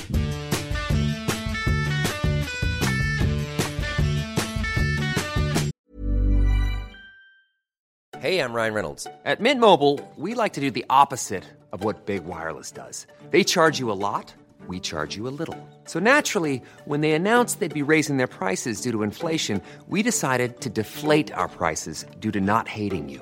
Hey, 8.19 8.39
I'm 8.39 8.53
Ryan 8.53 8.73
Reynolds. 8.73 9.07
At 9.23 9.39
Mint 9.39 9.61
Mobile, 9.61 9.99
we 10.17 10.33
like 10.33 10.53
to 10.53 10.61
do 10.61 10.71
the 10.71 10.85
opposite 10.89 11.45
of 11.71 11.83
what 11.83 12.05
Big 12.05 12.25
Wireless 12.25 12.71
does. 12.71 13.05
They 13.29 13.43
charge 13.43 13.77
you 13.79 13.91
a 13.91 13.93
lot, 13.93 14.33
we 14.67 14.79
charge 14.79 15.15
you 15.15 15.27
a 15.27 15.35
little. 15.39 15.69
So 15.85 15.99
naturally, 15.99 16.61
when 16.85 17.01
they 17.01 17.11
announced 17.11 17.59
they'd 17.59 17.73
be 17.73 17.83
raising 17.83 18.17
their 18.17 18.27
prices 18.27 18.81
due 18.81 18.91
to 18.93 19.03
inflation, 19.03 19.61
we 19.87 20.01
decided 20.01 20.59
to 20.61 20.69
deflate 20.69 21.31
our 21.33 21.47
prices 21.47 22.05
due 22.19 22.31
to 22.31 22.41
not 22.41 22.67
hating 22.67 23.09
you. 23.09 23.21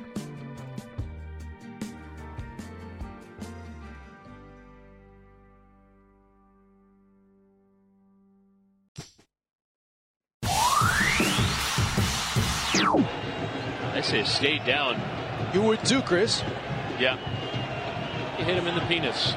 I 14.01 14.03
say 14.03 14.23
stayed 14.23 14.65
down. 14.65 14.99
You 15.53 15.61
would 15.61 15.85
too, 15.85 16.01
Chris. 16.01 16.41
Yeah. 16.99 17.19
You 18.39 18.45
hit 18.45 18.55
him 18.57 18.65
in 18.65 18.73
the 18.73 18.81
penis. 18.81 19.35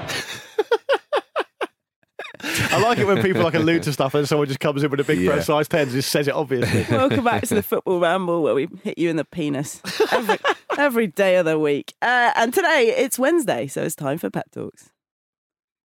I 2.73 2.81
like 2.81 2.97
it 2.97 3.07
when 3.07 3.21
people 3.21 3.43
like 3.43 3.53
allude 3.53 3.83
to 3.83 3.93
stuff 3.93 4.15
and 4.15 4.27
someone 4.27 4.47
just 4.49 4.61
comes 4.61 4.83
in 4.83 4.91
with 4.91 5.01
a 5.01 5.05
big 5.05 5.19
Yeah. 5.19 5.33
press 5.33 5.47
size 5.49 5.69
pen 5.69 5.83
and 5.83 5.91
just 5.91 6.11
says 6.11 6.29
it 6.29 6.35
obviously. 6.35 6.87
Welcome 6.97 7.25
back 7.25 7.47
to 7.49 7.55
the 7.57 7.63
football 7.63 8.01
ramble 8.01 8.43
where 8.43 8.55
we 8.55 8.69
hit 8.83 8.97
you 8.97 9.11
in 9.11 9.17
the 9.17 9.27
penis 9.27 9.83
every, 10.11 10.39
every 10.79 11.07
day 11.09 11.37
of 11.37 11.45
the 11.45 11.59
week. 11.59 11.93
Uh, 12.01 12.33
and 12.35 12.55
today 12.55 12.95
it's 12.97 13.19
Wednesday, 13.19 13.67
so 13.67 13.83
it's 13.83 13.95
time 13.95 14.17
for 14.17 14.31
pep 14.31 14.51
talks. 14.51 14.89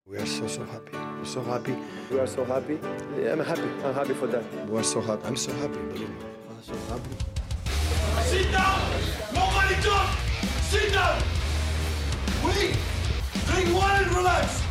We 0.07 0.19
are 0.19 0.27
so 0.27 0.47
so 0.49 0.65
happy. 0.67 0.93
We're 0.93 1.25
so 1.25 1.41
happy. 1.43 1.75
We 2.11 2.19
are 2.19 2.27
so 2.27 2.45
happy. 2.45 2.79
Yeah, 3.19 3.33
I'm 3.33 3.41
happy. 3.41 3.63
I'm 3.87 3.95
happy 3.95 4.13
for 4.13 4.27
that. 4.27 4.69
We 4.69 4.79
are 4.79 4.85
so 4.85 5.01
happy. 5.01 5.25
I'm 5.25 5.37
so 5.37 5.51
happy. 5.55 5.79
Believe 5.79 6.11
me. 6.11 6.17
I'm 6.51 6.63
so 6.63 6.75
happy. 6.91 7.36
Sit 8.25 8.51
down! 8.53 8.81
Nobody 9.35 9.75
talk! 9.83 10.19
Sit 10.63 10.93
down! 10.93 11.23
Wait! 12.45 12.77
Drink 13.47 13.75
water 13.75 14.05
and 14.05 14.17
relax! 14.17 14.63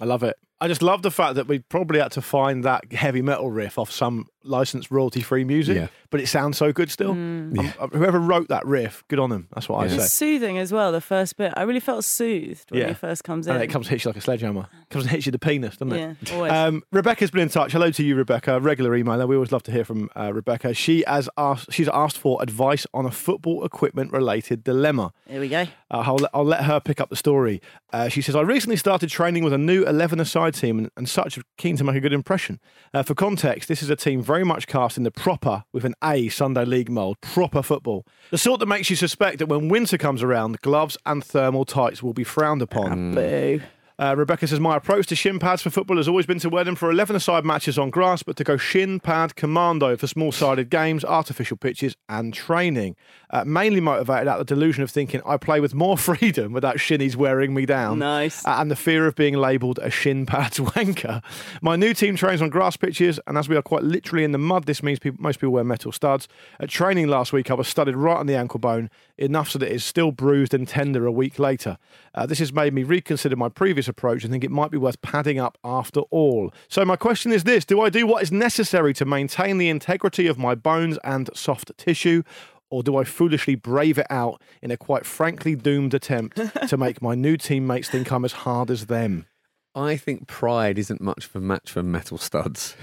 I 0.00 0.04
love 0.04 0.22
it. 0.22 0.36
I 0.60 0.68
just 0.68 0.82
love 0.82 1.02
the 1.02 1.10
fact 1.10 1.34
that 1.34 1.48
we 1.48 1.58
probably 1.58 2.00
had 2.00 2.12
to 2.12 2.22
find 2.22 2.64
that 2.64 2.92
heavy 2.92 3.22
metal 3.22 3.50
riff 3.50 3.78
off 3.78 3.90
some 3.90 4.26
licensed 4.46 4.90
royalty 4.90 5.20
free 5.20 5.44
music, 5.44 5.76
Yeah. 5.76 5.88
but 6.10 6.20
it 6.20 6.26
sounds 6.28 6.56
so 6.56 6.72
good 6.72 6.90
still. 6.90 7.14
Mm. 7.14 7.58
Um, 7.58 7.72
uh, 7.78 7.86
whoever 7.88 8.18
wrote 8.18 8.48
that 8.48 8.64
riff, 8.66 9.04
good 9.08 9.18
on 9.18 9.30
them. 9.30 9.48
That's 9.54 9.68
what 9.68 9.78
I 9.78 9.84
Yeah. 9.84 9.90
say. 9.90 9.96
It's 10.04 10.12
soothing 10.12 10.58
as 10.58 10.72
well, 10.72 10.92
the 10.92 11.00
first 11.00 11.36
bit. 11.36 11.52
I 11.56 11.62
really 11.62 11.80
felt 11.80 12.04
soothed 12.04 12.70
when 12.70 12.80
Yeah. 12.80 12.88
he 12.88 12.94
first 12.94 13.24
comes 13.24 13.46
in. 13.46 13.54
And 13.54 13.62
it 13.62 13.68
comes 13.68 13.86
and 13.86 13.92
hits 13.92 14.04
you 14.04 14.10
like 14.10 14.16
a 14.16 14.20
sledgehammer. 14.20 14.66
Comes 14.90 15.04
and 15.04 15.10
hits 15.12 15.26
you 15.26 15.32
the 15.32 15.38
penis, 15.38 15.76
doesn't 15.76 15.92
it? 15.94 16.16
Yeah, 16.28 16.34
always. 16.34 16.52
Um, 16.52 16.82
Rebecca's 16.92 17.30
been 17.30 17.42
in 17.42 17.48
touch. 17.48 17.72
Hello 17.72 17.90
to 17.90 18.02
you, 18.04 18.14
Rebecca. 18.16 18.60
Regular 18.60 18.90
emailer. 18.92 19.26
We 19.28 19.34
always 19.36 19.52
love 19.52 19.62
to 19.64 19.72
hear 19.72 19.84
from 19.84 20.08
uh, 20.16 20.32
Rebecca. 20.32 20.74
She 20.74 21.04
has 21.06 21.28
asked. 21.36 21.72
She's 21.72 21.88
asked 21.88 22.18
for 22.18 22.42
advice 22.42 22.86
on 22.94 23.06
a 23.06 23.10
football 23.10 23.64
equipment 23.64 24.12
related 24.12 24.64
dilemma. 24.64 25.12
Here 25.28 25.40
we 25.40 25.48
go. 25.48 25.62
Uh, 25.90 26.02
I'll, 26.04 26.16
let- 26.16 26.30
I'll 26.34 26.44
let 26.44 26.64
her 26.64 26.80
pick 26.80 27.00
up 27.00 27.10
the 27.10 27.16
story. 27.16 27.60
Uh, 27.92 28.08
she 28.08 28.20
says, 28.22 28.34
I 28.36 28.40
recently 28.42 28.76
started 28.76 29.08
training 29.10 29.44
with 29.44 29.52
a 29.52 29.58
new 29.58 29.84
11 29.86 30.20
a 30.20 30.24
side 30.24 30.54
team 30.54 30.78
and, 30.78 30.90
and 30.96 31.08
such 31.08 31.38
keen 31.56 31.76
to 31.76 31.84
make 31.84 31.94
a 31.96 32.00
good 32.00 32.12
impression. 32.12 32.58
Uh, 32.92 33.02
for 33.02 33.14
context, 33.14 33.68
this 33.68 33.82
is 33.82 33.90
a 33.90 33.96
team 33.96 34.22
very 34.22 34.35
much 34.44 34.66
cast 34.66 34.96
in 34.96 35.04
the 35.04 35.10
proper, 35.10 35.64
with 35.72 35.84
an 35.84 35.94
A, 36.02 36.28
Sunday 36.28 36.64
League 36.64 36.90
mould, 36.90 37.20
proper 37.20 37.62
football. 37.62 38.06
The 38.30 38.38
sort 38.38 38.60
that 38.60 38.66
makes 38.66 38.90
you 38.90 38.96
suspect 38.96 39.38
that 39.38 39.46
when 39.46 39.68
winter 39.68 39.98
comes 39.98 40.22
around, 40.22 40.60
gloves 40.60 40.96
and 41.06 41.24
thermal 41.24 41.64
tights 41.64 42.02
will 42.02 42.12
be 42.14 42.24
frowned 42.24 42.62
upon. 42.62 43.12
Ah, 43.12 43.14
boo. 43.14 43.60
Uh, 43.98 44.14
Rebecca 44.16 44.46
says, 44.46 44.60
My 44.60 44.76
approach 44.76 45.06
to 45.06 45.16
shin 45.16 45.38
pads 45.38 45.62
for 45.62 45.70
football 45.70 45.96
has 45.96 46.06
always 46.06 46.26
been 46.26 46.38
to 46.40 46.50
wear 46.50 46.64
them 46.64 46.76
for 46.76 46.90
11 46.90 47.16
aside 47.16 47.44
matches 47.46 47.78
on 47.78 47.88
grass, 47.88 48.22
but 48.22 48.36
to 48.36 48.44
go 48.44 48.56
shin 48.58 49.00
pad 49.00 49.36
commando 49.36 49.96
for 49.96 50.06
small 50.06 50.32
sided 50.32 50.68
games, 50.68 51.04
artificial 51.04 51.56
pitches, 51.56 51.96
and 52.08 52.34
training. 52.34 52.94
Uh, 53.30 53.44
mainly 53.44 53.80
motivated 53.80 54.28
out 54.28 54.38
the 54.38 54.44
delusion 54.44 54.82
of 54.82 54.90
thinking 54.90 55.22
I 55.24 55.36
play 55.38 55.60
with 55.60 55.74
more 55.74 55.96
freedom 55.98 56.52
without 56.52 56.76
shinnies 56.76 57.16
wearing 57.16 57.54
me 57.54 57.64
down. 57.64 57.98
Nice. 57.98 58.44
Uh, 58.44 58.56
and 58.58 58.70
the 58.70 58.76
fear 58.76 59.06
of 59.06 59.14
being 59.14 59.34
labelled 59.34 59.78
a 59.82 59.90
shin 59.90 60.26
pads 60.26 60.58
wanker. 60.60 61.22
My 61.62 61.76
new 61.76 61.94
team 61.94 62.16
trains 62.16 62.42
on 62.42 62.50
grass 62.50 62.76
pitches, 62.76 63.18
and 63.26 63.38
as 63.38 63.48
we 63.48 63.56
are 63.56 63.62
quite 63.62 63.82
literally 63.82 64.24
in 64.24 64.32
the 64.32 64.38
mud, 64.38 64.66
this 64.66 64.82
means 64.82 64.98
people, 64.98 65.22
most 65.22 65.40
people 65.40 65.52
wear 65.52 65.64
metal 65.64 65.90
studs. 65.90 66.28
At 66.60 66.68
training 66.68 67.08
last 67.08 67.32
week, 67.32 67.50
I 67.50 67.54
was 67.54 67.66
studded 67.66 67.96
right 67.96 68.18
on 68.18 68.26
the 68.26 68.36
ankle 68.36 68.60
bone, 68.60 68.90
enough 69.16 69.48
so 69.48 69.58
that 69.58 69.70
it 69.70 69.74
is 69.74 69.84
still 69.84 70.12
bruised 70.12 70.52
and 70.52 70.68
tender 70.68 71.06
a 71.06 71.12
week 71.12 71.38
later. 71.38 71.78
Uh, 72.14 72.26
this 72.26 72.38
has 72.38 72.52
made 72.52 72.74
me 72.74 72.82
reconsider 72.82 73.36
my 73.36 73.48
previous 73.48 73.85
approach 73.88 74.24
and 74.24 74.32
think 74.32 74.44
it 74.44 74.50
might 74.50 74.70
be 74.70 74.78
worth 74.78 75.00
padding 75.02 75.38
up 75.38 75.58
after 75.64 76.00
all. 76.10 76.52
So, 76.68 76.84
my 76.84 76.96
question 76.96 77.32
is 77.32 77.44
this 77.44 77.64
Do 77.64 77.80
I 77.80 77.90
do 77.90 78.06
what 78.06 78.22
is 78.22 78.32
necessary 78.32 78.94
to 78.94 79.04
maintain 79.04 79.58
the 79.58 79.68
integrity 79.68 80.26
of 80.26 80.38
my 80.38 80.54
bones 80.54 80.98
and 81.04 81.30
soft 81.34 81.76
tissue? 81.76 82.22
Or 82.68 82.82
do 82.82 82.96
I 82.96 83.04
foolishly 83.04 83.54
brave 83.54 83.96
it 83.96 84.08
out 84.10 84.42
in 84.60 84.72
a 84.72 84.76
quite 84.76 85.06
frankly 85.06 85.54
doomed 85.54 85.94
attempt 85.94 86.40
to 86.68 86.76
make 86.76 87.00
my 87.00 87.14
new 87.14 87.36
teammates 87.36 87.88
think 87.88 88.10
I'm 88.10 88.24
as 88.24 88.32
hard 88.32 88.70
as 88.70 88.86
them? 88.86 89.26
I 89.74 89.96
think 89.96 90.26
pride 90.26 90.78
isn't 90.78 91.00
much 91.00 91.26
of 91.26 91.36
a 91.36 91.40
match 91.40 91.70
for 91.70 91.82
metal 91.82 92.18
studs. 92.18 92.74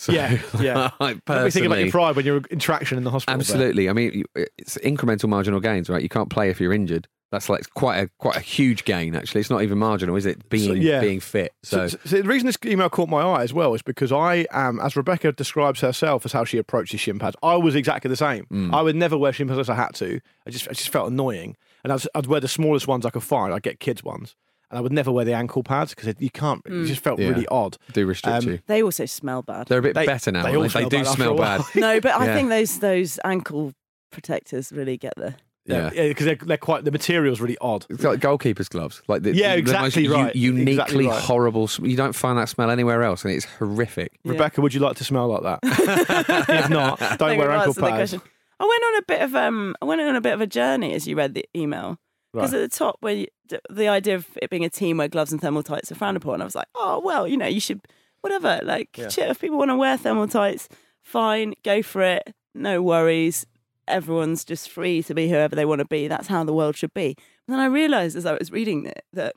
So, 0.00 0.12
Yeah, 0.12 0.40
yeah. 0.58 0.90
like, 1.00 1.22
be 1.26 1.34
thinking 1.50 1.66
about 1.66 1.80
your 1.80 1.90
pride 1.90 2.16
when 2.16 2.24
you're 2.24 2.40
in 2.50 2.58
traction 2.58 2.96
in 2.96 3.04
the 3.04 3.10
hospital. 3.10 3.38
Absolutely. 3.38 3.90
I 3.90 3.92
mean, 3.92 4.24
it's 4.56 4.78
incremental 4.78 5.28
marginal 5.28 5.60
gains, 5.60 5.90
right? 5.90 6.02
You 6.02 6.08
can't 6.08 6.30
play 6.30 6.48
if 6.48 6.58
you're 6.58 6.72
injured. 6.72 7.06
That's 7.30 7.50
like 7.50 7.68
quite 7.74 7.98
a 7.98 8.10
quite 8.18 8.36
a 8.36 8.40
huge 8.40 8.84
gain. 8.84 9.14
Actually, 9.14 9.42
it's 9.42 9.50
not 9.50 9.62
even 9.62 9.76
marginal, 9.76 10.16
is 10.16 10.24
it? 10.24 10.48
Being 10.48 10.78
yeah. 10.78 11.00
being 11.00 11.20
fit. 11.20 11.52
So, 11.62 11.86
So, 11.86 11.98
so 12.04 12.22
the 12.22 12.28
reason 12.28 12.46
this 12.46 12.56
email 12.64 12.88
caught 12.88 13.10
my 13.10 13.20
eye 13.20 13.42
as 13.42 13.52
well 13.52 13.74
is 13.74 13.82
because 13.82 14.10
I 14.10 14.46
am, 14.50 14.80
as 14.80 14.96
Rebecca 14.96 15.32
describes 15.32 15.80
herself 15.80 16.24
as 16.24 16.32
how 16.32 16.44
she 16.44 16.56
approaches 16.56 16.98
shin 16.98 17.18
pads, 17.18 17.36
I 17.42 17.56
was 17.56 17.74
exactly 17.74 18.08
the 18.08 18.16
same. 18.16 18.46
Mm. 18.50 18.74
I 18.74 18.80
would 18.80 18.96
never 18.96 19.18
wear 19.18 19.32
shin 19.34 19.48
pads 19.48 19.58
unless 19.58 19.68
I 19.68 19.74
had 19.74 19.94
to. 19.96 20.18
I 20.46 20.50
just, 20.50 20.66
I 20.66 20.72
just 20.72 20.88
felt 20.88 21.12
annoying, 21.12 21.56
and 21.84 21.92
I'd, 21.92 22.02
I'd 22.14 22.26
wear 22.26 22.40
the 22.40 22.48
smallest 22.48 22.88
ones 22.88 23.04
I 23.04 23.10
could 23.10 23.22
find. 23.22 23.52
I'd 23.52 23.62
get 23.62 23.78
kids 23.78 24.02
ones, 24.02 24.34
and 24.70 24.78
I 24.78 24.80
would 24.80 24.92
never 24.92 25.10
wear 25.10 25.24
the 25.24 25.34
ankle 25.34 25.62
pads 25.62 25.94
because 25.94 26.14
you 26.18 26.30
can't. 26.30 26.62
It 26.66 26.86
just 26.86 27.02
felt 27.02 27.18
Yeah. 27.20 27.28
really 27.30 27.46
odd. 27.48 27.76
do 27.92 28.06
restrict 28.06 28.44
Um, 28.44 28.48
you. 28.52 28.58
They 28.66 28.82
also 28.82 29.06
smell 29.06 29.42
bad. 29.42 29.66
They're 29.68 29.78
a 29.78 29.82
bit 29.82 29.94
they- 29.94 30.06
better 30.06 30.30
now. 30.32 30.42
they 30.44 30.54
aren't 30.56 30.72
They, 30.72 30.84
do 30.84 30.98
bad 31.04 31.06
smell 31.06 31.34
bad. 31.36 31.62
no, 31.74 32.00
but 32.00 32.12
I 32.12 32.26
Yeah. 32.26 32.34
think 32.34 32.48
those 32.48 32.78
those 32.78 33.18
ankle 33.24 33.72
protectors 34.12 34.72
really 34.72 34.96
get 34.96 35.14
the. 35.16 35.34
Yeah. 35.66 35.90
Yeah, 35.94 36.08
because 36.08 36.26
they're, 36.26 36.34
they're 36.36 36.56
quite 36.56 36.84
the 36.84 36.90
material's 36.90 37.40
really 37.40 37.58
odd. 37.60 37.86
It's 37.90 38.02
like 38.02 38.18
goalkeepers' 38.18 38.68
gloves. 38.68 39.02
Like 39.06 39.22
the, 39.22 39.34
Yeah, 39.36 39.54
the 39.56 39.62
most 39.62 39.96
exactly 39.96 40.02
u- 40.04 40.14
right. 40.14 40.34
uniquely 40.34 40.72
Exactly 40.72 41.06
right. 41.06 41.20
horrible. 41.20 41.68
sm- 41.68 41.84
You 41.84 41.96
don't 41.96 42.14
find 42.14 42.38
that 42.38 42.48
smell 42.48 42.70
anywhere 42.70 43.02
else, 43.02 43.24
and 43.24 43.32
it's 43.34 43.44
horrific. 43.44 44.12
Yeah. 44.24 44.32
Rebecca, 44.32 44.62
would 44.62 44.74
you 44.74 44.80
like 44.80 44.96
to 44.96 45.04
smell 45.04 45.28
like 45.28 45.42
that? 45.42 45.58
if 46.48 46.70
not, 46.70 46.98
don't 46.98 47.18
Thank 47.18 47.38
wear 47.40 47.50
ankle 47.52 47.74
pads. 47.74 48.14
I 48.14 48.64
went 48.66 48.84
on 48.84 48.96
a 48.96 49.02
bit 49.06 49.22
of 49.22 49.34
um, 49.34 49.76
I 49.80 49.84
went 49.84 50.00
on 50.00 50.16
a 50.16 50.20
bit 50.20 50.32
of 50.32 50.40
a 50.40 50.46
journey 50.46 50.92
as 50.94 51.06
you 51.06 51.14
read 51.16 51.34
the 51.34 51.44
email 51.54 51.98
because 52.32 52.52
Right. 52.52 52.62
at 52.62 52.70
the 52.70 52.76
top 52.76 52.96
where 53.00 53.14
you, 53.14 53.26
the- 53.68 53.88
idea 53.88 54.14
of 54.16 54.26
it 54.40 54.50
being 54.50 54.64
a 54.64 54.70
team 54.70 54.96
where 54.98 55.08
gloves 55.08 55.32
and 55.32 55.40
thermal 55.40 55.62
tights 55.62 55.90
are 55.90 55.94
frowned 55.96 56.16
upon, 56.16 56.40
I 56.40 56.44
was 56.44 56.54
like, 56.54 56.68
oh 56.74 57.00
well, 57.04 57.26
you 57.26 57.36
know, 57.36 57.46
you 57.46 57.60
should 57.60 57.80
whatever. 58.22 58.60
Like, 58.62 58.96
Yeah. 58.98 59.08
shit, 59.08 59.30
if 59.30 59.40
people 59.40 59.58
want 59.58 59.70
to 59.70 59.76
wear 59.76 59.96
thermal 59.96 60.28
tights, 60.28 60.68
fine, 61.02 61.54
go 61.64 61.82
for 61.82 62.02
it, 62.02 62.34
no 62.54 62.82
worries. 62.82 63.46
Everyone's 63.88 64.44
just 64.44 64.70
free 64.70 65.02
to 65.04 65.14
be 65.14 65.28
whoever 65.28 65.56
they 65.56 65.64
want 65.64 65.80
to 65.80 65.84
be. 65.86 66.06
That's 66.06 66.28
how 66.28 66.44
the 66.44 66.52
world 66.52 66.76
should 66.76 66.94
be. 66.94 67.16
And 67.48 67.54
then 67.54 67.58
I 67.60 67.66
realised 67.66 68.14
as 68.16 68.26
I 68.26 68.34
was 68.34 68.52
reading 68.52 68.86
it 68.86 69.04
that. 69.12 69.34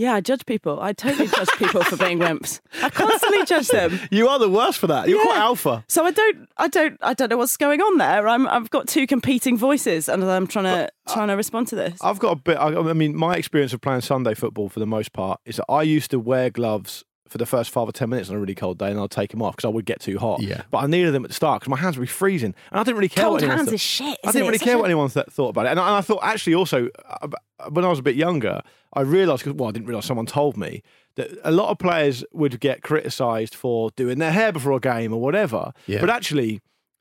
Yeah, 0.00 0.14
I 0.14 0.20
judge 0.22 0.46
people. 0.46 0.80
I 0.80 0.94
totally 0.94 1.28
judge 1.28 1.50
people 1.58 1.82
for 1.84 1.96
being 1.98 2.18
wimps. 2.20 2.60
I 2.82 2.88
constantly 2.88 3.44
judge 3.44 3.68
them. 3.78 4.00
You 4.10 4.28
are 4.28 4.38
the 4.38 4.48
worst 4.48 4.78
for 4.78 4.86
that. 4.86 5.08
You're 5.10 5.18
Yeah. 5.18 5.24
quite 5.26 5.36
alpha. 5.38 5.84
So 5.88 6.06
I 6.06 6.10
don't, 6.10 6.48
I 6.56 6.68
don't, 6.68 6.96
I 7.02 7.12
don't 7.12 7.28
know 7.28 7.36
what's 7.36 7.58
going 7.58 7.82
on 7.82 7.98
there. 7.98 8.26
I'm, 8.26 8.48
I've 8.48 8.70
got 8.70 8.88
two 8.88 9.06
competing 9.06 9.58
voices, 9.58 10.08
and 10.08 10.24
I'm 10.24 10.46
trying 10.46 10.64
to 10.64 10.84
uh, 10.86 11.12
trying 11.12 11.28
to 11.28 11.34
respond 11.34 11.68
to 11.68 11.76
this. 11.76 11.98
I've 12.02 12.18
got 12.18 12.32
a 12.32 12.36
bit. 12.36 12.56
I, 12.56 12.68
I 12.78 12.92
mean, 12.94 13.14
my 13.14 13.34
experience 13.34 13.74
of 13.74 13.82
playing 13.82 14.00
Sunday 14.00 14.32
football 14.32 14.70
for 14.70 14.80
the 14.80 14.86
most 14.86 15.12
part 15.12 15.38
is 15.44 15.56
that 15.56 15.66
I 15.68 15.82
used 15.82 16.10
to 16.12 16.18
wear 16.18 16.48
gloves 16.48 17.04
for 17.30 17.38
the 17.38 17.46
first 17.46 17.70
five 17.70 17.88
or 17.88 17.92
ten 17.92 18.10
minutes 18.10 18.28
on 18.28 18.36
a 18.36 18.38
really 18.38 18.54
cold 18.54 18.76
day, 18.78 18.90
and 18.90 19.00
I'd 19.00 19.10
take 19.10 19.30
them 19.30 19.40
off 19.40 19.56
because 19.56 19.64
I 19.64 19.72
would 19.72 19.86
get 19.86 20.00
too 20.00 20.18
hot. 20.18 20.42
Yeah. 20.42 20.62
But 20.70 20.78
I 20.78 20.86
needed 20.86 21.12
them 21.14 21.24
at 21.24 21.30
the 21.30 21.34
start 21.34 21.60
because 21.60 21.70
my 21.70 21.78
hands 21.78 21.96
would 21.96 22.02
be 22.02 22.08
freezing, 22.08 22.54
and 22.70 22.80
I 22.80 22.82
didn't 22.82 22.96
really 22.98 23.08
care. 23.08 23.24
Cold 23.24 23.34
what 23.34 23.42
anyone 23.44 23.56
hands 23.56 23.68
thought. 23.68 23.74
is 23.74 23.80
shit. 23.80 24.04
I 24.06 24.10
isn't 24.10 24.18
didn't 24.32 24.36
it? 24.36 24.40
really 24.48 24.54
It's 24.56 24.64
care 24.64 24.76
what 24.78 24.84
anyone 24.84 25.08
th- 25.08 25.26
thought 25.30 25.48
about 25.48 25.66
it, 25.66 25.70
and 25.70 25.80
I, 25.80 25.86
and 25.86 25.96
I 25.96 26.00
thought 26.02 26.20
actually 26.22 26.54
also 26.56 26.88
uh, 27.22 27.28
when 27.70 27.84
I 27.84 27.88
was 27.88 27.98
a 27.98 28.02
bit 28.02 28.16
younger, 28.16 28.60
I 28.92 29.00
realised. 29.02 29.44
'cause- 29.44 29.54
Well, 29.54 29.68
I 29.68 29.72
didn't 29.72 29.86
realise 29.86 30.04
someone 30.06 30.26
told 30.26 30.56
me 30.58 30.82
that 31.14 31.30
a 31.44 31.50
lot 31.50 31.70
of 31.70 31.78
players 31.78 32.24
would 32.32 32.60
get 32.60 32.82
criticised 32.82 33.54
for 33.54 33.90
doing 33.96 34.18
their 34.18 34.32
hair 34.32 34.52
before 34.52 34.72
a 34.72 34.80
game 34.80 35.12
or 35.12 35.20
whatever. 35.20 35.72
Yeah. 35.86 36.00
But 36.00 36.10
actually, 36.10 36.60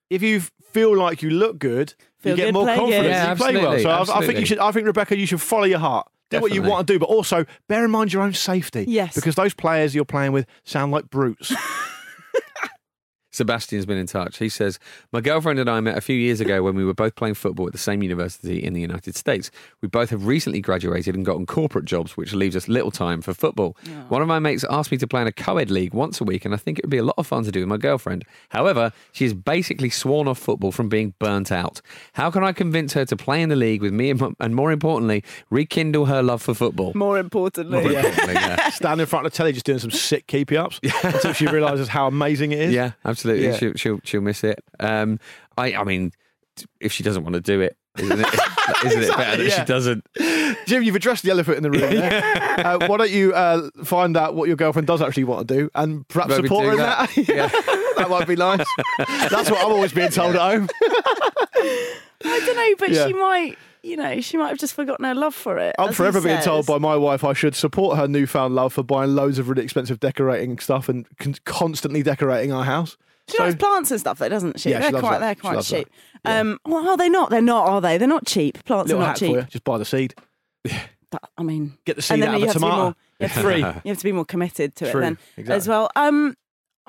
if 0.09 0.21
you 0.23 0.41
feel 0.71 0.95
like 0.95 1.21
you 1.23 1.29
look 1.31 1.57
good, 1.59 1.95
Feel 2.19 2.31
you 2.31 2.35
get 2.37 2.45
good, 2.45 2.53
more 2.53 2.65
confidence. 2.65 3.07
Yeah, 3.07 3.29
you 3.31 3.35
play 3.35 3.53
well. 3.57 3.79
So 3.79 3.89
I, 3.89 4.19
I 4.19 4.25
think 4.25 4.39
you 4.39 4.45
should. 4.45 4.59
I 4.59 4.71
think 4.71 4.85
Rebecca, 4.85 5.17
you 5.17 5.25
should 5.25 5.41
follow 5.41 5.63
your 5.65 5.79
heart. 5.79 6.07
Do 6.29 6.39
what 6.41 6.53
you 6.53 6.61
want 6.61 6.87
to 6.87 6.93
do, 6.93 6.99
but 6.99 7.07
also 7.07 7.45
bear 7.67 7.83
in 7.83 7.91
mind 7.91 8.13
your 8.13 8.21
own 8.21 8.33
safety. 8.33 8.85
Yes. 8.87 9.15
Because 9.15 9.35
those 9.35 9.53
players 9.53 9.95
you're 9.95 10.05
playing 10.05 10.31
with 10.31 10.45
sound 10.63 10.91
like 10.91 11.09
brutes. 11.09 11.53
Sebastian's 13.39 13.85
been 13.85 13.97
in 13.97 14.05
touch. 14.05 14.37
He 14.37 14.49
says, 14.49 14.79
My 15.13 15.21
girlfriend 15.21 15.59
and 15.59 15.69
I 15.69 15.79
met 15.79 15.97
a 15.97 16.01
few 16.01 16.15
years 16.17 16.41
ago 16.41 16.61
when 16.61 16.75
we 16.75 16.83
were 16.83 16.93
both 16.93 17.15
playing 17.15 17.35
football 17.35 17.67
at 17.67 17.71
the 17.71 17.77
same 17.77 18.03
university 18.03 18.61
in 18.61 18.73
the 18.73 18.81
United 18.81 19.15
States. 19.15 19.49
We 19.81 19.87
both 19.87 20.09
have 20.09 20.27
recently 20.27 20.59
graduated 20.59 21.15
and 21.15 21.25
gotten 21.25 21.45
corporate 21.45 21.85
jobs, 21.85 22.17
which 22.17 22.33
leaves 22.33 22.57
us 22.57 22.67
little 22.67 22.91
time 22.91 23.21
for 23.21 23.33
football. 23.33 23.77
One 24.09 24.21
of 24.21 24.27
my 24.27 24.39
mates 24.39 24.65
asked 24.69 24.91
me 24.91 24.97
to 24.97 25.07
play 25.07 25.21
in 25.21 25.27
a 25.27 25.31
co 25.31 25.57
ed 25.57 25.71
league 25.71 25.93
once 25.93 26.19
a 26.19 26.25
week, 26.25 26.43
and 26.43 26.53
I 26.53 26.57
think 26.57 26.79
it 26.79 26.83
would 26.83 26.91
be 26.91 26.97
a 26.97 27.03
lot 27.03 27.15
of 27.17 27.25
fun 27.27 27.45
to 27.45 27.51
do 27.51 27.61
with 27.61 27.69
my 27.69 27.77
girlfriend. 27.77 28.25
However, 28.49 28.91
she 29.13 29.23
has 29.23 29.33
basically 29.33 29.89
sworn 29.89 30.27
off 30.27 30.37
football 30.37 30.73
from 30.73 30.89
being 30.89 31.13
burnt 31.17 31.49
out. 31.49 31.79
How 32.13 32.29
can 32.29 32.43
I 32.43 32.51
convince 32.51 32.91
her 32.93 33.05
to 33.05 33.15
play 33.15 33.41
in 33.41 33.47
the 33.47 33.55
league 33.55 33.81
with 33.81 33.93
me 33.93 34.09
and, 34.09 34.35
and 34.41 34.53
more 34.53 34.73
importantly, 34.73 35.23
rekindle 35.49 36.07
her 36.07 36.21
love 36.21 36.41
for 36.41 36.53
football? 36.53 36.91
More 36.93 37.17
importantly, 37.17 37.81
More 37.81 37.89
importantly, 37.91 38.33
yeah. 38.33 38.69
Stand 38.81 38.99
in 38.99 39.07
front 39.07 39.25
of 39.25 39.31
the 39.31 39.37
telly 39.37 39.53
just 39.53 39.65
doing 39.65 39.79
some 39.79 39.91
sick 39.91 40.27
keepy 40.27 40.57
ups 40.57 40.81
until 41.03 41.31
she 41.31 41.47
realises 41.47 41.87
how 41.87 42.05
amazing 42.07 42.51
it 42.51 42.59
is. 42.59 42.73
Yeah, 42.73 42.91
absolutely. 43.05 43.28
Yeah. 43.37 43.57
She'll, 43.57 43.73
she'll 43.75 43.99
she'll 44.03 44.21
miss 44.21 44.43
it. 44.43 44.63
Um, 44.79 45.19
I 45.57 45.73
I 45.73 45.83
mean, 45.83 46.11
if 46.79 46.91
she 46.91 47.03
doesn't 47.03 47.23
want 47.23 47.35
to 47.35 47.41
do 47.41 47.61
it, 47.61 47.77
isn't 47.97 48.19
it? 48.19 48.27
isn't 48.85 49.03
it 49.03 49.17
better 49.17 49.43
that 49.43 49.49
yeah. 49.49 49.59
she 49.59 49.65
doesn't? 49.65 50.07
Jim, 50.65 50.83
you've 50.83 50.95
addressed 50.95 51.23
the 51.23 51.31
elephant 51.31 51.57
in 51.57 51.63
the 51.63 51.71
room. 51.71 51.81
There. 51.81 52.23
uh, 52.65 52.87
why 52.87 52.97
don't 52.97 53.11
you 53.11 53.33
uh, 53.33 53.69
find 53.83 54.15
out 54.15 54.35
what 54.35 54.47
your 54.47 54.57
girlfriend 54.57 54.87
does 54.87 55.01
actually 55.01 55.25
want 55.25 55.47
to 55.47 55.53
do 55.53 55.69
and 55.75 56.07
perhaps 56.07 56.29
Maybe 56.29 56.47
support 56.47 56.65
her 56.65 56.71
in 56.73 56.77
that? 56.77 57.09
that. 57.09 57.27
Yeah. 57.27 57.47
that 57.97 58.09
might 58.09 58.27
be 58.27 58.35
nice. 58.35 58.65
That's 58.97 59.49
what 59.51 59.63
I'm 59.65 59.71
always 59.71 59.91
being 59.93 60.11
told 60.11 60.35
at 60.35 60.41
home. 60.41 60.69
I 61.55 61.99
don't 62.23 62.55
know, 62.55 62.75
but 62.77 62.89
Yeah. 62.91 63.07
she 63.07 63.13
might, 63.13 63.57
you 63.83 63.97
know, 63.97 64.21
she 64.21 64.37
might 64.37 64.49
have 64.49 64.57
just 64.57 64.73
forgotten 64.73 65.05
her 65.05 65.15
love 65.15 65.35
for 65.35 65.57
it. 65.57 65.75
I'm 65.79 65.93
forever 65.93 66.21
being 66.21 66.41
told 66.41 66.65
by 66.65 66.77
my 66.77 66.95
wife 66.95 67.23
I 67.23 67.33
should 67.33 67.55
support 67.55 67.97
her 67.97 68.07
newfound 68.07 68.55
love 68.55 68.73
for 68.73 68.83
buying 68.83 69.15
loads 69.15 69.39
of 69.39 69.49
really 69.49 69.63
expensive 69.63 69.99
decorating 69.99 70.59
stuff 70.59 70.89
and 70.89 71.05
con- 71.17 71.35
constantly 71.45 72.03
decorating 72.03 72.51
our 72.51 72.63
house. 72.65 72.97
She 73.31 73.37
likes 73.39 73.55
plants 73.55 73.91
and 73.91 73.99
stuff, 73.99 74.19
though, 74.19 74.29
doesn't 74.29 74.59
she? 74.59 74.71
Yeah, 74.71 74.79
they're 74.79 74.91
loves 74.91 75.01
quite, 75.01 75.19
that. 75.19 75.41
they're 75.41 75.51
She 75.51 75.55
quite 75.55 75.63
cheap. 75.63 75.89
Um, 76.25 76.59
well, 76.65 76.89
are 76.89 76.97
they 76.97 77.09
not? 77.09 77.29
They're 77.29 77.41
not, 77.41 77.67
are 77.67 77.81
they? 77.81 77.97
They're 77.97 78.07
not 78.07 78.25
cheap. 78.25 78.63
Plants 78.65 78.89
Little 78.89 79.03
are 79.03 79.07
not 79.07 79.17
cheap. 79.17 79.47
Just 79.49 79.63
buy 79.63 79.77
the 79.77 79.85
seed. 79.85 80.15
But, 81.11 81.23
I 81.39 81.41
mean, 81.41 81.75
Get 81.85 81.95
the 81.95 82.03
seed 82.03 82.15
and 82.15 82.21
then 82.21 82.29
out 82.29 82.35
of 82.35 82.41
you 82.41 82.45
a 82.45 82.47
have 82.49 82.53
to 82.53 82.59
be 82.59 82.67
more, 82.67 82.95
you 83.19 83.27
have 83.27 83.33
to, 83.33 83.41
Free. 83.41 83.57
You 83.57 83.89
have 83.89 83.97
to 83.97 84.03
be 84.03 84.11
more 84.11 84.25
committed 84.25 84.75
to 84.75 84.91
True, 84.91 84.99
it 84.99 85.03
then 85.03 85.17
exactly. 85.37 85.55
as 85.55 85.67
well. 85.67 85.89
Um, 85.95 86.35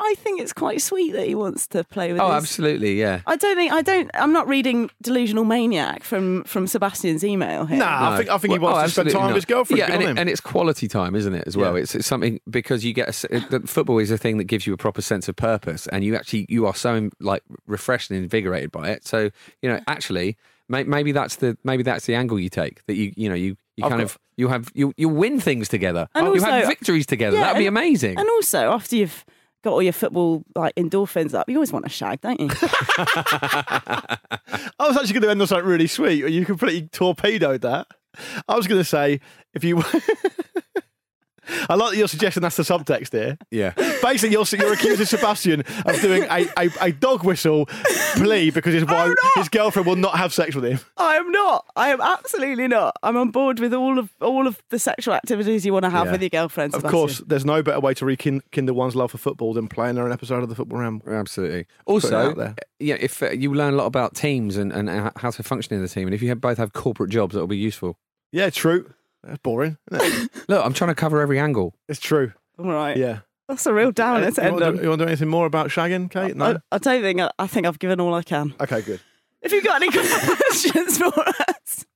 I 0.00 0.14
think 0.18 0.40
it's 0.40 0.52
quite 0.52 0.80
sweet 0.80 1.12
that 1.12 1.26
he 1.26 1.34
wants 1.34 1.66
to 1.68 1.84
play 1.84 2.12
with. 2.12 2.20
Oh, 2.20 2.26
his- 2.32 2.42
absolutely, 2.44 2.98
yeah. 2.98 3.20
I 3.26 3.36
don't 3.36 3.56
think 3.56 3.72
I 3.72 3.82
don't. 3.82 4.10
I'm 4.14 4.32
not 4.32 4.48
reading 4.48 4.90
delusional 5.02 5.44
maniac 5.44 6.02
from 6.02 6.44
from 6.44 6.66
Sebastian's 6.66 7.22
email 7.24 7.66
here. 7.66 7.78
Nah, 7.78 8.12
I 8.12 8.16
think 8.16 8.30
I 8.30 8.38
think 8.38 8.52
he 8.52 8.58
wants 8.58 8.78
oh, 8.78 8.82
to 8.84 8.88
spend 8.90 9.08
absolutely 9.08 9.12
time 9.20 9.26
with 9.28 9.34
his 9.36 9.44
girlfriend. 9.44 9.78
Yeah, 9.78 9.92
and, 9.92 10.02
it- 10.02 10.18
and 10.18 10.28
it's 10.28 10.40
quality 10.40 10.88
time, 10.88 11.14
isn't 11.14 11.34
it? 11.34 11.44
As 11.46 11.56
well, 11.56 11.74
Yeah. 11.76 11.82
it's, 11.82 11.94
it's 11.94 12.06
something 12.06 12.40
because 12.48 12.84
you 12.84 12.92
get 12.92 13.06
a, 13.06 13.08
s- 13.10 13.24
it- 13.24 13.68
football 13.68 13.98
is 13.98 14.10
a 14.10 14.18
thing 14.18 14.38
that 14.38 14.44
gives 14.44 14.66
you 14.66 14.72
a 14.72 14.76
proper 14.76 15.02
sense 15.02 15.28
of 15.28 15.36
purpose, 15.36 15.86
and 15.88 16.02
you 16.04 16.16
actually 16.16 16.46
you 16.48 16.66
are 16.66 16.74
so 16.74 17.10
like 17.20 17.42
refreshed 17.66 18.10
and 18.10 18.18
invigorated 18.22 18.72
by 18.72 18.88
it. 18.90 19.06
So 19.06 19.30
you 19.62 19.68
know, 19.68 19.80
actually, 19.86 20.36
may, 20.68 20.84
maybe 20.84 21.12
that's 21.12 21.36
the 21.36 21.56
maybe 21.64 21.82
that's 21.82 22.06
the 22.06 22.14
angle 22.14 22.40
you 22.40 22.48
take 22.48 22.84
that 22.86 22.94
you 22.96 23.12
you 23.16 23.28
know 23.28 23.34
you 23.34 23.56
you 23.76 23.84
I've 23.84 23.90
kind 23.90 24.00
got- 24.00 24.10
of 24.12 24.18
you 24.36 24.48
have 24.48 24.70
you 24.74 24.94
you 24.96 25.08
win 25.08 25.38
things 25.38 25.68
together. 25.68 26.08
And 26.14 26.34
you 26.34 26.40
have 26.42 26.66
victories 26.66 27.04
together. 27.04 27.36
Yeah, 27.36 27.42
That'd 27.44 27.58
be 27.58 27.66
amazing. 27.66 28.18
And 28.18 28.26
also, 28.28 28.70
after 28.72 28.96
you've 28.96 29.24
got 29.62 29.72
all 29.72 29.82
your 29.82 29.92
football 29.92 30.44
like 30.54 30.74
endorphins 30.76 31.34
up, 31.34 31.48
you 31.48 31.56
always 31.56 31.72
want 31.72 31.86
a 31.86 31.88
shag, 31.88 32.20
don't 32.20 32.40
you? 32.40 32.48
I 32.52 34.18
was 34.80 34.96
actually 34.96 35.12
going 35.14 35.22
to 35.22 35.30
end 35.30 35.40
on 35.42 35.46
something 35.46 35.68
really 35.68 35.86
sweet. 35.86 36.26
You 36.28 36.44
completely 36.44 36.88
torpedoed 36.88 37.62
that. 37.62 37.86
I 38.48 38.56
was 38.56 38.66
going 38.66 38.80
to 38.80 38.84
say 38.84 39.20
if 39.54 39.64
you. 39.64 39.82
I 41.68 41.74
like 41.74 41.90
that 41.92 41.96
you're 41.96 42.08
suggesting 42.08 42.42
that's 42.42 42.56
the 42.56 42.62
subtext 42.62 43.12
here. 43.12 43.36
yeah. 43.50 43.72
Basically, 44.02 44.30
you're, 44.32 44.44
you're 44.52 44.72
accusing 44.72 45.06
Sebastian 45.06 45.60
of 45.84 46.00
doing 46.00 46.24
a, 46.30 46.46
a, 46.56 46.70
a 46.80 46.92
dog 46.92 47.24
whistle 47.24 47.66
plea 48.16 48.50
because 48.50 48.74
his 48.74 48.84
wife, 48.84 49.14
his 49.36 49.48
girlfriend 49.48 49.86
will 49.86 49.96
not 49.96 50.16
have 50.16 50.32
sex 50.32 50.54
with 50.54 50.64
him. 50.64 50.78
I 50.96 51.16
am 51.16 51.30
not. 51.30 51.66
I 51.76 51.90
am 51.90 52.00
absolutely 52.00 52.68
not. 52.68 52.94
I'm 53.02 53.16
on 53.16 53.30
board 53.30 53.60
with 53.60 53.74
all 53.74 53.98
of 53.98 54.10
all 54.20 54.46
of 54.46 54.62
the 54.70 54.78
sexual 54.78 55.14
activities 55.14 55.64
you 55.66 55.72
want 55.72 55.84
to 55.84 55.90
have 55.90 56.06
Yeah. 56.06 56.12
with 56.12 56.22
your 56.22 56.30
girlfriend. 56.30 56.74
Of 56.74 56.80
Sebastian. 56.80 56.98
course, 56.98 57.18
there's 57.26 57.44
no 57.44 57.62
better 57.62 57.80
way 57.80 57.94
to 57.94 58.04
rekindle 58.06 58.74
one's 58.74 58.96
love 58.96 59.10
for 59.10 59.18
football 59.18 59.52
than 59.54 59.68
playing 59.68 59.96
her 59.96 60.06
an 60.06 60.12
episode 60.12 60.42
of 60.42 60.48
the 60.48 60.54
Football 60.54 60.78
Ramble. 60.80 61.12
Absolutely. 61.12 61.66
Also, 61.86 62.16
out 62.16 62.36
there. 62.36 62.54
yeah, 62.78 62.96
if 62.98 63.22
uh, 63.22 63.30
you 63.30 63.52
learn 63.54 63.74
a 63.74 63.76
lot 63.76 63.86
about 63.86 64.14
teams 64.14 64.56
and, 64.56 64.72
and 64.72 64.88
uh, 64.88 65.10
how 65.16 65.30
to 65.30 65.42
function 65.42 65.74
in 65.74 65.82
the 65.82 65.88
team, 65.88 66.06
and 66.06 66.14
if 66.14 66.22
you 66.22 66.28
have, 66.28 66.40
both 66.40 66.58
have 66.58 66.72
corporate 66.72 67.10
jobs, 67.10 67.34
that'll 67.34 67.46
be 67.46 67.56
useful. 67.56 67.98
Yeah, 68.32 68.50
true. 68.50 68.92
That's 69.22 69.38
boring. 69.38 69.76
Isn't 69.92 70.24
it? 70.24 70.30
Look, 70.48 70.64
I'm 70.64 70.72
trying 70.72 70.88
to 70.90 70.94
cover 70.94 71.20
every 71.20 71.38
angle. 71.38 71.74
it's 71.88 72.00
true. 72.00 72.32
All 72.58 72.66
right. 72.70 72.96
Yeah. 72.96 73.20
That's 73.48 73.66
a 73.66 73.74
real 73.74 73.90
downer 73.92 74.26
Uh, 74.26 74.30
to 74.30 74.40
you, 74.40 74.46
end 74.46 74.52
want 74.54 74.62
to, 74.62 74.68
on. 74.68 74.76
do- 74.76 74.82
you 74.82 74.88
want 74.88 74.98
to 75.00 75.04
do 75.04 75.08
anything 75.08 75.28
more 75.28 75.46
about 75.46 75.68
shagging, 75.70 76.10
Kate? 76.10 76.36
No. 76.36 76.44
I, 76.72 76.76
I 76.76 76.78
don't 76.78 77.02
think. 77.02 77.20
I, 77.20 77.30
I 77.38 77.46
think 77.46 77.66
I've 77.66 77.78
given 77.78 78.00
all 78.00 78.14
I 78.14 78.22
can. 78.22 78.54
okay, 78.60 78.80
good. 78.82 79.00
If 79.42 79.52
you've 79.52 79.64
got 79.64 79.82
any 79.82 79.90
questions 80.36 80.98
for 80.98 81.12
us, 81.18 81.86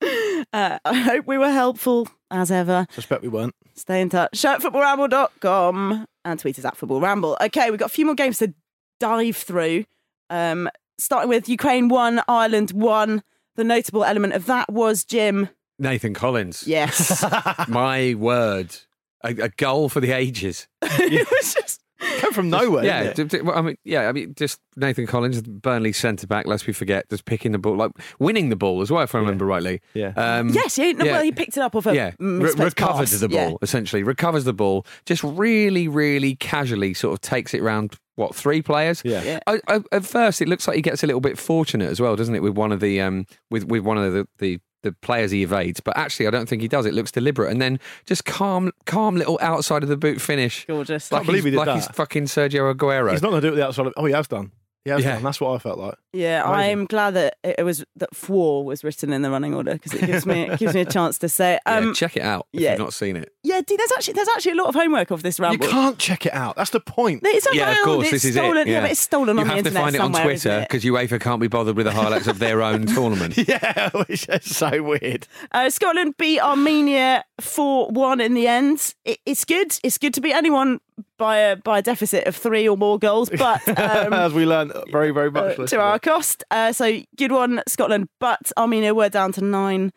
uh, 0.53 0.79
I 0.85 0.95
hope 0.95 1.27
we 1.27 1.37
were 1.39 1.51
helpful 1.51 2.09
as 2.31 2.51
ever. 2.51 2.87
I 2.91 2.95
suspect 2.95 3.23
we 3.23 3.29
weren't. 3.29 3.55
Stay 3.75 4.01
in 4.01 4.09
touch. 4.09 4.37
Show 4.39 4.53
at 4.55 4.63
footballramble.com 4.63 6.07
and 6.25 6.41
tweet 6.41 6.59
us 6.59 6.65
at 6.65 6.77
footballramble. 6.77 7.37
Okay, 7.43 7.71
we've 7.71 7.79
got 7.79 7.87
a 7.87 7.95
few 7.95 8.07
more 8.07 8.15
games 8.15 8.39
to 8.39 8.55
dive 9.01 9.37
through. 9.37 9.85
Um, 10.31 10.69
starting 10.99 11.29
with 11.29 11.49
Ukraine 11.49 11.89
1, 11.89 12.23
Ireland 12.29 12.71
1. 12.73 13.23
The 13.57 13.65
notable 13.65 14.05
element 14.05 14.33
of 14.33 14.47
that 14.47 14.73
was 14.73 15.05
Jim. 15.05 15.49
Nathan 15.79 16.15
Collins. 16.15 16.67
Yes. 16.67 17.25
My 17.69 18.15
word. 18.15 18.77
A, 19.23 19.29
a 19.31 19.49
goal 19.49 19.89
for 19.89 20.01
the 20.01 20.13
ages. 20.13 20.69
it 20.83 21.29
was 21.31 21.55
just. 21.55 21.81
come 22.21 22.33
from 22.35 22.51
nowhere. 22.51 22.85
yeah, 22.85 23.13
d- 23.15 23.25
d- 23.25 23.41
well, 23.41 23.57
I 23.57 23.63
mean, 23.63 23.77
yeah, 23.85 24.09
I 24.09 24.13
mean, 24.13 24.35
just 24.37 24.61
Nathan 24.77 25.07
Collins, 25.07 25.41
Burnley 25.41 25.93
centre 25.93 26.27
back. 26.27 26.47
Lest 26.47 26.67
we 26.67 26.75
forget, 26.75 27.09
just 27.09 27.25
picking 27.25 27.53
the 27.53 27.59
ball, 27.59 27.77
like 27.77 27.93
winning 28.19 28.51
the 28.51 28.57
ball 28.57 28.83
as 28.83 28.91
well, 28.91 29.03
if 29.03 29.15
I 29.15 29.19
remember 29.19 29.47
rightly. 29.47 29.81
Yeah. 29.95 30.13
Um, 30.17 30.51
Yes, 30.51 30.77
yeah, 30.77 30.93
no, 30.93 31.07
yeah. 31.07 31.13
well, 31.13 31.23
he 31.23 31.33
picked 31.33 31.57
it 31.57 31.61
up 31.63 31.75
off 31.75 31.87
a 31.87 31.95
yeah, 31.95 32.11
re- 32.19 32.51
recovered 32.53 32.75
pass. 33.09 33.13
the 33.21 33.29
ball 33.31 33.51
Yeah. 33.53 33.57
essentially. 33.63 34.03
Recovers 34.03 34.45
the 34.45 34.53
ball, 34.53 34.85
just 35.07 35.25
really, 35.25 35.89
really 35.89 36.37
casually, 36.37 36.93
sort 36.93 37.15
of 37.15 37.21
takes 37.23 37.55
it 37.55 37.63
round. 37.63 37.95
What 38.17 38.35
three 38.35 38.61
players? 38.63 39.01
Yeah. 39.05 39.23
Yeah. 39.23 39.39
I, 39.47 39.61
I, 39.67 39.81
at 39.91 40.05
first, 40.05 40.43
it 40.43 40.49
looks 40.49 40.69
like 40.69 40.77
he 40.77 40.83
gets 40.83 41.03
a 41.03 41.07
little 41.07 41.21
bit 41.23 41.39
fortunate 41.39 41.89
as 41.91 42.01
well, 42.01 42.15
doesn't 42.15 42.35
it? 42.35 42.43
With 42.43 42.55
one 42.57 42.71
of 42.73 42.81
the 42.81 43.01
um, 43.01 43.27
with 43.51 43.65
with 43.65 43.83
one 43.83 43.97
of 43.99 44.13
the, 44.13 44.29
the 44.39 44.61
the 44.85 44.93
players 44.93 45.33
he 45.33 45.43
evades, 45.43 45.81
but 45.81 45.97
actually, 45.99 46.29
I 46.29 46.31
don't 46.31 46.49
think 46.49 46.63
he 46.63 46.69
does. 46.69 46.87
It 46.87 46.95
looks 46.95 47.11
deliberate, 47.11 47.51
and 47.51 47.61
then 47.61 47.81
just 48.07 48.25
calm, 48.25 48.71
calm 48.87 49.17
little 49.17 49.39
outside 49.43 49.83
of 49.83 49.89
the 49.89 49.97
boot 49.97 50.21
finish. 50.21 50.65
Gorgeous. 50.67 51.11
Like 51.11 51.21
Can't 51.23 51.27
believe 51.27 51.45
he's, 51.45 51.53
he 51.55 51.59
did 51.59 51.67
like 51.67 51.75
he's 51.75 51.89
fucking 51.89 52.27
Sergio 52.27 52.73
Aguero. 52.73 53.11
He's 53.11 53.21
not 53.23 53.31
going 53.31 53.43
to 53.43 53.49
do 53.49 53.53
it 53.55 53.57
the 53.57 53.67
outside 53.67 53.87
of. 53.89 53.95
Oh, 53.97 54.05
he 54.05 54.13
has 54.13 54.29
done. 54.29 54.53
He 54.85 54.91
has 54.91 55.03
Yeah. 55.03 55.15
done. 55.15 55.23
That's 55.25 55.41
what 55.41 55.55
I 55.55 55.59
felt 55.59 55.79
like. 55.79 55.95
Yeah, 56.13 56.43
Amazing. 56.49 56.71
I'm 56.73 56.85
glad 56.87 57.11
that 57.15 57.39
it 57.43 57.65
was 57.65 57.85
that 57.97 58.15
four 58.15 58.65
was 58.67 58.85
written 58.85 59.13
in 59.15 59.23
the 59.23 59.31
running 59.31 59.55
order 59.55 59.73
because 59.73 59.95
it 59.95 60.05
gives 60.07 60.27
me 60.27 60.43
it 60.43 60.59
gives 60.59 60.75
me 60.75 60.83
a 60.83 60.85
chance 60.85 61.19
to 61.21 61.29
say. 61.29 61.59
Yeah, 61.67 61.77
Um, 61.79 61.95
check 61.95 62.17
it 62.19 62.23
out 62.23 62.47
if 62.53 62.61
yeah. 62.61 62.71
you've 62.73 62.81
not 62.81 62.93
seen 62.93 63.17
it. 63.17 63.33
Yeah, 63.55 63.61
dude, 63.63 63.79
there's 63.79 63.93
actually 63.93 64.15
there's 64.15 64.29
actually 64.29 64.53
a 64.53 64.57
lot 64.57 64.69
of 64.69 64.75
homework 64.75 65.11
of 65.11 65.23
this 65.23 65.39
ramble. 65.39 65.67
You 65.67 65.73
can't 65.73 65.99
check 65.99 66.27
it 66.27 66.35
out. 66.35 66.57
That's 66.57 66.71
the 66.71 66.81
point. 66.81 67.23
It's 67.25 67.47
around. 67.47 67.57
Yeah, 67.57 67.73
of 67.73 67.79
course, 67.85 68.03
it's 68.05 68.11
this 68.11 68.25
is 68.25 68.35
stolen. 68.35 68.69
it. 68.69 68.71
Yeah. 68.71 68.81
but 68.83 68.91
it's 68.91 69.01
stolen 69.01 69.37
you 69.37 69.43
on 69.43 69.49
the 69.49 69.55
have 69.55 69.65
to 69.65 69.69
internet 69.69 69.83
find 69.83 69.95
it 69.95 70.01
on 70.01 70.13
Twitter 70.13 70.61
because 70.61 70.85
UEFA 70.85 71.21
can't 71.21 71.41
be 71.41 71.49
bothered 71.49 71.77
with 71.77 71.87
the 71.87 71.93
highlights 71.93 72.27
of 72.27 72.39
their 72.39 72.63
own 72.63 72.87
tournament. 72.95 73.37
yeah, 73.37 73.91
which 74.09 74.29
is 74.29 74.45
so 74.57 74.83
weird. 74.83 75.27
Uh, 75.53 75.71
Scotland 75.71 76.17
beat 76.19 76.41
Armenia 76.41 77.25
four 77.41 77.89
one 77.89 78.21
in 78.21 78.35
the 78.35 78.47
end. 78.47 78.95
It, 79.05 79.19
it's 79.27 79.45
good. 79.45 79.79
It's 79.83 79.99
good 79.99 80.15
to 80.15 80.21
beat 80.21 80.35
anyone 80.35 80.81
by 81.19 81.39
a 81.39 81.57
by 81.57 81.79
a 81.79 81.83
deficit 81.83 82.27
of 82.27 82.37
three 82.37 82.69
or 82.69 82.77
more 82.77 82.99
goals, 82.99 83.31
but 83.31 83.67
um, 83.79 84.13
As 84.13 84.33
we 84.33 84.47
learned 84.47 84.73
very, 84.91 85.11
very 85.11 85.29
uh, 85.29 85.55
much. 85.57 85.71
to 85.71 85.81
our 85.81 85.99
cost. 85.99 86.45
Uh, 86.51 86.73
so 86.73 87.01
good 87.17 87.33
one, 87.33 87.63
Scotland. 87.69 88.09
But 88.21 88.53
Armenia 88.57 88.95
were 88.95 89.09
down 89.09 89.33
to 89.33 89.41
nine 89.45 89.93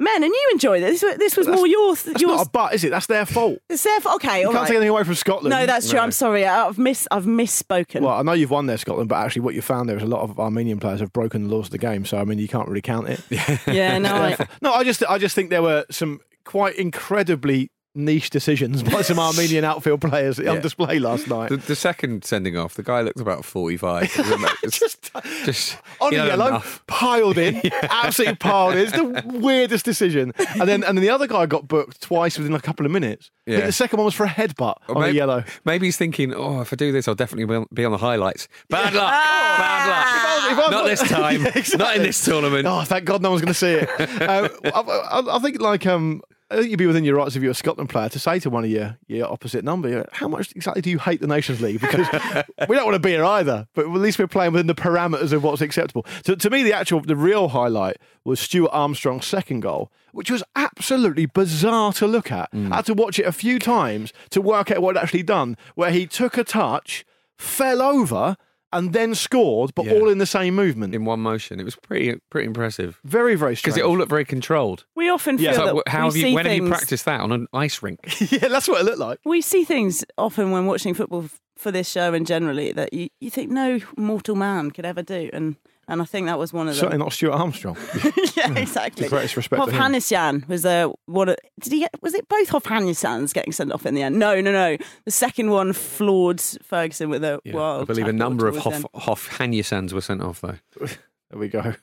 men, 0.00 0.22
and 0.24 0.32
you 0.32 0.48
enjoy. 0.52 0.80
This, 0.80 1.02
was- 1.02 1.16
this 1.18 1.36
was 1.36 1.46
more 1.46 1.66
your 1.66 1.94
That's 1.94 2.20
your. 2.20 2.30
not 2.36 2.46
a 2.46 2.50
but, 2.50 2.74
is 2.74 2.82
it? 2.84 2.90
That's 2.90 3.06
their 3.06 3.24
fault. 3.26 3.58
It's 3.68 3.84
their 3.84 4.00
fault. 4.00 4.16
Okay, 4.16 4.40
You 4.40 4.46
all 4.46 4.52
can't 4.52 4.62
right. 4.62 4.66
take 4.68 4.76
anything 4.76 4.88
away 4.90 5.04
from 5.04 5.14
Scotland. 5.14 5.50
No, 5.50 5.66
that's 5.66 5.88
true. 5.90 5.98
I'm 6.00 6.10
sorry. 6.10 6.44
I've 6.46 6.78
miss. 6.78 7.06
I've 7.10 7.24
misspoken. 7.26 8.00
Well, 8.00 8.14
I 8.14 8.22
know 8.22 8.32
you've 8.32 8.50
won 8.50 8.66
there, 8.66 8.78
Scotland, 8.78 9.08
but 9.08 9.16
actually, 9.16 9.42
what 9.42 9.54
you 9.54 9.62
found 9.62 9.88
there 9.88 9.96
is 9.96 10.02
a 10.02 10.06
lot 10.06 10.22
of 10.22 10.40
Armenian 10.40 10.80
players 10.80 11.00
have 11.00 11.12
broken 11.12 11.44
the 11.48 11.54
laws 11.54 11.66
of 11.66 11.72
the 11.72 11.78
game. 11.78 12.04
So, 12.04 12.18
I 12.18 12.24
mean, 12.24 12.38
you 12.38 12.48
can't 12.48 12.66
really 12.66 12.80
count 12.82 13.08
it. 13.08 13.20
yeah, 13.66 13.98
no. 13.98 14.14
I, 14.14 14.36
no, 14.62 14.72
I 14.72 14.82
just, 14.84 15.04
I 15.08 15.18
just 15.18 15.34
think 15.34 15.50
there 15.50 15.62
were 15.62 15.84
some 15.90 16.20
quite 16.44 16.74
incredibly 16.76 17.70
niche 18.00 18.30
decisions 18.30 18.82
by 18.82 19.02
some 19.02 19.18
Armenian 19.18 19.64
outfield 19.70 20.00
players 20.00 20.38
on 20.40 20.60
display 20.60 20.98
last 20.98 21.28
night. 21.28 21.50
The, 21.50 21.56
the 21.58 21.76
second 21.76 22.24
sending 22.24 22.56
off, 22.56 22.74
the 22.74 22.82
guy 22.82 23.00
looked 23.02 23.20
about 23.20 23.44
45. 23.44 24.02
It 24.04 24.16
was 24.18 24.30
ama- 24.32 24.52
it's 24.62 24.78
just, 24.80 25.10
just 25.44 25.76
on 26.00 26.12
a 26.14 26.18
had 26.18 26.26
yellow, 26.28 26.46
enough. 26.48 26.84
piled 26.86 27.38
in, 27.38 27.60
absolutely 27.82 28.36
piled 28.36 28.74
in. 28.74 28.80
It's 28.80 28.92
the 28.92 29.22
weirdest 29.38 29.84
decision. 29.84 30.32
And 30.38 30.68
then, 30.68 30.82
and 30.84 30.96
then 30.98 31.02
the 31.02 31.10
other 31.10 31.26
guy 31.26 31.46
got 31.46 31.68
booked 31.68 32.00
twice 32.00 32.38
within 32.38 32.54
a 32.54 32.60
couple 32.60 32.84
of 32.86 32.92
minutes. 32.92 33.30
Yeah. 33.46 33.66
the 33.66 33.72
second 33.72 33.96
one 33.98 34.04
was 34.04 34.14
for 34.14 34.24
a 34.24 34.28
headbutt 34.28 34.76
Or 34.88 34.96
on 34.96 35.02
a 35.02 35.06
maybe, 35.06 35.16
yellow. 35.16 35.44
Maybe 35.64 35.86
he's 35.86 35.96
thinking, 35.96 36.32
oh, 36.32 36.60
if 36.60 36.72
I 36.72 36.76
do 36.76 36.92
this, 36.92 37.08
I'll 37.08 37.14
definitely 37.16 37.66
be 37.72 37.84
on, 37.84 37.90
the 37.92 37.98
highlights. 37.98 38.46
Bad 38.68 38.94
luck. 38.94 39.12
Ah! 39.12 39.56
Bad 39.58 39.88
luck. 39.88 40.52
If 40.52 40.58
I 40.58 40.62
was- 40.62 40.70
Not 40.70 40.86
this 40.86 41.00
time. 41.10 41.42
Yeah, 41.42 41.48
exactly. 41.58 41.78
Not 41.78 41.96
in 41.96 42.02
this 42.02 42.24
tournament. 42.24 42.66
Oh, 42.66 42.82
thank 42.82 43.04
God 43.06 43.22
no 43.22 43.30
one's 43.30 43.42
going 43.42 43.52
to 43.52 43.58
see 43.58 43.72
it. 43.72 43.88
uh, 44.22 44.48
I, 44.64 44.80
I, 44.80 45.36
I 45.36 45.38
think 45.40 45.60
like 45.60 45.86
um, 45.86 46.22
I 46.50 46.56
think 46.56 46.70
you'd 46.70 46.78
be 46.78 46.86
within 46.86 47.04
your 47.04 47.14
rights 47.14 47.36
if 47.36 47.42
you're 47.42 47.52
a 47.52 47.54
Scotland 47.54 47.90
player 47.90 48.08
to 48.08 48.18
say 48.18 48.40
to 48.40 48.50
one 48.50 48.64
of 48.64 48.70
your 48.70 48.98
your 49.06 49.30
opposite 49.30 49.64
number, 49.64 50.04
how 50.12 50.26
much 50.26 50.52
exactly 50.56 50.82
do 50.82 50.90
you 50.90 50.98
hate 50.98 51.20
the 51.20 51.28
Nations 51.28 51.60
League? 51.60 51.80
Because 51.80 52.06
we 52.68 52.74
don't 52.74 52.84
want 52.84 52.96
to 52.96 53.00
be 53.00 53.10
here 53.10 53.24
either, 53.24 53.68
but 53.74 53.84
at 53.84 53.92
least 53.92 54.18
we're 54.18 54.26
playing 54.26 54.52
within 54.52 54.66
the 54.66 54.74
parameters 54.74 55.32
of 55.32 55.44
what's 55.44 55.62
acceptable. 55.62 56.04
So 56.24 56.34
to 56.34 56.50
me, 56.50 56.62
the 56.64 56.72
actual 56.72 57.02
the 57.02 57.14
real 57.14 57.48
highlight 57.48 57.98
was 58.24 58.40
Stuart 58.40 58.70
Armstrong's 58.72 59.26
second 59.26 59.60
goal, 59.60 59.92
which 60.12 60.30
was 60.30 60.42
absolutely 60.56 61.26
bizarre 61.26 61.92
to 61.94 62.06
look 62.06 62.32
at. 62.32 62.50
Mm. 62.52 62.72
I 62.72 62.76
had 62.76 62.86
to 62.86 62.94
watch 62.94 63.18
it 63.18 63.26
a 63.26 63.32
few 63.32 63.58
times 63.58 64.12
to 64.30 64.40
work 64.40 64.70
out 64.70 64.82
what 64.82 64.96
he'd 64.96 65.02
actually 65.02 65.22
done, 65.22 65.56
where 65.76 65.92
he 65.92 66.06
took 66.06 66.36
a 66.36 66.44
touch, 66.44 67.04
fell 67.38 67.80
over. 67.80 68.36
And 68.72 68.92
then 68.92 69.14
scored, 69.16 69.72
but 69.74 69.86
Yeah. 69.86 69.94
all 69.94 70.08
in 70.08 70.18
the 70.18 70.26
same 70.26 70.54
movement. 70.54 70.94
In 70.94 71.04
one 71.04 71.20
motion. 71.20 71.58
It 71.58 71.64
was 71.64 71.74
pretty 71.76 72.20
pretty 72.30 72.46
impressive. 72.46 73.00
Very, 73.04 73.34
very 73.34 73.56
strange. 73.56 73.74
Because 73.74 73.78
it 73.78 73.84
all 73.84 73.98
looked 73.98 74.10
very 74.10 74.24
controlled. 74.24 74.84
we 74.94 75.08
often 75.10 75.38
Yeah. 75.38 75.52
feel 75.52 75.60
It's 75.66 75.72
like, 75.74 75.84
that 75.86 75.90
how 75.90 75.98
we 75.98 76.04
have 76.06 76.16
you, 76.16 76.22
see 76.22 76.34
when 76.34 76.46
have 76.46 76.54
you 76.56 76.68
practiced 76.68 77.04
that 77.06 77.20
on 77.20 77.32
an 77.32 77.46
ice 77.52 77.82
rink? 77.82 77.98
yeah, 78.30 78.46
that's 78.48 78.68
what 78.68 78.80
it 78.80 78.84
looked 78.84 78.98
like. 78.98 79.18
We 79.24 79.40
see 79.40 79.64
things 79.64 80.04
often 80.16 80.50
when 80.52 80.66
watching 80.66 80.94
football 80.94 81.24
f- 81.24 81.40
for 81.56 81.70
this 81.72 81.90
show 81.90 82.14
and 82.14 82.26
generally 82.26 82.72
that 82.72 82.92
you, 82.94 83.08
you 83.20 83.28
think 83.30 83.50
no 83.50 83.80
mortal 83.96 84.36
man 84.36 84.70
could 84.70 84.86
ever 84.86 85.02
do, 85.02 85.28
and 85.32 85.56
And 85.90 86.00
I 86.00 86.04
think 86.04 86.26
that 86.28 86.38
was 86.38 86.52
one 86.52 86.68
of 86.68 86.74
Certainly 86.76 86.92
them. 86.94 87.00
not 87.00 87.12
Stuart 87.12 87.32
Armstrong. 87.32 87.76
yeah, 88.36 88.54
exactly. 88.54 89.04
The 89.04 89.10
greatest 89.10 89.36
respect. 89.36 89.60
Hovhannisyan 89.60 90.46
was 90.48 90.62
the 90.62 90.92
one. 91.06 91.34
Did 91.60 91.72
he 91.72 91.80
get? 91.80 91.90
Was 92.00 92.14
it 92.14 92.28
both 92.28 92.48
Hovhannisyans 92.50 93.34
getting 93.34 93.52
sent 93.52 93.72
off 93.72 93.84
in 93.84 93.94
the 93.94 94.02
end? 94.02 94.18
No, 94.18 94.40
no, 94.40 94.52
no. 94.52 94.76
The 95.04 95.10
second 95.10 95.50
one 95.50 95.72
floored 95.72 96.40
Ferguson 96.40 97.10
with 97.10 97.24
a 97.24 97.40
Yeah, 97.44 97.54
wild. 97.54 97.82
I 97.82 97.84
believe 97.84 98.06
a 98.06 98.12
number 98.12 98.46
of 98.46 98.56
Hoff, 98.58 98.84
Hoff 98.94 99.38
were 99.40 100.00
sent 100.00 100.22
off 100.22 100.40
though. 100.40 100.58
There 101.30 101.38
we 101.38 101.46
go. 101.48 101.74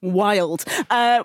wild. 0.00 0.64
Uh, 0.90 1.24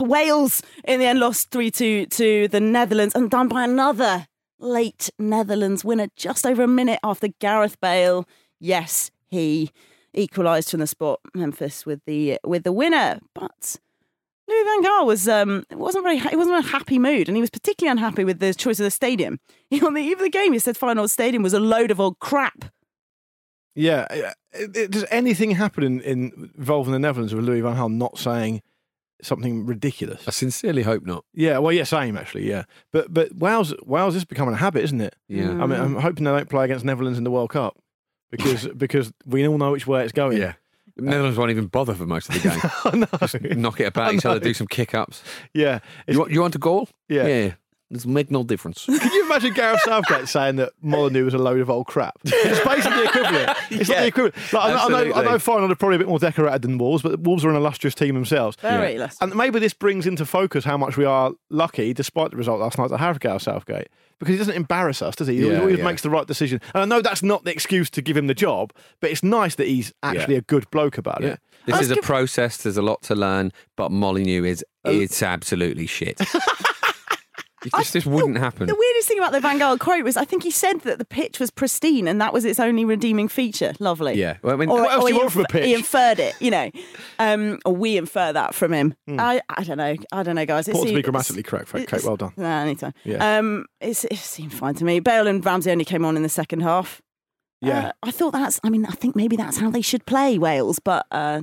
Wales 0.00 0.62
in 0.84 0.98
the 1.00 1.06
end 1.06 1.20
lost 1.20 1.50
3 1.50 1.70
2 1.70 2.06
to 2.06 2.48
the 2.48 2.58
Netherlands 2.60 3.14
and 3.14 3.30
done 3.30 3.46
by 3.48 3.62
another 3.64 4.26
late 4.58 5.08
Netherlands 5.18 5.84
winner 5.84 6.08
just 6.16 6.44
over 6.46 6.62
a 6.64 6.68
minute 6.68 6.98
after 7.04 7.28
Gareth 7.38 7.80
Bale. 7.80 8.26
Yes, 8.58 9.10
he 9.28 9.70
equalised 10.14 10.70
from 10.70 10.80
the 10.80 10.86
spot. 10.86 11.20
Memphis 11.34 11.84
with 11.86 12.00
the 12.06 12.38
with 12.44 12.64
the 12.64 12.72
winner, 12.72 13.20
but. 13.34 13.76
Louis 14.48 14.64
Van 14.64 14.82
Gaal 14.82 15.06
was 15.06 15.28
um 15.28 15.62
wasn't 15.70 16.02
very 16.02 16.18
ha- 16.18 16.30
he 16.30 16.34
wasn't 16.34 16.56
in 16.58 16.64
a 16.64 16.68
happy 16.68 16.98
mood 16.98 17.28
and 17.28 17.36
he 17.36 17.40
was 17.40 17.50
particularly 17.50 17.92
unhappy 17.92 18.24
with 18.24 18.40
the 18.40 18.52
choice 18.52 18.80
of 18.80 18.84
the 18.84 18.90
stadium. 18.90 19.38
He, 19.68 19.80
on 19.86 19.94
the 19.94 20.02
eve 20.02 20.18
of 20.18 20.24
the 20.24 20.28
game, 20.28 20.52
he 20.52 20.58
said 20.58 20.76
final 20.76 21.06
stadium 21.06 21.44
was 21.44 21.54
a 21.54 21.60
load 21.60 21.92
of 21.92 22.00
old 22.00 22.18
crap. 22.18 22.64
Yeah. 23.76 24.08
uh, 24.10 24.32
it- 24.52 24.76
it- 24.76 24.90
Does 24.90 25.04
anything 25.10 25.52
happen 25.52 25.84
in, 25.84 26.00
in 26.00 26.50
involving 26.58 26.92
the 26.92 26.98
Netherlands 26.98 27.32
with 27.32 27.44
Louis 27.44 27.60
Van 27.60 27.76
Gaal 27.76 27.92
not 27.92 28.18
saying 28.18 28.60
something 29.22 29.64
ridiculous? 29.66 30.26
I 30.26 30.32
sincerely 30.32 30.82
hope 30.82 31.04
not. 31.06 31.24
Yeah, 31.32 31.58
well, 31.58 31.72
yeah, 31.72 31.84
same 31.84 32.16
actually, 32.16 32.48
yeah. 32.48 32.64
But 32.92 33.14
but 33.14 33.32
Wales 33.36 33.72
Wales 33.86 34.16
is 34.16 34.24
becoming 34.24 34.54
a 34.54 34.58
habit, 34.58 34.82
isn't 34.82 35.00
it? 35.00 35.14
Yeah. 35.28 35.50
I 35.50 35.66
mean, 35.66 35.80
I'm 35.80 35.94
hoping 35.94 36.24
they 36.24 36.30
don't 36.32 36.50
play 36.50 36.64
against 36.64 36.84
Netherlands 36.84 37.18
in 37.18 37.22
the 37.24 37.30
World 37.30 37.50
Cup 37.50 37.76
because 38.30 38.66
because 38.76 39.12
we 39.26 39.46
all 39.46 39.58
know 39.58 39.72
which 39.72 39.86
way 39.86 40.02
it's 40.04 40.12
going. 40.12 40.38
Yeah. 40.38 40.54
The 40.96 41.02
Netherlands 41.02 41.38
won't 41.38 41.50
even 41.50 41.66
bother 41.66 41.94
for 41.94 42.04
most 42.04 42.28
of 42.28 42.34
the 42.34 42.48
game. 42.90 43.00
Know. 43.00 43.18
Just 43.20 43.40
knock 43.56 43.80
it 43.80 43.84
about 43.84 44.14
each 44.14 44.26
other, 44.26 44.40
do 44.40 44.52
some 44.52 44.66
kick 44.66 44.94
ups. 44.94 45.22
Yeah. 45.54 45.78
You 46.06 46.18
want, 46.18 46.30
you 46.30 46.40
want 46.40 46.54
a 46.54 46.58
goal? 46.58 46.88
Yeah. 47.08 47.26
Yeah. 47.26 47.52
It's 47.92 48.06
make 48.06 48.30
no 48.30 48.44
difference. 48.44 48.84
Can 48.86 49.12
you 49.12 49.24
imagine 49.26 49.52
Gareth 49.52 49.80
Southgate 49.84 50.28
saying 50.28 50.56
that 50.56 50.72
Molineux 50.80 51.24
was 51.24 51.34
a 51.34 51.38
load 51.38 51.60
of 51.60 51.68
old 51.68 51.86
crap? 51.88 52.14
It's 52.24 52.64
basically 52.64 52.98
the 53.02 53.04
equivalent. 53.08 53.58
It's 53.70 53.88
like 53.88 53.88
Yeah, 53.88 54.00
the 54.02 54.06
equivalent. 54.06 54.34
Like, 54.52 54.62
I, 54.62 54.68
know- 54.68 54.76
I 54.76 54.88
know, 54.88 54.96
I 54.96 55.00
absolutely. 55.00 55.22
know 55.24 55.38
Feyenoord 55.38 55.70
are 55.72 55.74
probably 55.76 55.96
a 55.96 55.98
bit 55.98 56.08
more 56.08 56.18
decorated 56.20 56.62
than 56.62 56.78
Wolves, 56.78 57.02
but 57.02 57.18
Wolves 57.20 57.44
are 57.44 57.50
an 57.50 57.56
illustrious 57.56 57.94
team 57.96 58.14
themselves. 58.14 58.56
Very 58.62 58.94
illustrious. 58.94 59.20
And 59.20 59.34
maybe 59.34 59.58
this 59.58 59.74
brings 59.74 60.06
into 60.06 60.24
focus 60.24 60.64
how 60.64 60.76
much 60.76 60.96
we 60.96 61.04
are 61.04 61.32
lucky, 61.50 61.92
despite 61.92 62.30
the 62.30 62.36
result 62.36 62.60
last 62.60 62.78
night, 62.78 62.88
to 62.88 62.96
have 62.96 63.18
Gareth 63.18 63.42
Southgate. 63.42 63.88
Because 64.20 64.34
he 64.34 64.38
doesn't 64.38 64.54
embarrass 64.54 65.00
us, 65.02 65.16
does 65.16 65.26
he? 65.28 65.36
He 65.38 65.50
Yeah, 65.50 65.60
always 65.60 65.78
yeah. 65.78 65.84
makes 65.84 66.02
the 66.02 66.10
right 66.10 66.26
decision. 66.26 66.60
And 66.74 66.82
I 66.82 66.84
know 66.84 67.00
that's 67.02 67.22
not 67.22 67.44
the 67.44 67.50
excuse 67.52 67.88
to 67.90 68.02
give 68.02 68.16
him 68.16 68.26
the 68.28 68.34
job, 68.34 68.72
but 69.00 69.10
it's 69.10 69.22
nice 69.24 69.54
that 69.56 69.66
he's 69.66 69.92
actually 70.02 70.36
a 70.36 70.42
good 70.42 70.70
bloke 70.70 70.98
about 70.98 71.22
Yeah. 71.22 71.28
it. 71.30 71.40
This 71.66 71.72
Let's 71.72 71.84
is 71.86 71.90
a 71.90 71.94
give- 71.96 72.04
process. 72.04 72.58
There's 72.58 72.76
a 72.76 72.82
lot 72.82 73.02
to 73.04 73.14
learn, 73.14 73.50
but 73.76 73.90
Molineux 73.90 74.44
is 74.44 74.64
oh. 74.84 74.90
it's 74.92 75.22
absolutely 75.22 75.86
shit. 75.86 76.20
It 77.64 77.72
just, 77.76 77.92
this 77.92 78.06
wouldn't 78.06 78.38
happen. 78.38 78.66
The 78.66 78.74
weirdest 78.74 79.08
thing 79.08 79.18
about 79.18 79.32
the 79.32 79.40
Van 79.40 79.58
Gaal 79.58 79.78
quote 79.78 80.02
was 80.04 80.16
I 80.16 80.24
think 80.24 80.42
he 80.42 80.50
said 80.50 80.80
that 80.80 80.98
the 80.98 81.04
pitch 81.04 81.38
was 81.38 81.50
pristine 81.50 82.08
and 82.08 82.20
that 82.20 82.32
was 82.32 82.44
its 82.44 82.58
only 82.58 82.84
redeeming 82.84 83.28
feature. 83.28 83.74
Lovely. 83.80 84.14
Yeah. 84.14 84.38
Well, 84.42 84.54
I 84.54 84.56
mean, 84.56 84.70
Or, 84.70 84.82
What 84.82 84.92
else 84.92 85.04
do 85.04 85.08
you 85.10 85.14
he, 85.14 85.20
want 85.20 85.32
from 85.32 85.42
a 85.42 85.46
pitch? 85.46 85.64
he 85.66 85.74
inferred 85.74 86.18
it, 86.18 86.34
you 86.40 86.50
know, 86.50 86.70
um, 87.18 87.58
or 87.64 87.74
we 87.74 87.96
infer 87.98 88.32
that 88.32 88.54
from 88.54 88.72
him. 88.72 88.94
Hmm. 89.06 89.20
I, 89.20 89.42
I 89.48 89.64
don't 89.64 89.78
know. 89.78 89.94
I 90.12 90.22
don't 90.22 90.36
know, 90.36 90.46
guys. 90.46 90.68
It 90.68 90.72
Important 90.72 90.88
to 90.90 90.94
be 90.96 91.02
grammatically 91.02 91.42
correct, 91.42 91.70
Kate. 91.72 92.04
Well 92.04 92.16
done. 92.16 92.32
No, 92.36 92.46
anytime. 92.46 92.94
Yeah. 93.04 93.38
Um, 93.38 93.66
it's, 93.80 94.04
it 94.04 94.16
seemed 94.16 94.54
fine 94.54 94.74
to 94.76 94.84
me. 94.84 95.00
Bale 95.00 95.26
and 95.26 95.44
Ramsey 95.44 95.70
only 95.70 95.84
came 95.84 96.04
on 96.04 96.16
in 96.16 96.22
the 96.22 96.28
second 96.28 96.60
half. 96.60 97.02
Yeah. 97.60 97.88
Uh, 97.88 97.92
I 98.04 98.10
thought 98.10 98.30
that's. 98.32 98.58
I 98.64 98.70
mean, 98.70 98.86
I 98.86 98.92
think 98.92 99.14
maybe 99.14 99.36
that's 99.36 99.58
how 99.58 99.68
they 99.70 99.82
should 99.82 100.06
play 100.06 100.38
Wales, 100.38 100.78
but 100.78 101.06
uh, 101.10 101.42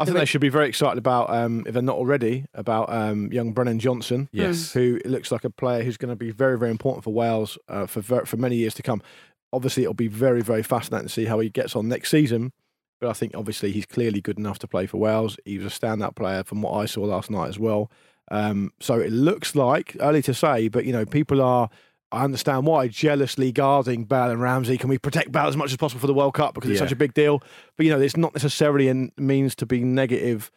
I 0.00 0.04
think 0.04 0.16
they 0.16 0.24
should 0.24 0.40
be 0.40 0.48
very 0.48 0.68
excited 0.68 0.98
about, 0.98 1.30
um, 1.30 1.64
if 1.66 1.74
they're 1.74 1.82
not 1.82 1.96
already, 1.96 2.46
about 2.54 2.92
um, 2.92 3.30
young 3.32 3.52
Brennan 3.52 3.78
Johnson. 3.78 4.28
Yes. 4.32 4.72
Who 4.72 4.98
looks 5.04 5.30
like 5.30 5.44
a 5.44 5.50
player 5.50 5.82
who's 5.82 5.96
going 5.96 6.10
to 6.10 6.16
be 6.16 6.30
very, 6.30 6.58
very 6.58 6.70
important 6.70 7.04
for 7.04 7.12
Wales 7.12 7.58
uh, 7.68 7.86
for 7.86 8.00
ver- 8.00 8.24
for 8.24 8.36
many 8.36 8.56
years 8.56 8.74
to 8.74 8.82
come. 8.82 9.02
Obviously, 9.52 9.82
it'll 9.82 9.94
be 9.94 10.08
very, 10.08 10.42
very 10.42 10.62
fascinating 10.62 11.08
to 11.08 11.12
see 11.12 11.26
how 11.26 11.38
he 11.38 11.50
gets 11.50 11.76
on 11.76 11.88
next 11.88 12.10
season. 12.10 12.52
But 13.00 13.10
I 13.10 13.12
think 13.12 13.34
obviously 13.34 13.72
he's 13.72 13.86
clearly 13.86 14.20
good 14.20 14.38
enough 14.38 14.58
to 14.60 14.68
play 14.68 14.86
for 14.86 14.98
Wales. 14.98 15.38
He 15.44 15.58
was 15.58 15.66
a 15.66 15.78
standout 15.78 16.16
player 16.16 16.44
from 16.44 16.62
what 16.62 16.72
I 16.72 16.86
saw 16.86 17.02
last 17.02 17.30
night 17.30 17.48
as 17.48 17.58
well. 17.58 17.90
Um, 18.30 18.72
so 18.80 18.94
it 19.00 19.10
looks 19.10 19.54
like 19.54 19.96
early 20.00 20.22
to 20.22 20.34
say, 20.34 20.68
but 20.68 20.84
you 20.84 20.92
know, 20.92 21.04
people 21.04 21.42
are. 21.42 21.68
I 22.12 22.24
understand 22.24 22.66
why 22.66 22.88
jealously 22.88 23.52
guarding 23.52 24.04
Bale 24.04 24.30
and 24.30 24.40
Ramsey. 24.40 24.76
Can 24.78 24.88
we 24.90 24.98
protect 24.98 25.30
Bale 25.32 25.46
as 25.46 25.56
much 25.56 25.70
as 25.70 25.76
possible 25.76 26.00
for 26.00 26.06
the 26.06 26.14
World 26.14 26.34
Cup 26.34 26.54
because 26.54 26.70
it's 26.70 26.78
Yeah. 26.80 26.86
such 26.86 26.92
a 26.92 26.96
big 26.96 27.14
deal? 27.14 27.42
But 27.76 27.86
you 27.86 27.92
know, 27.92 28.00
it's 28.00 28.16
not 28.16 28.34
necessarily 28.34 28.88
a 28.88 29.08
means 29.16 29.54
to 29.56 29.66
be 29.66 29.82
negative 29.84 30.50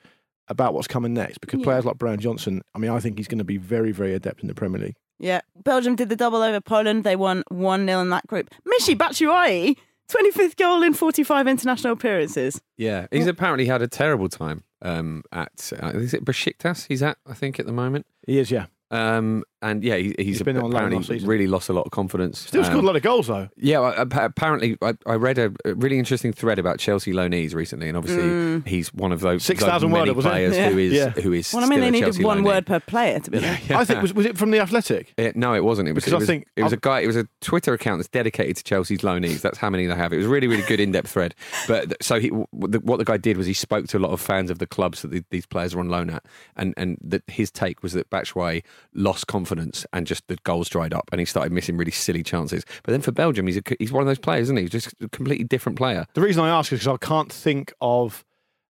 about 0.48 0.74
what's 0.74 0.88
coming 0.88 1.14
next 1.14 1.40
because 1.40 1.60
Yeah. 1.60 1.64
players 1.66 1.86
like 1.86 1.98
Brian 1.98 2.20
Johnson. 2.20 2.62
I 2.76 2.80
mean, 2.80 2.92
I 2.92 3.00
think 3.00 3.18
he's 3.18 3.28
going 3.28 3.38
to 3.40 3.44
be 3.44 3.58
very, 3.58 3.92
very 3.92 4.14
adept 4.14 4.42
in 4.42 4.48
the 4.48 4.54
Premier 4.56 4.82
League. 4.82 4.96
yeah, 5.20 5.42
Belgium 5.64 5.96
did 5.96 6.10
the 6.10 6.16
double 6.18 6.42
over 6.42 6.60
Poland. 6.60 7.04
They 7.06 7.16
won 7.16 7.44
one 7.50 7.86
0 7.88 8.02
in 8.02 8.10
that 8.10 8.28
group. 8.28 8.50
Michy 8.68 8.96
Batshuayi, 8.96 9.78
twenty 10.10 10.32
fifth 10.32 10.58
goal 10.58 10.84
in 10.84 10.94
forty 10.94 11.24
five 11.24 11.48
international 11.48 11.94
appearances. 11.94 12.60
yeah. 12.78 13.08
He's 13.12 13.28
apparently 13.28 13.66
had 13.68 13.82
a 13.82 13.88
terrible 13.88 14.28
time 14.28 14.64
um, 14.82 15.24
at, 15.32 15.72
uh, 15.82 15.92
is 15.94 16.14
it 16.14 16.26
Besiktas 16.26 16.88
he's 16.88 17.02
at, 17.02 17.18
I 17.26 17.34
think, 17.36 17.58
at 17.60 17.66
the 17.66 17.72
moment. 17.72 18.06
He 18.28 18.38
is, 18.40 18.52
yeah. 18.52 18.66
Um, 18.92 19.44
and 19.64 19.84
yeah, 19.84 19.96
he, 19.98 20.14
he's, 20.18 20.26
He's 20.38 20.44
been 20.44 20.58
on 20.58 20.72
apparently 20.72 21.16
last 21.16 21.26
really 21.26 21.48
lost 21.48 21.70
a 21.70 21.74
lot 21.74 21.86
of 21.86 21.92
confidence. 21.92 22.40
Still 22.40 22.62
Um, 22.62 22.66
scored 22.66 22.84
a 22.84 22.88
lot 22.88 22.96
of 22.96 23.02
goals 23.02 23.28
though. 23.28 23.50
Yeah, 23.58 24.04
apparently, 24.12 24.78
I, 24.82 24.94
I 25.06 25.16
read 25.16 25.38
a, 25.40 25.52
a 25.66 25.74
really 25.76 25.98
interesting 25.98 26.34
thread 26.34 26.60
about 26.60 26.80
Chelsea 26.80 27.14
loanees 27.14 27.54
recently, 27.56 27.88
and 27.88 27.98
obviously 27.98 28.62
he's 28.70 28.94
one 28.94 29.12
of 29.12 29.22
those 29.22 29.44
six 29.44 29.62
thousand 29.64 29.64
those 29.64 29.72
thousand 29.74 29.92
many 29.92 30.02
worder, 30.02 30.14
was 30.14 30.26
it? 30.26 30.30
players 30.30 30.56
Yeah. 30.58 30.70
who 30.70 30.78
is 30.78 30.94
Yeah. 30.94 31.10
who 31.12 31.34
is. 31.34 31.54
Well, 31.54 31.64
I 31.64 31.68
mean, 31.68 31.80
they 31.80 31.90
needed 31.92 32.06
Chelsea 32.08 32.24
one 32.24 32.40
loanee. 32.42 32.46
word 32.46 32.66
per 32.66 32.80
player 32.80 33.20
to 33.20 33.32
be 33.32 33.38
honest. 33.40 33.72
I 33.72 33.86
think 33.86 34.02
was 34.02 34.14
was 34.14 34.26
it 34.26 34.38
from 34.38 34.52
the 34.52 34.60
Athletic? 34.60 35.14
It, 35.18 35.36
no, 35.36 35.54
it 35.56 35.64
wasn't. 35.64 35.88
It 35.90 35.94
was. 35.94 36.04
Because 36.04 36.22
it 36.22 36.24
I 36.24 36.28
think- 36.28 36.48
it 36.56 36.64
was 36.64 36.74
a 36.74 36.76
I've- 36.76 36.82
guy. 36.82 37.00
It 37.00 37.08
was 37.08 37.16
a 37.18 37.28
Twitter 37.42 37.74
account 37.74 38.00
that's 38.00 38.10
dedicated 38.10 38.58
to 38.58 38.64
Chelsea's 38.64 39.00
loanees. 39.00 39.42
That's 39.42 39.58
how 39.58 39.70
many 39.70 39.86
they 39.88 39.96
have. 39.96 40.12
It 40.14 40.18
was 40.18 40.26
a 40.26 40.30
really, 40.30 40.48
really 40.48 40.64
good 40.64 40.80
in-depth 40.80 41.10
thread. 41.12 41.36
But 41.68 42.02
so 42.04 42.20
he, 42.20 42.28
what 42.30 42.98
the 42.98 43.06
guy 43.06 43.18
did 43.18 43.38
was 43.38 43.48
he 43.48 43.54
spoke 43.54 43.88
to 43.88 43.98
a 43.98 44.00
lot 44.00 44.12
of 44.12 44.20
fans 44.22 44.50
of 44.52 44.60
the 44.60 44.68
clubs 44.68 45.02
that 45.04 45.12
the, 45.12 45.24
these 45.30 45.46
players 45.46 45.74
are 45.74 45.80
on 45.80 45.90
loan 45.90 46.10
at, 46.10 46.24
and 46.56 46.74
and 46.78 46.98
that 47.02 47.24
his 47.28 47.52
take 47.52 47.82
was 47.84 47.94
that 47.94 48.10
Batshuayi 48.10 48.64
lost 48.94 49.28
confidence 49.28 49.53
and 49.60 50.08
just 50.08 50.28
the 50.28 50.38
goals 50.44 50.70
dried 50.70 50.94
up, 50.94 51.10
and 51.12 51.20
he 51.20 51.26
started 51.26 51.52
missing 51.52 51.78
really 51.78 51.92
silly 51.92 52.24
chances. 52.24 52.64
But 52.84 52.92
then 52.92 53.02
for 53.02 53.12
Belgium, 53.12 53.48
he's 53.48 53.58
a, 53.58 53.62
he's 53.80 53.92
one 53.92 54.02
of 54.02 54.08
those 54.08 54.20
players, 54.20 54.44
isn't 54.44 54.58
he? 54.58 54.64
He's 54.64 54.72
just 54.72 54.94
a 55.02 55.10
completely 55.10 55.46
different 55.46 55.78
player. 55.78 56.06
The 56.14 56.22
reason 56.22 56.44
I 56.44 56.50
ask 56.50 56.72
is 56.72 56.80
because 56.80 56.94
I 56.94 57.06
can't 57.06 57.32
think 57.32 57.74
of 57.82 58.24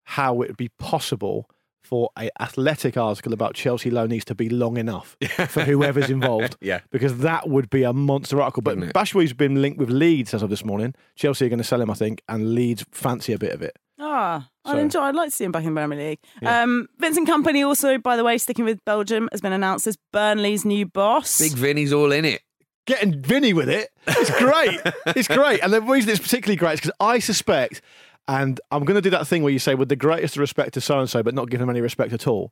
how 0.05 0.41
it 0.41 0.49
would 0.49 0.57
be 0.57 0.69
possible 0.79 1.49
for 1.81 2.09
a 2.17 2.29
athletic 2.41 2.95
article 2.97 3.33
about 3.33 3.55
Chelsea 3.55 3.91
loanees 3.91 4.23
to 4.23 4.35
be 4.35 4.49
long 4.49 4.77
enough 4.77 5.17
for 5.49 5.63
whoever's 5.63 6.09
involved. 6.09 6.55
Yeah. 6.63 6.79
Because 6.91 7.17
that 7.19 7.49
would 7.49 7.69
be 7.69 7.83
a 7.83 7.91
monster 7.91 8.41
article. 8.41 8.61
But? 8.61 8.77
Batshuayi's 8.93 9.33
been 9.33 9.61
linked 9.61 9.77
with 9.77 9.89
Leeds 9.89 10.33
as 10.33 10.41
of 10.41 10.49
this 10.49 10.63
morning. 10.63 10.95
Chelsea 11.15 11.45
are 11.45 11.49
going 11.49 11.57
to 11.57 11.63
sell 11.63 11.81
him, 11.81 11.89
I 11.89 11.93
think, 11.93 12.21
and 12.29 12.55
Leeds 12.55 12.85
fancy 12.91 13.33
a 13.33 13.37
bit 13.37 13.51
of 13.51 13.61
it. 13.61 13.77
Ah, 14.05 14.49
I'd 14.65 14.71
So- 14.73 14.77
enjoy. 14.79 14.99
I'd 15.01 15.15
like 15.15 15.29
to 15.29 15.35
see 15.35 15.45
him 15.45 15.53
back 15.53 15.63
in 15.63 15.73
Premier 15.73 15.97
League. 15.97 16.19
Yeah. 16.41 16.63
Um, 16.63 16.87
Vincent 16.99 17.27
Kompany 17.27 17.65
also, 17.65 17.97
by 17.97 18.17
the 18.17 18.23
way, 18.23 18.37
sticking 18.37 18.65
with 18.65 18.83
Belgium, 18.85 19.29
has 19.31 19.39
been 19.39 19.53
announced 19.53 19.87
as 19.87 19.97
Burnley's 20.11 20.65
new 20.65 20.85
boss. 20.85 21.39
Big 21.39 21.53
Vinny's 21.53 21.93
all 21.93 22.11
in 22.11 22.25
it. 22.25 22.41
Getting 22.85 23.21
Vinny 23.21 23.53
with 23.53 23.69
it, 23.69 23.89
it's 24.07 24.29
great. 24.37 24.81
it's 25.15 25.29
great. 25.29 25.61
And 25.63 25.71
the 25.71 25.81
reason 25.81 26.09
it's 26.09 26.19
particularly 26.19 26.57
great 26.57 26.73
is 26.73 26.79
because 26.81 26.91
I 26.99 27.19
suspect, 27.19 27.81
and 28.27 28.59
I'm 28.71 28.83
going 28.83 28.95
to 28.95 29.01
do 29.01 29.09
that 29.11 29.25
thing 29.25 29.41
where 29.41 29.53
you 29.53 29.59
say, 29.59 29.73
with 29.73 29.87
the 29.87 29.95
greatest 29.95 30.35
respect 30.35 30.73
to 30.73 30.81
so 30.81 30.99
and 30.99 31.09
so, 31.09 31.23
but 31.23 31.33
not 31.33 31.49
give 31.49 31.61
him 31.61 31.69
any 31.69 31.79
respect 31.79 32.11
at 32.11 32.27
all. 32.27 32.51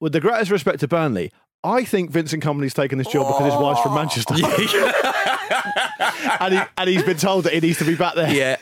With 0.00 0.12
the 0.12 0.20
greatest 0.20 0.50
respect 0.50 0.80
to 0.80 0.88
Burnley, 0.88 1.30
I 1.62 1.84
think 1.84 2.10
Vincent 2.10 2.42
Kompany's 2.42 2.74
taken 2.74 2.98
this 2.98 3.06
job 3.06 3.28
because 3.28 3.52
his 3.52 3.62
wife's 3.62 3.80
from 3.82 3.94
Manchester. 3.94 4.34
and, 6.40 6.54
he, 6.54 6.60
and 6.78 6.88
he's 6.90 7.02
been 7.04 7.18
told 7.18 7.44
that 7.44 7.52
he 7.52 7.60
needs 7.60 7.78
to 7.78 7.84
be 7.84 7.94
back 7.94 8.14
there. 8.14 8.32
Yeah, 8.32 8.56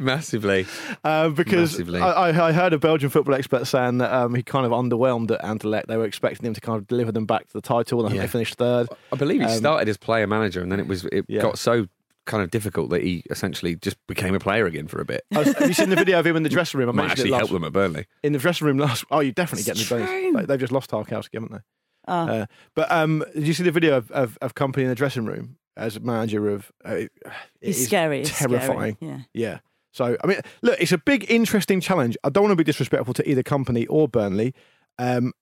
massively. 0.00 0.66
Uh, 1.04 1.28
because 1.28 1.72
Massively. 1.72 2.00
I, 2.00 2.30
I 2.30 2.48
I 2.48 2.52
heard 2.52 2.72
a 2.72 2.78
Belgian 2.78 3.10
football 3.10 3.34
expert 3.34 3.66
saying 3.66 3.98
that 3.98 4.12
um, 4.12 4.34
he 4.34 4.42
kind 4.42 4.66
of 4.66 4.72
underwhelmed 4.72 5.30
at 5.30 5.40
Anderlecht. 5.42 5.86
They 5.86 5.96
were 5.96 6.04
expecting 6.06 6.46
him 6.46 6.54
to 6.54 6.60
kind 6.60 6.78
of 6.78 6.86
deliver 6.86 7.12
them 7.12 7.26
back 7.26 7.46
to 7.48 7.52
the 7.52 7.60
title, 7.60 8.00
and 8.04 8.12
I 8.12 8.16
Yeah. 8.16 8.22
they 8.22 8.28
finished 8.28 8.54
third. 8.56 8.88
I 9.12 9.16
believe 9.16 9.40
he 9.40 9.46
Um, 9.46 9.52
started 9.58 9.88
as 9.88 9.96
player 9.96 10.26
manager, 10.26 10.60
and 10.62 10.70
then 10.72 10.80
it 10.80 10.86
was 10.88 11.04
it 11.06 11.24
Yeah. 11.28 11.42
got 11.42 11.58
so 11.58 11.86
kind 12.26 12.42
of 12.42 12.50
difficult 12.50 12.90
that 12.90 13.02
he 13.02 13.24
essentially 13.30 13.74
just 13.76 13.96
became 14.06 14.34
a 14.34 14.38
player 14.38 14.66
again 14.66 14.86
for 14.86 15.00
a 15.00 15.04
bit. 15.04 15.22
I 15.34 15.38
was- 15.40 15.52
have 15.54 15.66
you 15.68 15.74
seen 15.74 15.88
the 15.90 15.96
video 15.96 16.18
of 16.20 16.26
him 16.26 16.36
in 16.36 16.42
the 16.44 16.48
dressing 16.50 16.78
room? 16.78 16.88
I 16.90 16.92
Might 17.02 17.10
actually 17.12 17.30
it 17.32 17.36
help 17.36 17.50
them 17.50 17.64
at 17.64 17.72
Burnley. 17.72 18.06
in 18.22 18.32
the 18.32 18.38
dressing 18.38 18.66
room 18.66 18.78
last. 18.78 19.04
Oh, 19.10 19.20
you 19.20 19.32
definitely 19.32 19.64
get 19.64 19.76
the 19.76 19.84
true. 19.84 19.98
both. 20.00 20.34
They- 20.36 20.46
They've 20.46 20.60
just 20.60 20.72
lost 20.72 20.90
Tarkowski, 20.90 21.34
haven't 21.34 21.52
they? 21.52 21.58
Ah. 22.06 22.26
Uh, 22.28 22.46
but 22.74 22.90
um, 22.92 23.24
did 23.34 23.46
you 23.46 23.52
see 23.54 23.62
the 23.62 23.70
video 23.72 23.96
of, 23.96 24.10
of, 24.12 24.38
of 24.42 24.54
Kompany 24.54 24.82
in 24.82 24.88
the 24.88 24.94
dressing 24.94 25.24
room 25.24 25.56
as 25.76 25.98
manager 26.00 26.48
of? 26.50 26.70
Uh, 26.86 26.94
it 26.94 27.12
He's 27.60 27.78
is 27.80 27.86
scary. 27.86 28.20
It's 28.20 28.32
scary. 28.32 28.58
terrifying. 28.58 28.96
Yeah. 29.00 29.18
Yeah. 29.34 29.58
So 29.92 30.16
I 30.22 30.26
mean, 30.26 30.38
look, 30.62 30.80
it's 30.80 30.92
a 30.92 30.98
big, 30.98 31.30
interesting 31.30 31.80
challenge. 31.80 32.16
I 32.24 32.30
don't 32.30 32.44
want 32.44 32.52
to 32.52 32.56
be 32.56 32.64
disrespectful 32.64 33.14
to 33.14 33.28
either 33.28 33.42
Kompany 33.42 33.86
or 33.88 34.08
Burnley. 34.08 34.54
Um, 34.98 35.32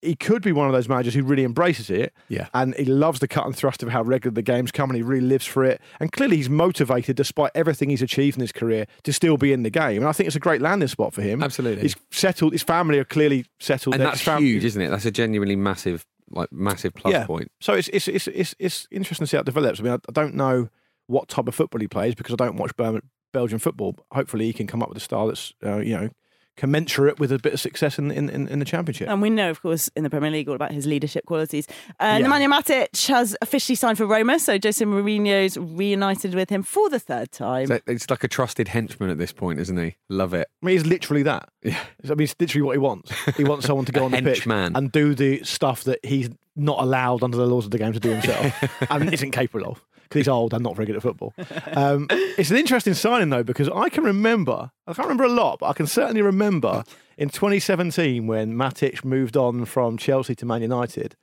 he 0.00 0.14
could 0.14 0.42
be 0.42 0.52
one 0.52 0.68
of 0.68 0.72
those 0.72 0.88
managers 0.88 1.14
who 1.14 1.22
really 1.24 1.42
embraces 1.42 1.90
it. 1.90 2.12
Yeah. 2.28 2.46
And 2.54 2.74
he 2.76 2.84
loves 2.84 3.18
the 3.18 3.26
cut 3.26 3.46
and 3.46 3.56
thrust 3.56 3.82
of 3.82 3.88
how 3.88 4.02
regular 4.02 4.32
the 4.32 4.42
games 4.42 4.70
come 4.70 4.90
and 4.90 4.96
he 4.96 5.02
really 5.02 5.26
lives 5.26 5.44
for 5.44 5.64
it. 5.64 5.80
And 5.98 6.12
clearly 6.12 6.36
he's 6.36 6.48
motivated, 6.48 7.16
despite 7.16 7.50
everything 7.54 7.90
he's 7.90 8.02
achieved 8.02 8.36
in 8.36 8.40
his 8.40 8.52
career, 8.52 8.86
to 9.02 9.12
still 9.12 9.36
be 9.36 9.52
in 9.52 9.64
the 9.64 9.70
game. 9.70 9.96
And 10.02 10.06
I 10.08 10.12
think 10.12 10.28
it's 10.28 10.36
a 10.36 10.40
great 10.40 10.60
landing 10.60 10.88
spot 10.88 11.14
for 11.14 11.22
him. 11.22 11.42
Absolutely. 11.42 11.82
He's 11.82 11.96
settled, 12.12 12.52
his 12.52 12.62
family 12.62 12.98
are 12.98 13.04
clearly 13.04 13.46
settled. 13.58 13.96
and 13.96 14.04
that's 14.04 14.20
family- 14.20 14.46
huge, 14.46 14.64
isn't 14.64 14.80
it? 14.80 14.88
That's 14.90 15.04
a 15.04 15.10
genuinely 15.10 15.56
massive, 15.56 16.06
like 16.30 16.52
massive 16.52 16.94
plus 16.94 17.26
point. 17.26 17.50
So 17.60 17.72
it's, 17.72 17.88
it's, 17.88 18.06
it's, 18.06 18.28
it's, 18.28 18.54
it's 18.60 18.86
interesting 18.92 19.24
to 19.24 19.28
see 19.28 19.36
how 19.36 19.40
it 19.40 19.46
develops. 19.46 19.80
I 19.80 19.82
mean, 19.82 19.92
I, 19.94 19.96
I 19.96 20.12
don't 20.12 20.34
know 20.34 20.68
what 21.08 21.28
type 21.28 21.48
of 21.48 21.56
football 21.56 21.80
he 21.80 21.88
plays 21.88 22.14
because 22.14 22.34
I 22.34 22.36
don't 22.36 22.56
watch 22.56 22.76
Bel- 22.76 23.00
Belgian 23.32 23.58
football. 23.58 23.96
Hopefully 24.12 24.46
he 24.46 24.52
can 24.52 24.66
come 24.66 24.82
up 24.82 24.88
with 24.88 24.98
a 24.98 25.00
style 25.00 25.26
that's, 25.28 25.52
uh, 25.64 25.78
you 25.78 25.96
know, 25.96 26.08
commensurate 26.56 27.20
with 27.20 27.30
a 27.30 27.38
bit 27.38 27.52
of 27.54 27.60
success 27.60 28.00
in, 28.00 28.10
in, 28.10 28.28
in, 28.28 28.48
in 28.48 28.58
the 28.58 28.64
championship. 28.64 29.08
And 29.08 29.22
we 29.22 29.30
know, 29.30 29.48
of 29.48 29.62
course, 29.62 29.88
in 29.94 30.02
the 30.02 30.10
Premier 30.10 30.28
League 30.30 30.48
all 30.48 30.56
about 30.56 30.72
his 30.72 30.86
leadership 30.86 31.24
qualities. 31.24 31.68
Uh, 32.00 32.18
Yeah. 32.20 32.26
Nemanja 32.26 32.52
Matic 32.52 33.06
has 33.06 33.36
officially 33.40 33.76
signed 33.76 33.96
for 33.96 34.06
Roma, 34.06 34.40
so 34.40 34.58
Jose 34.60 34.84
Mourinho's 34.84 35.56
reunited 35.56 36.34
with 36.34 36.50
him 36.50 36.64
for 36.64 36.90
the 36.90 36.98
third 36.98 37.30
time. 37.30 37.68
So 37.68 37.78
it's 37.86 38.10
like 38.10 38.24
a 38.24 38.28
trusted 38.28 38.66
henchman 38.68 39.08
at 39.08 39.18
this 39.18 39.30
point, 39.32 39.60
isn't 39.60 39.78
he? 39.78 39.96
Love 40.08 40.34
it. 40.34 40.48
I 40.60 40.66
mean, 40.66 40.72
he's 40.76 40.86
literally 40.86 41.22
that. 41.22 41.48
Yeah. 41.62 41.78
I 42.04 42.08
mean, 42.08 42.22
it's 42.22 42.34
literally 42.40 42.62
what 42.62 42.72
he 42.72 42.78
wants. 42.78 43.12
He 43.36 43.44
wants 43.44 43.66
someone 43.66 43.84
to 43.84 43.92
go 43.92 44.04
on 44.06 44.10
the 44.10 44.20
pitch 44.22 44.44
man. 44.46 44.72
and 44.74 44.90
do 44.90 45.14
the 45.14 45.44
stuff 45.44 45.84
that 45.84 46.04
he's 46.04 46.28
not 46.56 46.80
allowed 46.82 47.22
under 47.22 47.36
the 47.36 47.46
laws 47.46 47.66
of 47.66 47.70
the 47.70 47.78
game 47.78 47.92
to 47.92 48.00
do 48.00 48.10
himself 48.10 48.52
and 48.90 49.14
isn't 49.14 49.30
capable 49.30 49.64
of 49.64 49.84
because 50.08 50.20
he's 50.20 50.28
old 50.28 50.54
and 50.54 50.62
not 50.62 50.74
very 50.74 50.86
good 50.86 50.96
at 50.96 51.02
football. 51.02 51.34
Um, 51.72 52.06
it's 52.10 52.50
an 52.50 52.56
interesting 52.56 52.94
signing, 52.94 53.28
though, 53.30 53.42
because 53.42 53.68
I 53.68 53.88
can 53.88 54.04
remember, 54.04 54.70
I 54.86 54.94
can't 54.94 55.06
remember 55.06 55.24
a 55.24 55.28
lot, 55.28 55.58
but 55.60 55.66
I 55.66 55.72
can 55.74 55.86
certainly 55.86 56.22
remember 56.22 56.84
in 57.18 57.28
2017 57.28 58.26
when 58.26 58.54
Matic 58.54 59.04
moved 59.04 59.36
on 59.36 59.64
from 59.64 59.98
Chelsea 59.98 60.34
to 60.36 60.46
Man 60.46 60.62
United. 60.62 61.16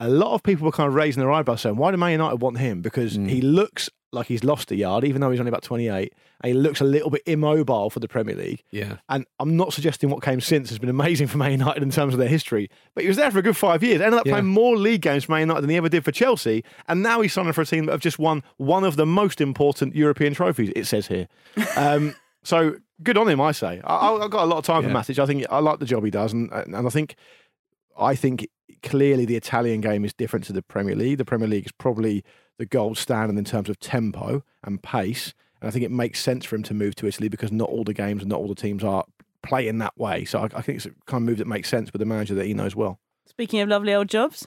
A 0.00 0.08
lot 0.08 0.32
of 0.34 0.42
people 0.42 0.64
were 0.64 0.72
kind 0.72 0.88
of 0.88 0.94
raising 0.94 1.20
their 1.20 1.30
eyebrows 1.30 1.60
saying, 1.60 1.76
why 1.76 1.90
do 1.90 1.96
Man 1.98 2.12
United 2.12 2.36
want 2.36 2.58
him? 2.58 2.80
Because 2.80 3.16
Mm. 3.18 3.28
he 3.28 3.40
looks 3.42 3.90
like 4.12 4.26
he's 4.26 4.42
lost 4.42 4.72
a 4.72 4.76
yard, 4.76 5.04
even 5.04 5.20
though 5.20 5.30
he's 5.30 5.38
only 5.38 5.50
about 5.50 5.62
28, 5.62 6.12
and 6.42 6.52
he 6.52 6.58
looks 6.58 6.80
a 6.80 6.84
little 6.84 7.10
bit 7.10 7.22
immobile 7.26 7.90
for 7.90 8.00
the 8.00 8.08
Premier 8.08 8.34
League. 8.34 8.64
Yeah. 8.72 8.96
And 9.08 9.24
I'm 9.38 9.56
not 9.56 9.72
suggesting 9.72 10.10
what 10.10 10.20
came 10.22 10.40
since 10.40 10.68
has 10.70 10.80
been 10.80 10.88
amazing 10.88 11.28
for 11.28 11.36
Man 11.38 11.52
United 11.52 11.80
in 11.82 11.90
terms 11.90 12.12
of 12.14 12.18
their 12.18 12.28
history, 12.28 12.68
but 12.94 13.04
he 13.04 13.08
was 13.08 13.16
there 13.18 13.30
for 13.30 13.38
a 13.38 13.42
good 13.42 13.56
five 13.56 13.84
years. 13.84 14.00
Ended 14.00 14.18
up 14.18 14.26
Yeah. 14.26 14.32
playing 14.32 14.46
more 14.46 14.76
league 14.76 15.02
games 15.02 15.24
for 15.24 15.32
Man 15.32 15.42
United 15.42 15.60
than 15.60 15.70
he 15.70 15.76
ever 15.76 15.88
did 15.88 16.04
for 16.04 16.10
Chelsea. 16.10 16.64
And 16.88 17.02
now 17.04 17.20
he's 17.20 17.32
signing 17.32 17.52
for 17.52 17.60
a 17.60 17.66
team 17.66 17.86
that 17.86 17.92
have 17.92 18.00
just 18.00 18.18
won 18.18 18.42
one 18.56 18.82
of 18.84 18.96
the 18.96 19.06
most 19.06 19.40
important 19.40 19.94
European 19.94 20.34
trophies, 20.34 20.72
it 20.74 20.86
says 20.86 21.06
here. 21.06 21.28
Um, 21.76 22.14
so 22.42 22.76
good 23.02 23.16
on 23.18 23.28
him, 23.28 23.40
I 23.40 23.52
say. 23.52 23.80
I, 23.84 24.08
I've 24.14 24.30
got 24.30 24.42
a 24.44 24.46
lot 24.46 24.58
of 24.58 24.64
time 24.64 24.82
Yeah. 24.82 24.88
for 25.02 25.12
Matic. 25.12 25.18
I 25.20 25.26
think 25.26 25.44
I 25.50 25.58
like 25.60 25.78
the 25.78 25.84
job 25.86 26.04
he 26.04 26.10
does. 26.10 26.32
And, 26.32 26.50
and 26.50 26.74
I 26.74 26.90
think, 26.90 27.14
I 27.98 28.14
think 28.16 28.48
clearly 28.82 29.24
the 29.24 29.36
Italian 29.36 29.80
game 29.80 30.04
is 30.04 30.12
different 30.12 30.44
to 30.46 30.52
the 30.52 30.62
Premier 30.62 30.94
League. 30.94 31.18
The 31.18 31.24
Premier 31.24 31.48
League 31.48 31.66
is 31.66 31.72
probably 31.72 32.24
the 32.58 32.66
gold 32.66 32.98
standard 32.98 33.36
in 33.38 33.44
terms 33.44 33.68
of 33.68 33.78
tempo 33.78 34.42
and 34.64 34.82
pace. 34.82 35.34
And 35.60 35.68
I 35.68 35.70
think 35.70 35.84
it 35.84 35.90
makes 35.90 36.20
sense 36.20 36.44
for 36.44 36.56
him 36.56 36.62
to 36.64 36.74
move 36.74 36.94
to 36.96 37.06
Italy 37.06 37.28
because 37.28 37.52
not 37.52 37.68
all 37.68 37.84
the 37.84 37.94
games 37.94 38.22
and 38.22 38.30
not 38.30 38.38
all 38.38 38.48
the 38.48 38.54
teams 38.54 38.82
are 38.84 39.04
playing 39.42 39.78
that 39.78 39.96
way. 39.98 40.24
So 40.24 40.40
I, 40.40 40.44
I 40.56 40.62
think 40.62 40.76
it's 40.76 40.86
a 40.86 40.90
kind 41.06 41.22
of 41.22 41.28
move 41.28 41.38
that 41.38 41.46
makes 41.46 41.68
sense 41.68 41.92
with 41.92 42.00
a 42.02 42.06
manager 42.06 42.34
that 42.34 42.46
he 42.46 42.54
knows 42.54 42.74
well. 42.76 42.98
Speaking 43.26 43.60
of 43.60 43.68
lovely 43.68 43.94
old 43.94 44.08
jobs, 44.08 44.46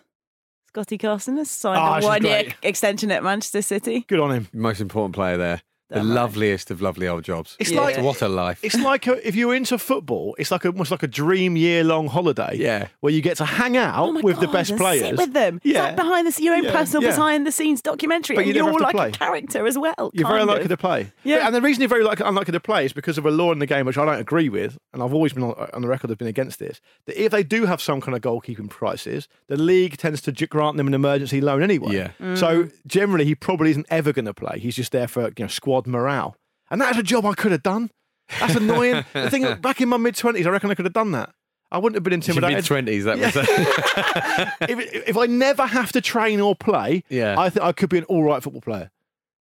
Scotty 0.68 0.98
Carson 0.98 1.38
has 1.38 1.50
signed 1.52 1.80
Ah, 1.80 2.00
a 2.00 2.04
one 2.04 2.24
year 2.24 2.46
extension 2.64 3.12
at 3.12 3.24
Manchester 3.24 3.62
City. 3.62 4.06
Good 4.08 4.20
on 4.20 4.32
him. 4.32 4.48
Most 4.54 4.82
important 4.82 5.14
player 5.16 5.38
there. 5.38 5.62
The 5.94 6.00
Damn 6.00 6.10
right. 6.10 6.16
loveliest 6.16 6.72
of 6.72 6.82
lovely 6.82 7.08
old 7.08 7.24
jobs. 7.24 7.56
It's 7.60 7.72
Yeah. 7.72 7.82
like 7.82 7.98
What 8.00 8.22
a 8.22 8.28
life. 8.28 8.60
It's 8.64 8.80
like 8.80 9.06
a, 9.08 9.26
if 9.28 9.36
you're 9.36 9.54
into 9.56 9.78
football, 9.78 10.36
it's 10.40 10.50
like 10.52 10.66
a, 10.66 10.70
almost 10.70 10.92
like 10.92 11.04
a 11.04 11.08
dream 11.08 11.56
year 11.56 11.84
long 11.84 12.08
holiday. 12.08 12.56
Yeah. 12.58 12.88
where 13.02 13.14
you 13.14 13.22
get 13.22 13.38
to 13.38 13.46
hang 13.46 13.78
out 13.78 13.96
Oh 14.00 14.12
my 14.12 14.22
with 14.22 14.40
the 14.40 14.48
God, 14.48 14.54
best 14.54 14.72
and 14.72 14.80
players. 14.80 15.02
Sit 15.04 15.18
with 15.18 15.34
them. 15.34 15.58
It's 15.64 15.74
Yeah. 15.74 15.84
like 15.84 15.96
behind 15.96 16.28
the 16.28 16.42
your 16.44 16.56
own 16.56 16.64
Yeah, 16.64 16.72
personal 16.72 17.04
yeah. 17.04 17.10
behind 17.12 17.46
the 17.46 17.52
scenes 17.52 17.82
documentary. 17.82 18.36
But 18.36 18.42
and 18.42 18.48
you 18.48 18.54
never 18.54 18.72
you're 18.72 18.80
have 18.80 18.80
to 18.80 18.84
like 18.86 18.96
play. 18.96 19.10
a 19.10 19.12
character 19.12 19.68
as 19.68 19.78
well. 19.78 20.12
You're 20.14 20.28
very 20.28 20.40
kind 20.40 20.42
unlikely 20.50 20.64
of. 20.64 20.70
to 20.70 20.78
play. 20.78 21.12
Yeah. 21.24 21.46
And 21.46 21.54
the 21.56 21.62
reason 21.62 21.82
you're 21.82 21.90
very 21.90 22.04
like, 22.04 22.20
unlikely 22.22 22.52
to 22.54 22.60
play 22.60 22.86
is 22.86 22.94
because 22.94 23.18
of 23.18 23.26
a 23.26 23.32
law 23.32 23.52
in 23.52 23.60
the 23.60 23.66
game, 23.68 23.86
which 23.86 23.98
I 23.98 24.06
don't 24.06 24.20
agree 24.20 24.50
with, 24.50 24.78
and 24.94 25.04
I've 25.04 25.14
always 25.14 25.34
been 25.34 25.44
on, 25.44 25.70
on 25.74 25.82
the 25.82 25.88
record 25.88 26.10
of 26.12 26.18
being 26.18 26.30
against 26.30 26.58
this, 26.60 26.82
that 27.06 27.22
if 27.22 27.32
they 27.32 27.44
do 27.44 27.66
have 27.66 27.82
some 27.82 28.02
kind 28.02 28.16
of 28.16 28.22
goalkeeping 28.22 28.70
prices, 28.70 29.28
the 29.48 29.58
league 29.58 29.98
tends 29.98 30.22
to 30.22 30.32
j- 30.32 30.48
grant 30.48 30.78
them 30.78 30.88
an 30.88 30.94
emergency 30.94 31.40
loan 31.42 31.62
anyway. 31.62 31.94
Yeah. 31.94 32.10
Mm. 32.22 32.38
So 32.38 32.70
generally, 32.88 33.26
he 33.26 33.36
probably 33.36 33.70
isn't 33.72 33.86
ever 33.90 34.12
going 34.14 34.26
to 34.26 34.34
play. 34.34 34.60
He's 34.60 34.76
just 34.76 34.92
there 34.92 35.08
for 35.08 35.24
you 35.24 35.34
know 35.44 35.48
squad 35.48 35.83
morale. 35.88 36.36
And 36.70 36.82
that's 36.82 36.98
a 36.98 37.04
job 37.04 37.26
I 37.26 37.34
could 37.34 37.52
have 37.52 37.64
done. 37.64 37.92
That's 38.40 38.56
annoying. 38.56 39.04
the 39.14 39.30
thing, 39.30 39.56
back 39.62 39.82
in 39.82 39.90
my 39.90 39.98
mid 39.98 40.16
20s, 40.16 40.46
I 40.46 40.50
reckon 40.50 40.72
I 40.72 40.76
could 40.76 40.86
have 40.86 40.94
done 40.94 41.12
that. 41.12 41.30
I 41.72 41.78
wouldn't 41.80 41.96
have 41.96 42.04
been 42.04 42.14
intimidated. 42.14 42.58
Mid 42.58 42.66
twenties. 42.66 43.04
That 43.06 43.18
was. 43.18 43.36
if, 44.70 45.08
if 45.08 45.18
I 45.18 45.26
never 45.26 45.66
have 45.66 45.92
to 45.94 46.02
train 46.02 46.40
or 46.40 46.56
play, 46.56 47.04
Yeah. 47.10 47.36
I 47.38 47.50
think 47.50 47.66
I 47.66 47.72
could 47.72 47.90
be 47.90 47.98
an 47.98 48.04
all 48.06 48.24
right 48.24 48.44
football 48.44 48.62
player. 48.62 48.92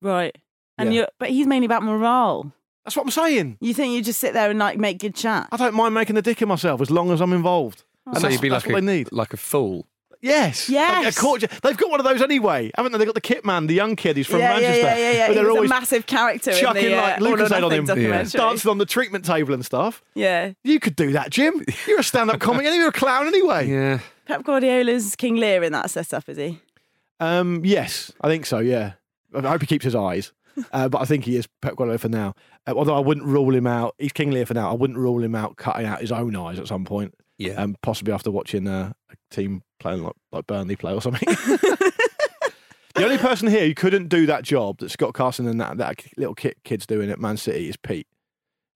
Right. 0.00 0.36
And 0.78 0.92
Yeah. 0.92 1.00
you're, 1.00 1.08
but 1.18 1.30
he's 1.30 1.46
mainly 1.46 1.66
about 1.66 1.82
morale. 1.82 2.52
That's 2.84 2.96
what 2.96 3.04
I'm 3.04 3.10
saying. 3.10 3.58
You 3.60 3.74
think 3.74 3.94
you 3.94 4.02
just 4.02 4.20
sit 4.20 4.32
there 4.32 4.50
and 4.50 4.58
like 4.58 4.78
make 4.78 4.98
good 4.98 5.14
chat? 5.14 5.48
I 5.50 5.56
don't 5.56 5.74
mind 5.74 5.94
making 5.94 6.16
a 6.16 6.22
dick 6.22 6.40
of 6.42 6.48
myself 6.48 6.80
as 6.80 6.90
long 6.90 7.10
as 7.10 7.20
I'm 7.20 7.32
involved. 7.32 7.82
And 8.06 8.16
so 8.16 8.22
that's, 8.22 8.34
you'd 8.34 8.42
be 8.42 8.50
like 8.50 8.64
what 8.66 8.78
a, 8.78 8.80
they 8.80 8.98
need. 8.98 9.10
like 9.10 9.32
a 9.32 9.36
fool. 9.38 9.86
Yes. 10.24 10.70
Yes. 10.70 11.04
Like 11.04 11.16
a 11.16 11.20
court, 11.20 11.60
they've 11.62 11.76
got 11.76 11.90
one 11.90 12.00
of 12.00 12.04
those 12.06 12.22
anyway, 12.22 12.70
haven't 12.76 12.92
they? 12.92 12.98
They've 12.98 13.06
got 13.06 13.14
the 13.14 13.20
kit 13.20 13.44
man, 13.44 13.66
the 13.66 13.74
young 13.74 13.94
kid 13.94 14.16
who's 14.16 14.26
from 14.26 14.38
yeah, 14.40 14.54
Manchester. 14.54 14.78
yeah, 14.78 14.96
yeah, 14.96 14.96
yeah, 14.96 15.12
yeah. 15.12 15.26
where 15.26 15.34
They're 15.34 15.44
was 15.44 15.54
always 15.56 15.70
a 15.70 15.74
massive 15.74 16.06
character 16.06 16.52
chucking 16.52 16.84
in 16.84 16.90
the 16.92 16.96
uh, 16.96 17.02
like 17.02 17.20
All 17.20 17.26
or 17.28 17.36
Lucozade 17.36 17.52
on 17.52 17.60
Nothing 17.60 17.78
him, 17.78 17.84
documentary. 17.84 18.38
dancing 18.40 18.70
on 18.70 18.78
the 18.78 18.86
treatment 18.86 19.24
table 19.26 19.52
and 19.52 19.64
stuff. 19.64 20.02
Yeah. 20.14 20.52
You 20.64 20.80
could 20.80 20.96
do 20.96 21.12
that, 21.12 21.30
Jim. 21.30 21.62
You're 21.86 22.00
a 22.00 22.04
stand-up 22.04 22.40
comic, 22.40 22.64
and 22.64 22.74
you're 22.74 22.88
a 22.88 22.92
clown 22.92 23.26
anyway. 23.26 23.68
Yeah. 23.68 24.00
Pep 24.26 24.44
Guardiola's 24.44 25.14
King 25.14 25.36
Lear 25.36 25.62
in 25.62 25.72
that 25.72 25.90
setup, 25.90 26.26
is 26.30 26.38
he? 26.38 26.58
Um, 27.20 27.62
yes, 27.64 28.10
I 28.22 28.28
think 28.28 28.46
so. 28.46 28.58
Yeah, 28.60 28.94
I 29.34 29.42
hope 29.42 29.60
he 29.60 29.66
keeps 29.66 29.84
his 29.84 29.94
eyes, 29.94 30.32
uh, 30.72 30.88
but 30.88 31.02
I 31.02 31.04
think 31.04 31.24
he 31.26 31.36
is 31.36 31.46
Pep 31.60 31.76
Guardiola 31.76 31.98
for 31.98 32.08
now. 32.08 32.34
Uh, 32.66 32.72
although 32.74 32.96
I 32.96 33.00
wouldn't 33.00 33.26
rule 33.26 33.54
him 33.54 33.66
out. 33.66 33.94
He's 33.98 34.12
King 34.12 34.30
Lear 34.30 34.46
for 34.46 34.54
now. 34.54 34.70
I 34.70 34.74
wouldn't 34.74 34.98
rule 34.98 35.22
him 35.22 35.34
out 35.34 35.56
cutting 35.56 35.84
out 35.84 36.00
his 36.00 36.10
own 36.10 36.34
eyes 36.34 36.58
at 36.58 36.66
some 36.66 36.86
point. 36.86 37.14
Yeah. 37.36 37.54
um, 37.54 37.76
possibly 37.82 38.12
after 38.14 38.30
watching 38.30 38.68
uh, 38.68 38.92
a 39.10 39.34
team 39.34 39.62
playing 39.84 40.02
like, 40.02 40.14
like 40.32 40.46
Burnley 40.46 40.76
play 40.76 40.94
or 40.94 41.02
something. 41.02 41.28
the 41.28 43.04
only 43.04 43.18
person 43.18 43.48
here 43.48 43.66
who 43.66 43.74
couldn't 43.74 44.08
do 44.08 44.24
that 44.26 44.42
job 44.42 44.78
that 44.78 44.90
Scott 44.90 45.12
Carson 45.12 45.46
and 45.46 45.60
that, 45.60 45.76
that 45.76 46.02
little 46.16 46.34
kid, 46.34 46.54
kid's 46.64 46.86
doing 46.86 47.10
at 47.10 47.20
Man 47.20 47.36
City 47.36 47.68
is 47.68 47.76
Pete 47.76 48.06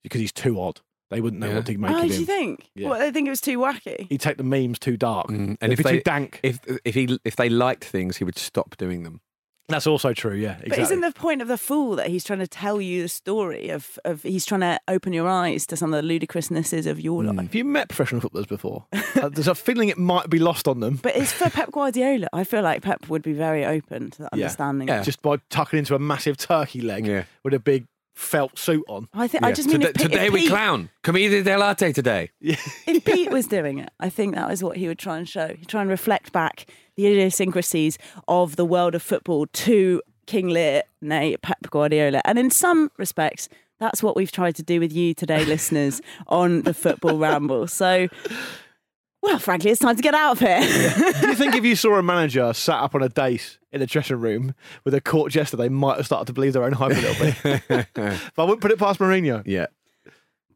because 0.03 0.21
he's 0.21 0.33
too 0.33 0.61
odd. 0.61 0.81
They 1.11 1.23
wouldn't 1.23 1.41
know 1.41 1.49
Yeah. 1.49 1.55
what 1.57 1.67
to 1.67 1.79
make 1.79 1.91
oh, 1.91 1.95
of 1.95 2.03
do 2.03 2.13
him. 2.13 2.21
you 2.21 2.27
think? 2.27 2.71
Yeah. 2.75 2.89
What, 2.91 2.99
they 2.99 3.11
think 3.11 3.27
it 3.27 3.31
was 3.31 3.41
too 3.41 3.59
wacky? 3.59 4.07
He'd 4.11 4.21
take 4.21 4.37
the 4.37 4.43
memes 4.43 4.79
too 4.79 4.99
dark. 4.99 5.29
Mm, 5.29 5.57
and 5.63 5.73
if 5.73 5.81
if 5.81 5.87
too 5.87 5.93
they 5.93 6.01
dank. 6.01 6.41
if 6.43 6.61
if 6.85 6.95
he 6.95 7.19
if 7.25 7.37
they 7.37 7.49
liked 7.49 7.85
things, 7.85 8.19
he 8.19 8.25
would 8.25 8.37
stop 8.37 8.77
doing 8.77 9.05
them. 9.05 9.23
That's 9.69 9.87
also 9.87 10.15
true, 10.15 10.35
yeah. 10.35 10.53
Exactly. 10.53 10.71
But 10.71 10.79
isn't 10.79 11.01
the 11.03 11.13
point 11.13 11.43
of 11.43 11.49
the 11.49 11.59
fool 11.59 11.97
that 11.97 12.07
he's 12.09 12.25
trying 12.25 12.39
to 12.39 12.47
tell 12.49 12.81
you 12.81 13.03
the 13.03 13.09
story 13.09 13.69
of, 13.69 13.99
of 14.05 14.23
he's 14.23 14.47
trying 14.47 14.63
to 14.63 14.81
open 14.89 15.13
your 15.13 15.29
eyes 15.29 15.67
to 15.67 15.77
some 15.77 15.93
of 15.93 16.03
the 16.03 16.09
ludicrousnesses 16.19 16.87
of 16.87 16.99
your 16.99 17.23
life? 17.23 17.37
Have 17.37 17.55
you 17.55 17.65
met 17.65 17.89
professional 17.89 18.23
footballers 18.23 18.47
before? 18.47 18.87
uh, 19.17 19.29
there's 19.29 19.47
a 19.49 19.55
feeling 19.55 19.91
it 19.91 19.99
might 19.99 20.31
be 20.31 20.39
lost 20.39 20.67
on 20.69 20.81
them. 20.81 20.97
But 21.03 21.17
it's 21.17 21.33
for 21.33 21.51
Pep 21.51 21.71
Guardiola. 21.71 22.29
I 22.33 22.45
feel 22.45 22.63
like 22.63 22.81
Pep 22.83 23.09
would 23.11 23.23
be 23.23 23.35
very 23.35 23.65
open 23.67 24.11
to 24.13 24.23
that 24.23 24.31
Yeah. 24.35 24.45
understanding. 24.45 24.89
Yeah. 24.89 25.03
Just 25.03 25.21
by 25.21 25.37
tucking 25.51 25.79
into 25.81 25.95
a 25.95 25.99
massive 25.99 26.39
turkey 26.39 26.81
leg 26.81 27.07
Yeah. 27.07 27.25
with 27.45 27.53
a 27.53 27.59
big 27.61 27.87
felt 28.19 28.59
suit 28.59 28.85
on. 28.89 29.09
I 29.15 29.29
think 29.29 29.45
I 29.45 29.53
just 29.53 29.69
mean 29.69 29.81
today, 29.81 29.91
if, 29.91 29.95
Pete, 29.95 30.11
today 30.11 30.27
if, 30.27 30.33
we 30.33 30.41
Pete, 30.41 30.51
clown. 30.51 30.91
Commedia 31.03 31.43
dell'arte 31.43 31.95
today. 31.95 32.31
if 32.41 33.05
Pete 33.05 33.31
was 33.31 33.47
doing 33.47 33.79
it, 33.79 33.91
I 34.01 34.11
think 34.11 34.35
that 34.35 34.49
was 34.49 34.63
what 34.63 34.77
he 34.77 34.89
would 34.89 34.99
try 34.99 35.19
and 35.19 35.29
show. 35.29 35.49
He'd 35.49 35.69
try 35.69 35.81
and 35.81 35.89
reflect 35.89 36.33
back 36.33 36.67
the 36.97 37.07
idiosyncrasies 37.07 37.97
of 38.27 38.57
the 38.57 38.65
world 38.65 38.95
of 38.95 39.03
football 39.03 39.47
to 39.47 40.03
King 40.27 40.49
Lear, 40.49 40.83
nay 41.01 41.37
Pep 41.37 41.71
Guardiola. 41.71 42.21
And 42.25 42.39
in 42.39 42.51
some 42.51 42.91
respects, 42.99 43.49
that's 43.79 44.03
what 44.03 44.17
we've 44.17 44.33
tried 44.33 44.57
to 44.57 44.63
do 44.63 44.81
with 44.81 44.93
you 44.93 45.15
today, 45.15 45.45
listeners, 45.47 46.01
on 46.27 46.63
the 46.63 46.75
Football 46.75 47.19
Ramble. 47.19 47.69
So, 47.69 48.09
well, 49.23 49.39
frankly, 49.39 49.71
it's 49.71 49.81
time 49.81 49.97
to 49.97 50.03
get 50.03 50.15
out 50.15 50.33
of 50.33 50.39
here. 50.41 50.61
Do 51.21 51.29
you 51.29 51.35
think 51.35 51.55
if 51.55 51.65
you 51.65 51.77
saw 51.77 51.97
a 51.97 52.03
manager 52.03 52.53
sat 52.53 52.81
up 52.81 52.95
on 52.95 53.03
a 53.03 53.09
dais 53.09 53.58
in 53.73 53.83
a 53.83 53.87
dressing 53.87 54.21
room 54.21 54.55
with 54.85 54.95
a 54.95 55.01
court 55.01 55.33
jester, 55.33 55.57
they 55.57 55.69
might 55.69 55.97
have 55.97 56.07
started 56.07 56.27
to 56.27 56.33
believe 56.33 56.53
their 56.53 56.65
own 56.65 56.73
hype 56.73 56.93
a 56.93 57.01
little 57.01 57.61
bit? 57.69 57.87
but 57.95 58.43
I 58.43 58.45
wouldn't 58.45 58.61
put 58.61 58.71
it 58.71 58.79
past 58.79 59.01
Mourinho. 59.01 59.43
Yeah. 59.45 59.67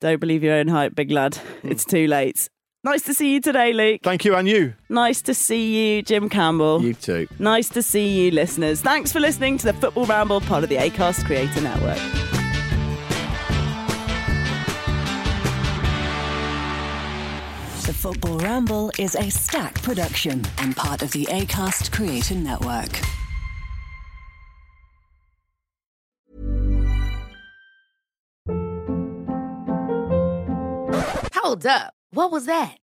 Don't 0.01 0.21
believe 0.21 0.43
your 0.43 0.55
own 0.55 0.69
hype, 0.69 0.95
big 0.95 1.11
lad. 1.11 1.37
Hmm. 1.37 1.71
It's 1.71 1.85
too 1.85 2.07
late. 2.07 2.49
Nice 2.85 3.03
to 3.03 3.15
see 3.15 3.33
you 3.33 3.41
today, 3.41 3.73
Luke. 3.73 4.01
Thank 4.03 4.25
you, 4.25 4.35
and 4.35 4.49
you. 4.49 4.75
Nice 4.89 5.23
to 5.23 5.35
see 5.35 5.97
you, 5.97 6.03
Jim 6.03 6.29
Campbell. 6.29 6.83
You 6.83 6.95
too. 6.95 7.29
Nice 7.39 7.69
to 7.71 7.83
see 7.83 8.09
you, 8.09 8.33
listeners. 8.33 8.81
Thanks 8.81 9.13
for 9.13 9.21
listening 9.21 9.57
to 9.59 9.67
the 9.67 9.73
Football 9.75 10.07
Ramble, 10.07 10.41
part 10.41 10.65
of 10.65 10.69
the 10.69 10.77
ACAST 10.77 11.25
Creator 11.25 11.61
Network. 11.61 12.32
Football 18.03 18.39
Ramble 18.39 18.91
is 18.99 19.15
a 19.15 19.31
Stak 19.31 19.81
production 19.81 20.45
and 20.59 20.75
part 20.75 21.03
of 21.03 21.13
the 21.13 21.25
ACAST 21.27 21.93
Creator 21.93 22.35
Network. 22.35 22.91
Hold 31.33 31.65
up. 31.65 31.95
What 32.11 32.33
was 32.33 32.47
that? 32.47 32.82